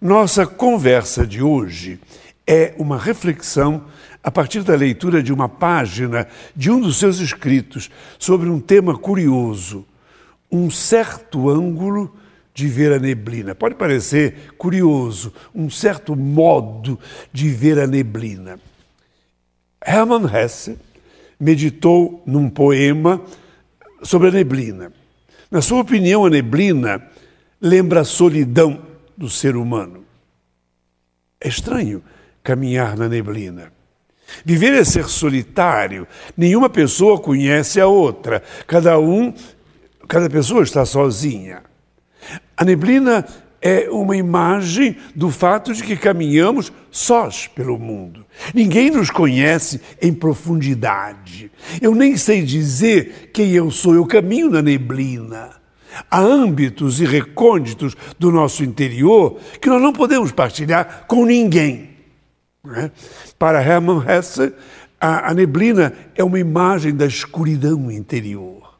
Nossa 0.00 0.46
conversa 0.46 1.26
de 1.26 1.42
hoje 1.42 1.98
é 2.46 2.74
uma 2.76 2.98
reflexão 2.98 3.84
a 4.22 4.30
partir 4.30 4.62
da 4.62 4.74
leitura 4.74 5.22
de 5.22 5.32
uma 5.32 5.48
página 5.48 6.26
de 6.54 6.70
um 6.70 6.80
dos 6.80 6.98
seus 6.98 7.18
escritos 7.18 7.90
sobre 8.18 8.48
um 8.48 8.60
tema 8.60 8.98
curioso, 8.98 9.86
um 10.50 10.70
certo 10.70 11.48
ângulo 11.48 12.14
de 12.54 12.68
ver 12.68 12.92
a 12.92 12.98
neblina. 12.98 13.54
Pode 13.54 13.74
parecer 13.74 14.52
curioso, 14.56 15.32
um 15.54 15.68
certo 15.68 16.14
modo 16.14 16.98
de 17.32 17.48
ver 17.48 17.78
a 17.78 17.86
neblina. 17.86 18.58
Hermann 19.84 20.26
Hesse 20.26 20.78
meditou 21.38 22.22
num 22.26 22.48
poema 22.48 23.20
sobre 24.02 24.28
a 24.28 24.32
neblina. 24.32 24.92
Na 25.50 25.60
sua 25.60 25.80
opinião, 25.80 26.24
a 26.24 26.30
neblina 26.30 27.02
lembra 27.60 28.00
a 28.00 28.04
solidão 28.04 28.82
do 29.16 29.28
ser 29.28 29.56
humano. 29.56 30.04
É 31.40 31.48
estranho 31.48 32.02
caminhar 32.42 32.96
na 32.96 33.08
neblina. 33.08 33.72
Viver 34.44 34.74
é 34.74 34.84
ser 34.84 35.04
solitário. 35.04 36.08
Nenhuma 36.36 36.68
pessoa 36.68 37.20
conhece 37.20 37.80
a 37.80 37.86
outra. 37.86 38.42
Cada 38.66 38.98
um, 38.98 39.32
cada 40.08 40.28
pessoa 40.30 40.62
está 40.62 40.84
sozinha. 40.84 41.62
A 42.56 42.64
neblina 42.64 43.24
é 43.66 43.88
uma 43.90 44.14
imagem 44.14 44.94
do 45.16 45.30
fato 45.30 45.72
de 45.72 45.82
que 45.82 45.96
caminhamos 45.96 46.70
sós 46.90 47.46
pelo 47.46 47.78
mundo. 47.78 48.26
Ninguém 48.52 48.90
nos 48.90 49.08
conhece 49.08 49.80
em 50.02 50.12
profundidade. 50.12 51.50
Eu 51.80 51.94
nem 51.94 52.14
sei 52.14 52.42
dizer 52.42 53.30
quem 53.32 53.52
eu 53.52 53.70
sou, 53.70 53.94
eu 53.94 54.04
caminho 54.04 54.50
na 54.50 54.60
neblina. 54.60 55.50
Há 56.10 56.20
âmbitos 56.20 57.00
e 57.00 57.06
recônditos 57.06 57.96
do 58.18 58.30
nosso 58.30 58.62
interior 58.62 59.38
que 59.62 59.70
nós 59.70 59.80
não 59.80 59.94
podemos 59.94 60.30
partilhar 60.30 61.06
com 61.08 61.24
ninguém. 61.24 61.88
né? 62.62 62.90
Para 63.38 63.62
Hermann 63.62 64.04
Hesse, 64.06 64.52
a, 65.00 65.30
a 65.30 65.34
neblina 65.34 65.94
é 66.14 66.22
uma 66.22 66.38
imagem 66.38 66.94
da 66.94 67.06
escuridão 67.06 67.90
interior. 67.90 68.78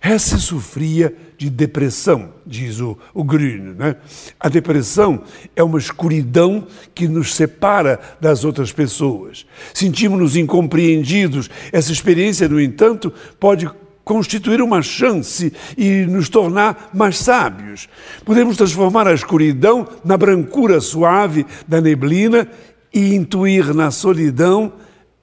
Hesse 0.00 0.38
sofria 0.38 1.12
de 1.36 1.50
depressão, 1.50 2.30
diz 2.46 2.80
o, 2.80 2.96
o 3.12 3.22
Grün. 3.22 3.74
Né? 3.76 3.96
A 4.40 4.48
depressão 4.48 5.22
é 5.54 5.62
uma 5.62 5.78
escuridão 5.78 6.66
que 6.94 7.06
nos 7.06 7.34
separa 7.34 8.00
das 8.20 8.44
outras 8.44 8.72
pessoas. 8.72 9.46
Sentimos-nos 9.74 10.36
incompreendidos. 10.36 11.50
Essa 11.72 11.92
experiência, 11.92 12.48
no 12.48 12.60
entanto, 12.60 13.12
pode 13.38 13.68
constituir 14.04 14.62
uma 14.62 14.82
chance 14.82 15.52
e 15.76 16.06
nos 16.06 16.28
tornar 16.28 16.90
mais 16.94 17.18
sábios. 17.18 17.88
Podemos 18.24 18.56
transformar 18.56 19.08
a 19.08 19.12
escuridão 19.12 19.86
na 20.04 20.16
brancura 20.16 20.80
suave 20.80 21.44
da 21.66 21.80
neblina 21.80 22.48
e 22.94 23.14
intuir 23.14 23.74
na 23.74 23.90
solidão 23.90 24.72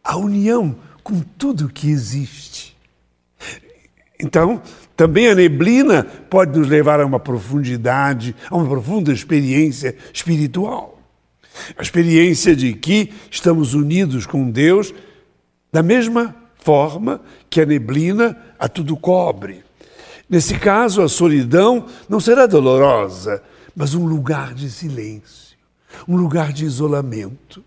a 0.04 0.18
união 0.18 0.76
com 1.02 1.22
tudo 1.38 1.70
que 1.70 1.90
existe. 1.90 2.73
Então, 4.24 4.62
também 4.96 5.28
a 5.28 5.36
neblina 5.36 6.04
pode 6.04 6.58
nos 6.58 6.70
levar 6.70 7.02
a 7.02 7.06
uma 7.06 7.20
profundidade, 7.20 8.34
a 8.50 8.56
uma 8.56 8.66
profunda 8.66 9.12
experiência 9.12 9.96
espiritual. 10.14 10.98
A 11.78 11.82
experiência 11.82 12.56
de 12.56 12.74
que 12.74 13.12
estamos 13.30 13.74
unidos 13.74 14.26
com 14.26 14.50
Deus 14.50 14.94
da 15.72 15.84
mesma 15.84 16.34
forma 16.56 17.20
que 17.50 17.60
a 17.60 17.66
neblina 17.66 18.38
a 18.58 18.70
tudo 18.70 18.96
cobre. 18.96 19.62
Nesse 20.30 20.58
caso, 20.58 21.02
a 21.02 21.10
solidão 21.10 21.86
não 22.08 22.22
será 22.22 22.46
dolorosa, 22.46 23.44
mas 23.76 23.94
um 23.94 24.06
lugar 24.06 24.54
de 24.54 24.72
silêncio, 24.72 25.58
um 26.08 26.16
lugar 26.16 26.54
de 26.54 26.64
isolamento. 26.64 27.62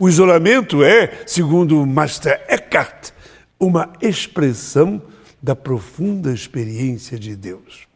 O 0.00 0.08
isolamento 0.08 0.82
é, 0.82 1.22
segundo 1.24 1.86
Master 1.86 2.44
Eckhart, 2.48 3.10
uma 3.58 3.92
expressão 4.02 5.00
da 5.42 5.56
profunda 5.56 6.32
experiência 6.32 7.18
de 7.18 7.34
Deus. 7.34 7.88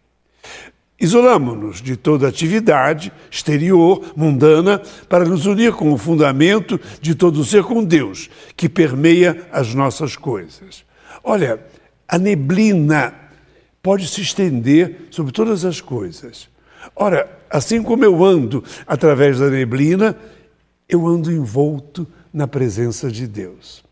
Isolamos-nos 1.00 1.82
de 1.82 1.96
toda 1.96 2.28
atividade 2.28 3.12
exterior, 3.30 4.12
mundana, 4.16 4.80
para 5.08 5.24
nos 5.24 5.44
unir 5.44 5.72
com 5.72 5.92
o 5.92 5.98
fundamento 5.98 6.80
de 7.00 7.14
todo 7.14 7.44
ser 7.44 7.64
com 7.64 7.84
Deus, 7.84 8.30
que 8.56 8.68
permeia 8.68 9.46
as 9.52 9.74
nossas 9.74 10.16
coisas. 10.16 10.84
Olha, 11.22 11.60
a 12.08 12.18
neblina 12.18 13.12
pode 13.82 14.08
se 14.08 14.22
estender 14.22 15.08
sobre 15.10 15.32
todas 15.32 15.64
as 15.64 15.80
coisas. 15.80 16.48
Ora, 16.94 17.28
assim 17.50 17.82
como 17.82 18.04
eu 18.04 18.24
ando 18.24 18.62
através 18.86 19.38
da 19.38 19.50
neblina, 19.50 20.16
eu 20.88 21.06
ando 21.06 21.30
envolto 21.30 22.06
na 22.32 22.46
presença 22.46 23.10
de 23.10 23.26
Deus. 23.26 23.84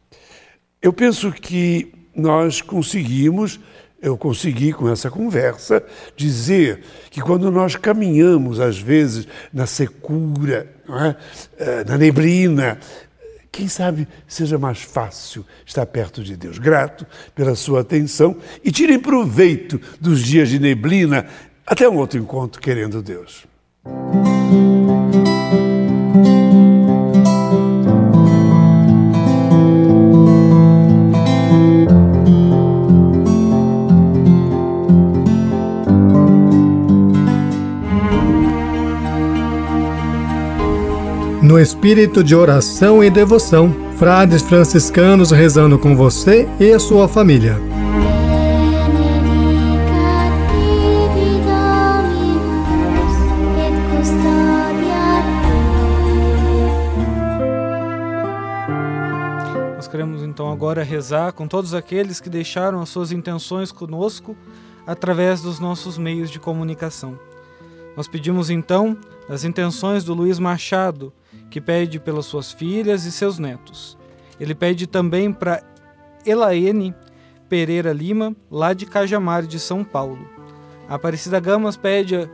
Eu 0.80 0.92
penso 0.92 1.30
que 1.32 1.92
nós 2.14 2.60
conseguimos, 2.60 3.58
eu 4.00 4.16
consegui 4.16 4.72
com 4.72 4.90
essa 4.90 5.10
conversa, 5.10 5.82
dizer 6.16 6.82
que 7.10 7.20
quando 7.20 7.50
nós 7.50 7.76
caminhamos, 7.76 8.60
às 8.60 8.78
vezes, 8.78 9.26
na 9.52 9.66
secura, 9.66 10.68
é? 10.88 11.16
Eh, 11.58 11.84
na 11.84 11.96
neblina, 11.96 12.78
quem 13.50 13.68
sabe 13.68 14.08
seja 14.26 14.58
mais 14.58 14.80
fácil 14.82 15.44
estar 15.64 15.86
perto 15.86 16.24
de 16.24 16.36
Deus. 16.36 16.58
Grato 16.58 17.06
pela 17.34 17.54
sua 17.54 17.82
atenção 17.82 18.36
e 18.64 18.72
tirem 18.72 18.98
proveito 18.98 19.80
dos 20.00 20.22
dias 20.22 20.48
de 20.48 20.58
neblina. 20.58 21.26
Até 21.66 21.88
um 21.88 21.96
outro 21.96 22.18
encontro, 22.18 22.60
querendo 22.60 23.02
Deus. 23.02 23.46
No 41.52 41.60
espírito 41.60 42.24
de 42.24 42.34
oração 42.34 43.04
e 43.04 43.10
devoção, 43.10 43.70
frades 43.98 44.40
franciscanos 44.40 45.30
rezando 45.30 45.78
com 45.78 45.94
você 45.94 46.48
e 46.58 46.78
sua 46.78 47.06
família. 47.06 47.58
Nós 59.76 59.86
queremos 59.86 60.22
então 60.22 60.50
agora 60.50 60.82
rezar 60.82 61.32
com 61.32 61.46
todos 61.46 61.74
aqueles 61.74 62.18
que 62.18 62.30
deixaram 62.30 62.80
as 62.80 62.88
suas 62.88 63.12
intenções 63.12 63.70
conosco 63.70 64.34
através 64.86 65.42
dos 65.42 65.60
nossos 65.60 65.98
meios 65.98 66.30
de 66.30 66.40
comunicação. 66.40 67.18
Nós 67.94 68.08
pedimos 68.08 68.48
então 68.48 68.96
as 69.28 69.44
intenções 69.44 70.02
do 70.02 70.14
Luiz 70.14 70.38
Machado, 70.38 71.12
que 71.52 71.60
pede 71.60 72.00
pelas 72.00 72.24
suas 72.24 72.50
filhas 72.50 73.04
e 73.04 73.12
seus 73.12 73.38
netos. 73.38 73.98
Ele 74.40 74.54
pede 74.54 74.86
também 74.86 75.30
para 75.30 75.62
Elaine 76.24 76.94
Pereira 77.46 77.92
Lima, 77.92 78.34
lá 78.50 78.72
de 78.72 78.86
Cajamar 78.86 79.42
de 79.42 79.60
São 79.60 79.84
Paulo. 79.84 80.26
A 80.88 80.94
Aparecida 80.94 81.38
Gamas 81.38 81.76
pede 81.76 82.26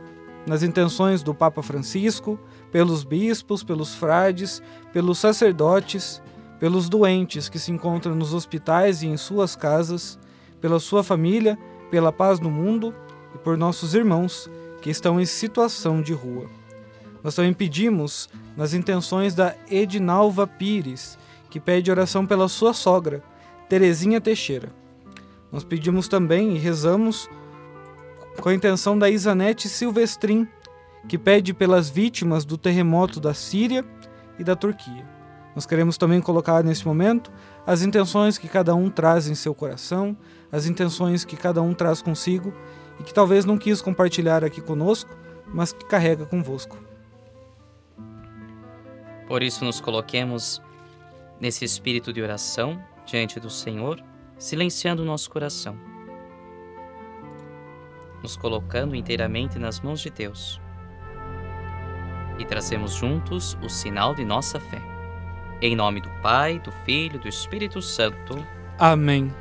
nas 0.47 0.63
intenções 0.63 1.21
do 1.21 1.35
Papa 1.35 1.61
Francisco, 1.61 2.39
pelos 2.71 3.03
bispos, 3.03 3.61
pelos 3.61 3.93
frades, 3.93 4.63
pelos 4.93 5.19
sacerdotes, 5.19 6.21
pelos 6.57 6.87
doentes 6.87 7.49
que 7.49 7.59
se 7.59 7.73
encontram 7.73 8.15
nos 8.15 8.33
hospitais 8.33 9.03
e 9.03 9.07
em 9.07 9.17
suas 9.17 9.53
casas, 9.53 10.17
pela 10.61 10.79
sua 10.79 11.03
família, 11.03 11.59
pela 11.91 12.13
paz 12.13 12.39
no 12.39 12.49
mundo 12.49 12.95
e 13.35 13.37
por 13.37 13.57
nossos 13.57 13.93
irmãos 13.93 14.49
que 14.81 14.89
estão 14.89 15.19
em 15.19 15.25
situação 15.25 16.01
de 16.01 16.13
rua. 16.13 16.58
Nós 17.23 17.35
também 17.35 17.53
pedimos 17.53 18.29
nas 18.55 18.73
intenções 18.73 19.35
da 19.35 19.55
Edinalva 19.69 20.47
Pires, 20.47 21.17
que 21.49 21.59
pede 21.59 21.91
oração 21.91 22.25
pela 22.25 22.47
sua 22.47 22.73
sogra, 22.73 23.23
Terezinha 23.67 24.21
Teixeira. 24.21 24.69
Nós 25.51 25.63
pedimos 25.63 26.07
também 26.07 26.55
e 26.55 26.59
rezamos 26.59 27.29
com 28.39 28.49
a 28.49 28.53
intenção 28.53 28.97
da 28.97 29.09
Isanete 29.09 29.67
Silvestrin, 29.67 30.47
que 31.07 31.17
pede 31.17 31.53
pelas 31.53 31.89
vítimas 31.89 32.45
do 32.45 32.57
terremoto 32.57 33.19
da 33.19 33.33
Síria 33.33 33.83
e 34.37 34.43
da 34.43 34.55
Turquia. 34.55 35.05
Nós 35.55 35.65
queremos 35.65 35.97
também 35.97 36.21
colocar 36.21 36.63
nesse 36.63 36.85
momento 36.87 37.31
as 37.65 37.81
intenções 37.81 38.37
que 38.37 38.47
cada 38.47 38.73
um 38.75 38.89
traz 38.89 39.27
em 39.27 39.35
seu 39.35 39.53
coração, 39.53 40.15
as 40.51 40.65
intenções 40.65 41.25
que 41.25 41.35
cada 41.35 41.61
um 41.61 41.73
traz 41.73 42.01
consigo 42.01 42.53
e 42.99 43.03
que 43.03 43.13
talvez 43.13 43.43
não 43.43 43.57
quis 43.57 43.81
compartilhar 43.81 44.43
aqui 44.43 44.61
conosco, 44.61 45.09
mas 45.53 45.73
que 45.73 45.85
carrega 45.85 46.25
convosco. 46.25 46.88
Por 49.29 49.41
isso, 49.41 49.63
nos 49.63 49.79
coloquemos 49.79 50.61
nesse 51.39 51.63
espírito 51.63 52.11
de 52.11 52.21
oração 52.21 52.83
diante 53.05 53.39
do 53.39 53.49
Senhor, 53.49 54.03
silenciando 54.37 55.03
o 55.03 55.05
nosso 55.05 55.29
coração, 55.29 55.77
nos 58.21 58.35
colocando 58.35 58.93
inteiramente 58.93 59.57
nas 59.57 59.79
mãos 59.79 60.01
de 60.01 60.09
Deus 60.09 60.59
e 62.39 62.45
trazemos 62.45 62.93
juntos 62.93 63.57
o 63.61 63.69
sinal 63.69 64.15
de 64.15 64.23
nossa 64.23 64.59
fé. 64.59 64.81
Em 65.61 65.75
nome 65.75 65.99
do 65.99 66.09
Pai, 66.21 66.57
do 66.59 66.71
Filho 66.85 67.17
e 67.17 67.19
do 67.19 67.27
Espírito 67.27 67.81
Santo. 67.81 68.43
Amém. 68.77 69.33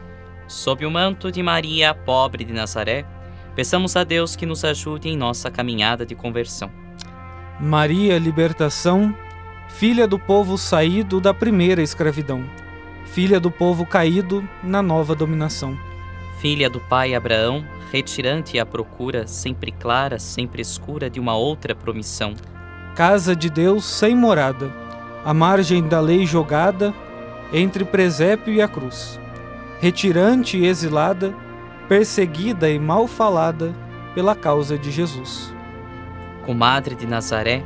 Sob 0.49 0.85
o 0.85 0.91
manto 0.91 1.31
de 1.31 1.43
Maria, 1.43 1.95
pobre 1.95 2.45
de 2.45 2.53
Nazaré, 2.53 3.07
peçamos 3.55 3.95
a 3.95 4.03
Deus 4.03 4.35
que 4.35 4.45
nos 4.45 4.65
ajude 4.65 5.09
em 5.09 5.17
nossa 5.17 5.51
caminhada 5.51 6.05
de 6.05 6.15
conversão. 6.15 6.71
Maria, 7.61 8.19
libertação, 8.19 9.15
filha 9.69 10.09
do 10.09 10.19
povo 10.19 10.59
saído 10.59 11.21
da 11.21 11.33
primeira 11.33 11.83
escravidão, 11.83 12.45
filha 13.05 13.39
do 13.39 13.51
povo 13.51 13.87
caído 13.87 14.47
na 14.63 14.83
nova 14.83 15.15
dominação. 15.15 15.79
Filha 16.39 16.69
do 16.69 16.81
pai 16.81 17.15
Abraão, 17.15 17.65
retirante 17.93 18.59
à 18.59 18.67
procura, 18.67 19.27
sempre 19.27 19.71
clara, 19.71 20.19
sempre 20.19 20.63
escura, 20.63 21.09
de 21.09 21.21
uma 21.21 21.37
outra 21.37 21.75
promissão. 21.75 22.35
Casa 22.97 23.37
de 23.37 23.49
Deus 23.49 23.85
sem 23.85 24.17
morada, 24.17 24.73
à 25.25 25.33
margem 25.33 25.87
da 25.87 26.01
lei 26.01 26.27
jogada, 26.27 26.93
entre 27.53 27.85
presépio 27.85 28.53
e 28.53 28.61
a 28.61 28.67
cruz. 28.67 29.21
Retirante 29.81 30.57
e 30.57 30.67
exilada, 30.67 31.35
perseguida 31.89 32.69
e 32.69 32.79
mal 32.79 33.07
falada 33.07 33.75
pela 34.15 34.35
causa 34.35 34.77
de 34.77 34.91
Jesus. 34.91 35.55
Comadre 36.45 36.95
de 36.95 37.07
Nazaré, 37.07 37.63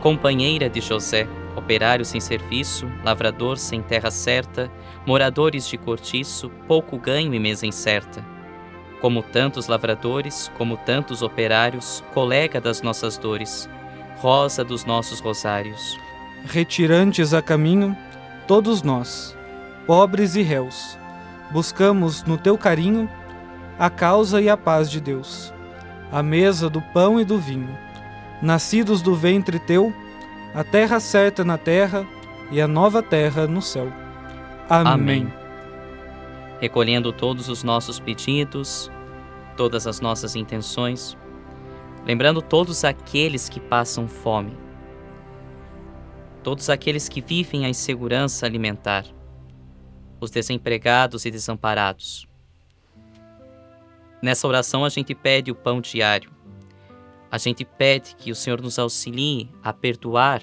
companheira 0.00 0.68
de 0.68 0.80
José, 0.80 1.26
operário 1.56 2.04
sem 2.04 2.20
serviço, 2.20 2.88
lavrador 3.02 3.58
sem 3.58 3.82
terra 3.82 4.10
certa, 4.10 4.70
moradores 5.06 5.66
de 5.66 5.76
cortiço, 5.76 6.50
pouco 6.68 6.98
ganho 6.98 7.34
e 7.34 7.40
mesa 7.40 7.66
incerta. 7.66 8.24
Como 9.00 9.22
tantos 9.22 9.66
lavradores, 9.66 10.50
como 10.56 10.76
tantos 10.76 11.22
operários, 11.22 12.04
colega 12.14 12.60
das 12.60 12.82
nossas 12.82 13.18
dores, 13.18 13.68
rosa 14.18 14.64
dos 14.64 14.84
nossos 14.84 15.20
rosários. 15.20 15.98
Retirantes 16.44 17.34
a 17.34 17.42
caminho, 17.42 17.96
todos 18.46 18.82
nós, 18.82 19.36
pobres 19.86 20.36
e 20.36 20.42
réus, 20.42 20.98
buscamos 21.50 22.22
no 22.24 22.38
teu 22.38 22.56
carinho 22.56 23.08
a 23.78 23.90
causa 23.90 24.40
e 24.40 24.48
a 24.48 24.56
paz 24.56 24.90
de 24.90 25.00
Deus, 25.00 25.52
a 26.10 26.22
mesa 26.22 26.70
do 26.70 26.80
pão 26.80 27.20
e 27.20 27.24
do 27.24 27.38
vinho, 27.38 27.76
nascidos 28.40 29.02
do 29.02 29.14
ventre 29.14 29.58
teu, 29.58 29.92
a 30.56 30.64
terra 30.64 30.98
certa 30.98 31.44
na 31.44 31.58
terra 31.58 32.08
e 32.50 32.62
a 32.62 32.66
nova 32.66 33.02
terra 33.02 33.46
no 33.46 33.60
céu. 33.60 33.92
Amém. 34.70 34.92
Amém. 34.94 35.32
Recolhendo 36.58 37.12
todos 37.12 37.50
os 37.50 37.62
nossos 37.62 38.00
pedidos, 38.00 38.90
todas 39.54 39.86
as 39.86 40.00
nossas 40.00 40.34
intenções, 40.34 41.14
lembrando 42.06 42.40
todos 42.40 42.84
aqueles 42.84 43.50
que 43.50 43.60
passam 43.60 44.08
fome, 44.08 44.56
todos 46.42 46.70
aqueles 46.70 47.06
que 47.06 47.20
vivem 47.20 47.66
a 47.66 47.68
insegurança 47.68 48.46
alimentar, 48.46 49.04
os 50.18 50.30
desempregados 50.30 51.26
e 51.26 51.30
desamparados. 51.30 52.26
Nessa 54.22 54.48
oração 54.48 54.86
a 54.86 54.88
gente 54.88 55.14
pede 55.14 55.50
o 55.50 55.54
pão 55.54 55.82
diário. 55.82 56.35
A 57.36 57.38
gente 57.38 57.66
pede 57.66 58.16
que 58.16 58.32
o 58.32 58.34
Senhor 58.34 58.62
nos 58.62 58.78
auxilie 58.78 59.50
a 59.62 59.70
perdoar 59.70 60.42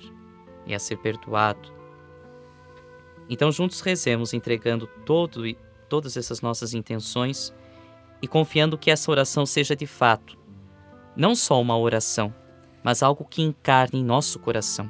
e 0.64 0.76
a 0.76 0.80
ser 0.80 0.98
perdoado. 0.98 1.74
Então 3.28 3.52
juntos 3.52 3.82
rezemos 3.82 4.32
entregando 4.32 4.86
todo 5.04 5.48
e 5.48 5.58
todas 5.90 6.16
essas 6.18 6.40
nossas 6.40 6.76
intenções 6.76 7.52
e 8.22 8.28
confiando 8.28 8.78
que 8.78 8.92
essa 8.92 9.10
oração 9.10 9.44
seja 9.44 9.76
de 9.76 9.88
fato 9.88 10.38
não 11.16 11.34
só 11.34 11.60
uma 11.60 11.76
oração, 11.76 12.32
mas 12.84 13.02
algo 13.02 13.26
que 13.26 13.42
encarne 13.42 14.00
em 14.00 14.06
nosso 14.06 14.38
coração. 14.38 14.88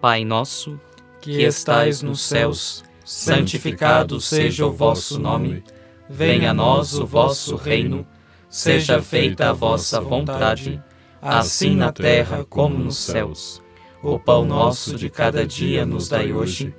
Pai 0.00 0.24
nosso, 0.24 0.78
que 1.20 1.42
estais 1.42 2.02
nos 2.02 2.20
céus, 2.20 2.84
santificado 3.04 4.20
seja 4.20 4.64
o 4.64 4.70
vosso 4.70 5.18
nome. 5.18 5.64
Venha 6.08 6.52
a 6.52 6.54
nós 6.54 6.96
o 6.96 7.04
vosso 7.04 7.56
reino. 7.56 8.06
Seja 8.52 9.00
feita 9.00 9.48
a 9.48 9.52
vossa 9.54 9.98
vontade, 9.98 10.78
assim 11.22 11.74
na 11.74 11.90
terra 11.90 12.44
como 12.44 12.76
nos 12.76 12.98
céus. 12.98 13.62
O 14.02 14.18
pão 14.18 14.44
nosso 14.44 14.94
de 14.94 15.08
cada 15.08 15.46
dia 15.46 15.86
nos 15.86 16.06
dai 16.06 16.34
hoje. 16.34 16.74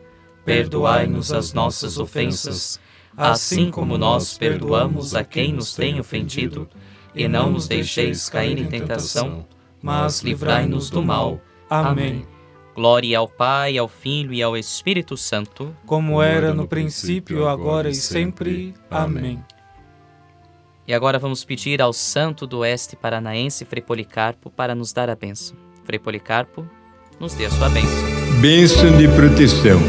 Perdoai-nos 0.45 1.33
as 1.33 1.51
nossas 1.51 1.97
ofensas, 1.97 2.79
assim 3.17 3.71
como 3.71 3.97
nós 3.97 4.37
perdoamos 4.37 5.15
a 5.15 5.23
quem 5.23 5.51
nos 5.51 5.73
tem 5.73 5.99
ofendido 5.99 6.69
e 7.15 7.27
não 7.27 7.49
nos 7.49 7.67
deixeis 7.67 8.29
cair 8.29 8.59
em 8.59 8.67
tentação, 8.67 9.43
mas 9.81 10.21
livrai-nos 10.21 10.91
do 10.91 11.01
mal. 11.01 11.41
Amém. 11.67 12.23
Glória 12.75 13.17
ao 13.17 13.27
Pai, 13.27 13.79
ao 13.79 13.87
Filho 13.87 14.31
e 14.31 14.43
ao 14.43 14.55
Espírito 14.55 15.17
Santo, 15.17 15.75
como 15.87 16.21
era 16.21 16.53
no 16.53 16.67
princípio, 16.67 17.47
agora 17.47 17.89
e 17.89 17.95
sempre. 17.95 18.75
Amém. 18.91 19.43
E 20.85 20.93
agora 20.93 21.17
vamos 21.17 21.45
pedir 21.45 21.81
ao 21.81 21.93
Santo 21.93 22.45
do 22.45 22.59
Oeste 22.59 22.97
Paranaense 22.97 23.63
Frei 23.63 23.81
Policarpo 23.81 24.49
para 24.49 24.75
nos 24.75 24.91
dar 24.91 25.09
a 25.09 25.15
bênção. 25.15 25.55
Frei 25.85 25.97
Policarpo, 25.97 26.67
nos 27.19 27.33
dê 27.33 27.45
a 27.45 27.51
sua 27.51 27.69
bênção. 27.69 28.03
Bênção 28.41 28.97
de 28.97 29.07
proteção. 29.07 29.79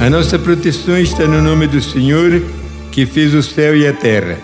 A 0.00 0.08
nossa 0.08 0.38
proteção 0.38 0.96
está 0.96 1.26
no 1.26 1.42
nome 1.42 1.66
do 1.66 1.80
Senhor 1.80 2.40
que 2.92 3.04
fez 3.04 3.34
o 3.34 3.42
céu 3.42 3.76
e 3.76 3.84
a 3.84 3.92
terra. 3.92 4.38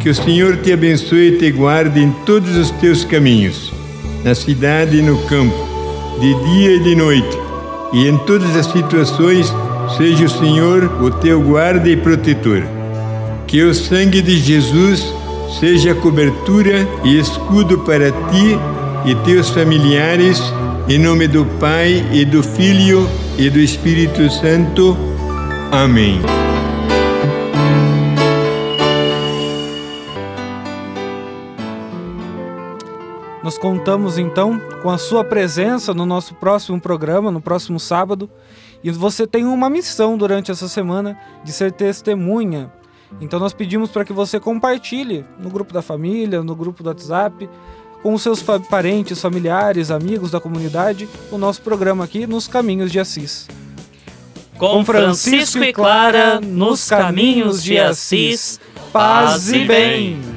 Que 0.00 0.10
o 0.10 0.14
Senhor 0.14 0.58
te 0.58 0.72
abençoe 0.72 1.28
e 1.28 1.38
te 1.38 1.50
guarde 1.50 2.00
em 2.00 2.12
todos 2.24 2.54
os 2.54 2.70
teus 2.72 3.02
caminhos, 3.02 3.72
na 4.22 4.34
cidade 4.34 4.98
e 4.98 5.02
no 5.02 5.22
campo, 5.26 5.56
de 6.20 6.34
dia 6.34 6.76
e 6.76 6.80
de 6.80 6.94
noite, 6.94 7.38
e 7.94 8.06
em 8.06 8.18
todas 8.18 8.54
as 8.54 8.66
situações 8.66 9.50
seja 9.96 10.26
o 10.26 10.28
Senhor 10.28 11.02
o 11.02 11.10
teu 11.10 11.40
guarda 11.40 11.88
e 11.88 11.96
protetor. 11.96 12.62
Que 13.46 13.62
o 13.62 13.74
sangue 13.74 14.20
de 14.20 14.36
Jesus 14.38 15.12
seja 15.58 15.94
cobertura 15.94 16.86
e 17.04 17.18
escudo 17.18 17.78
para 17.78 18.10
ti 18.10 18.58
e 19.06 19.14
teus 19.24 19.48
familiares, 19.48 20.40
em 20.88 20.98
nome 20.98 21.26
do 21.26 21.46
Pai 21.58 22.04
e 22.12 22.24
do 22.24 22.42
Filho 22.42 23.08
e 23.38 23.48
do 23.48 23.58
Espírito 23.58 24.30
Santo. 24.30 24.96
Amém. 25.72 26.20
Nós 33.42 33.56
contamos 33.56 34.18
então 34.18 34.60
com 34.82 34.90
a 34.90 34.98
sua 34.98 35.22
presença 35.22 35.94
no 35.94 36.04
nosso 36.04 36.34
próximo 36.34 36.80
programa, 36.80 37.30
no 37.30 37.40
próximo 37.40 37.78
sábado. 37.78 38.28
E 38.86 38.90
você 38.92 39.26
tem 39.26 39.44
uma 39.44 39.68
missão 39.68 40.16
durante 40.16 40.52
essa 40.52 40.68
semana 40.68 41.18
de 41.42 41.50
ser 41.50 41.72
testemunha. 41.72 42.70
Então 43.20 43.40
nós 43.40 43.52
pedimos 43.52 43.90
para 43.90 44.04
que 44.04 44.12
você 44.12 44.38
compartilhe 44.38 45.24
no 45.40 45.50
grupo 45.50 45.74
da 45.74 45.82
família, 45.82 46.40
no 46.40 46.54
grupo 46.54 46.84
do 46.84 46.90
WhatsApp, 46.90 47.50
com 48.00 48.14
os 48.14 48.22
seus 48.22 48.44
parentes, 48.70 49.20
familiares, 49.20 49.90
amigos 49.90 50.30
da 50.30 50.38
comunidade, 50.38 51.08
o 51.32 51.36
nosso 51.36 51.62
programa 51.62 52.04
aqui 52.04 52.28
nos 52.28 52.46
Caminhos 52.46 52.92
de 52.92 53.00
Assis. 53.00 53.48
Com 54.56 54.84
Francisco 54.84 55.64
e 55.64 55.72
Clara 55.72 56.40
nos 56.40 56.88
Caminhos 56.88 57.64
de 57.64 57.76
Assis, 57.80 58.60
paz 58.92 59.50
e 59.52 59.64
bem. 59.64 60.35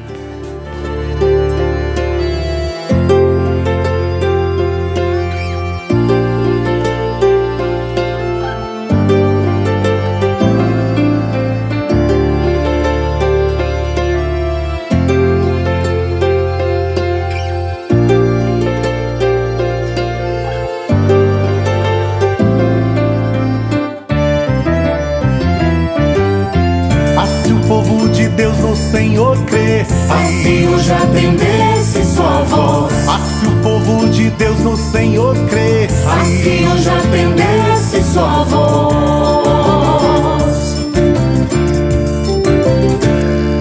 Hoje 30.89 30.93
atendesse 30.93 32.03
sua 32.03 32.43
voz, 32.43 32.93
assim 33.07 33.47
o 33.47 33.61
povo 33.61 34.09
de 34.09 34.29
Deus 34.31 34.59
no 34.59 34.75
Senhor 34.75 35.35
cresce, 35.47 35.95
assim 36.07 36.67
hoje 36.67 36.89
atendesse 36.89 38.03
sua 38.11 38.43
voz. 38.43 39.69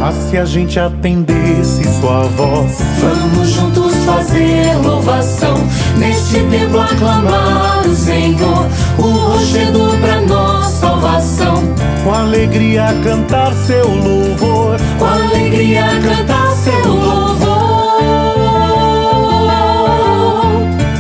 Ah, 0.01 0.13
se 0.13 0.39
a 0.39 0.45
gente 0.47 0.81
atendesse 0.81 1.83
sua 2.01 2.23
voz, 2.25 2.79
vamos 3.01 3.49
juntos 3.51 3.95
fazer 4.07 4.75
louvação. 4.83 5.57
Neste 5.99 6.39
templo 6.45 6.81
aclamar 6.81 7.87
o 7.87 7.95
Senhor, 7.95 8.67
o 8.97 9.03
rochedo 9.03 9.99
para 10.01 10.21
nossa 10.23 10.79
salvação. 10.81 11.63
Com 12.05 12.15
alegria 12.15 12.87
cantar 13.05 13.53
seu 13.67 13.87
louvor, 13.87 14.79
com 14.99 15.05
alegria 15.05 15.85
cantar 16.03 16.48
seu 16.65 16.95
louvor. 16.95 17.59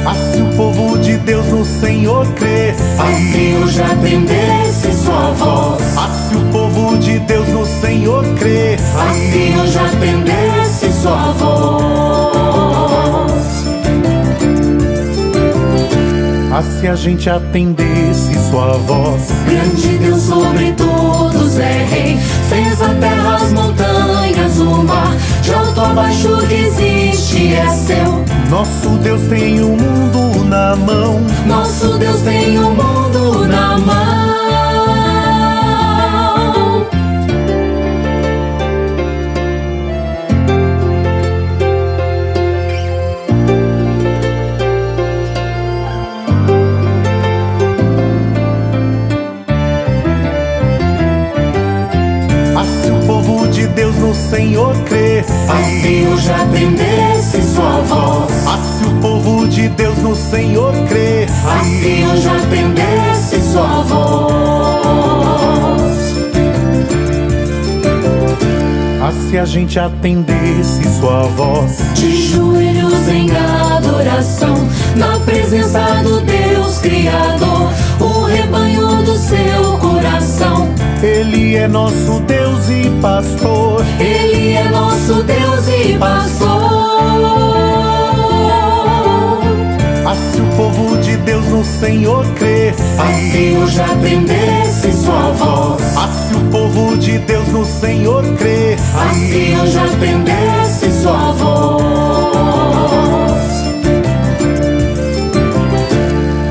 Assim 0.06 0.42
o 0.42 0.56
povo 0.56 0.98
de 0.98 1.16
Deus 1.18 1.46
no 1.46 1.64
Senhor 1.64 2.26
cresce, 2.34 2.82
assim 2.98 3.62
hoje 3.62 3.82
atendesse 3.82 4.92
sua 5.04 5.32
voz. 5.32 5.82
Assim 5.96 6.36
o 6.36 6.52
povo 6.52 6.98
de 6.98 7.18
Deus 7.20 7.48
no 7.48 7.66
Senhor 7.66 8.24
cresce, 8.36 8.84
assim 8.96 9.60
hoje 9.60 9.78
atendesse 9.78 10.92
sua 11.00 11.32
voz. 11.32 11.78
Ah, 16.50 16.62
se 16.62 16.88
a 16.88 16.94
gente 16.96 17.30
atendesse 17.30 18.34
sua 18.50 18.72
voz. 18.78 19.28
Grande 19.46 19.98
Deus 19.98 20.22
sobre 20.22 20.72
todos 20.72 21.56
é 21.58 21.86
rei, 21.88 22.18
fez 22.48 22.82
a 22.82 22.88
terra, 22.94 23.36
as 23.36 23.52
montanhas, 23.52 24.58
o 24.58 24.82
mar, 24.82 25.16
de 25.48 25.54
alto 25.54 25.80
a 25.80 25.88
baixo 25.94 26.46
que 26.46 26.54
existe 26.54 27.54
é 27.54 27.68
seu. 27.68 28.24
Nosso 28.50 28.90
Deus 28.98 29.22
tem 29.28 29.60
o 29.62 29.68
mundo 29.68 30.44
na 30.44 30.76
mão. 30.76 31.20
Nosso 31.46 31.96
Deus 31.98 32.20
tem 32.20 32.58
o 32.58 32.70
mundo 32.70 33.48
na 33.48 33.78
mão. 33.78 34.67
Senhor 54.38 54.72
cresce, 54.84 55.32
assim 55.48 56.06
hoje 56.06 56.30
atendesse 56.30 57.42
sua 57.42 57.80
voz. 57.80 58.46
Assim 58.46 58.84
o 58.86 59.00
povo 59.00 59.48
de 59.48 59.68
Deus 59.70 59.98
no 59.98 60.14
Senhor 60.14 60.72
cresce, 60.86 61.34
assim 61.44 62.06
hoje 62.06 62.28
atendesse 62.28 63.40
sua 63.50 63.82
voz. 63.82 64.78
Assim 69.08 69.38
a 69.38 69.44
gente 69.44 69.76
atendesse 69.76 70.88
sua 71.00 71.24
voz, 71.24 71.78
de 71.94 72.28
joelhos 72.28 73.08
em 73.08 73.28
adoração, 73.76 74.54
na 74.94 75.18
presença 75.18 76.00
do 76.04 76.20
Deus 76.20 76.78
Criador, 76.78 77.72
o 77.98 78.22
rebanho 78.26 79.02
do 79.02 79.16
seu 79.16 79.78
coração. 79.80 80.77
Ele 81.02 81.54
é 81.54 81.68
nosso 81.68 82.20
Deus 82.26 82.68
e 82.68 82.90
pastor. 83.00 83.84
Ele 84.00 84.52
é 84.54 84.68
nosso 84.68 85.22
Deus 85.22 85.68
e 85.68 85.96
pastor. 85.96 86.48
Assim 90.04 90.40
o 90.40 90.56
povo 90.56 90.98
de 90.98 91.16
Deus 91.18 91.44
no 91.46 91.64
Senhor 91.64 92.26
cresce, 92.34 92.82
assim 92.98 93.58
hoje 93.58 93.80
atendesse 93.80 94.92
sua 94.92 95.30
voz. 95.32 95.82
Assim 95.96 96.34
o 96.34 96.50
povo 96.50 96.98
de 96.98 97.18
Deus 97.18 97.46
no 97.48 97.64
Senhor 97.64 98.24
cresce, 98.36 98.82
assim 98.96 99.60
hoje 99.60 99.78
atendesse 99.78 100.90
sua 101.00 101.32
voz. 101.32 103.17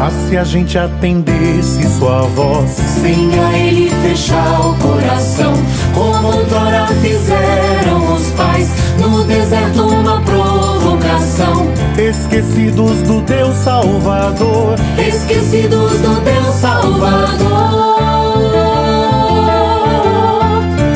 Ah, 0.08 0.12
se 0.30 0.38
a 0.38 0.44
gente 0.46 0.78
atendesse 0.78 1.86
sua 2.00 2.22
voz, 2.22 2.70
sem 3.02 3.30
a 3.38 3.60
ele 3.60 3.90
fechar 3.90 4.62
o 4.62 4.74
coração, 4.78 5.54
como 5.94 6.28
outrora 6.28 6.88
fizeram 7.02 8.16
os 8.16 8.28
pais 8.28 8.70
no 9.02 9.26
deserto 9.26 9.86
uma 9.86 10.22
provocação. 10.22 11.68
Esquecidos 11.98 13.02
do 13.02 13.20
Deus 13.20 13.54
Salvador, 13.58 14.76
esquecidos 14.98 16.00
do 16.00 16.22
Deus 16.22 16.56
Salvador. 16.56 17.98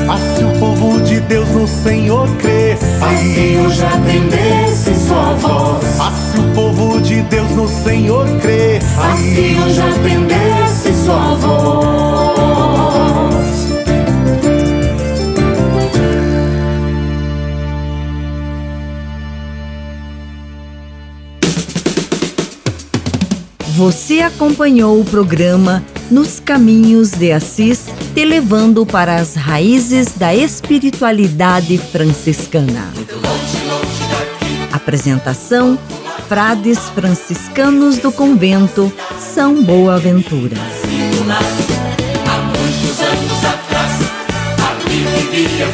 Assim 0.09 0.45
o 0.45 0.57
povo 0.57 1.01
de 1.01 1.19
Deus 1.19 1.49
no 1.49 1.67
Senhor 1.67 2.29
cresce, 2.37 2.85
assim 3.01 3.59
hoje 3.59 3.83
atendesse 3.83 4.95
sua 5.05 5.33
voz. 5.33 5.99
Assim 5.99 6.49
o 6.49 6.55
povo 6.55 6.90
de 7.21 7.29
Deus 7.29 7.51
no 7.51 7.67
Senhor 7.67 8.25
cresce, 8.39 8.85
assim 8.99 9.59
hoje 9.61 9.81
atendesse 9.81 11.05
sua 11.05 11.35
voz. 11.35 12.01
Você 23.75 24.21
acompanhou 24.21 24.99
o 24.99 25.05
programa 25.05 25.83
Nos 26.09 26.39
Caminhos 26.39 27.11
de 27.11 27.31
Assis, 27.31 27.85
te 28.13 28.23
levando 28.25 28.85
para 28.85 29.15
as 29.15 29.33
raízes 29.35 30.13
da 30.15 30.35
espiritualidade 30.35 31.77
franciscana. 31.77 32.93
Apresentação: 34.71 35.79
frades 36.31 36.79
franciscanos 36.95 37.97
do 37.97 38.09
convento 38.09 38.89
São 39.19 39.61
Boaventura. 39.61 40.55
Há 42.25 42.37
muitos 42.37 43.01
anos 43.01 43.43
atrás, 43.43 43.91
vivia 44.87 45.67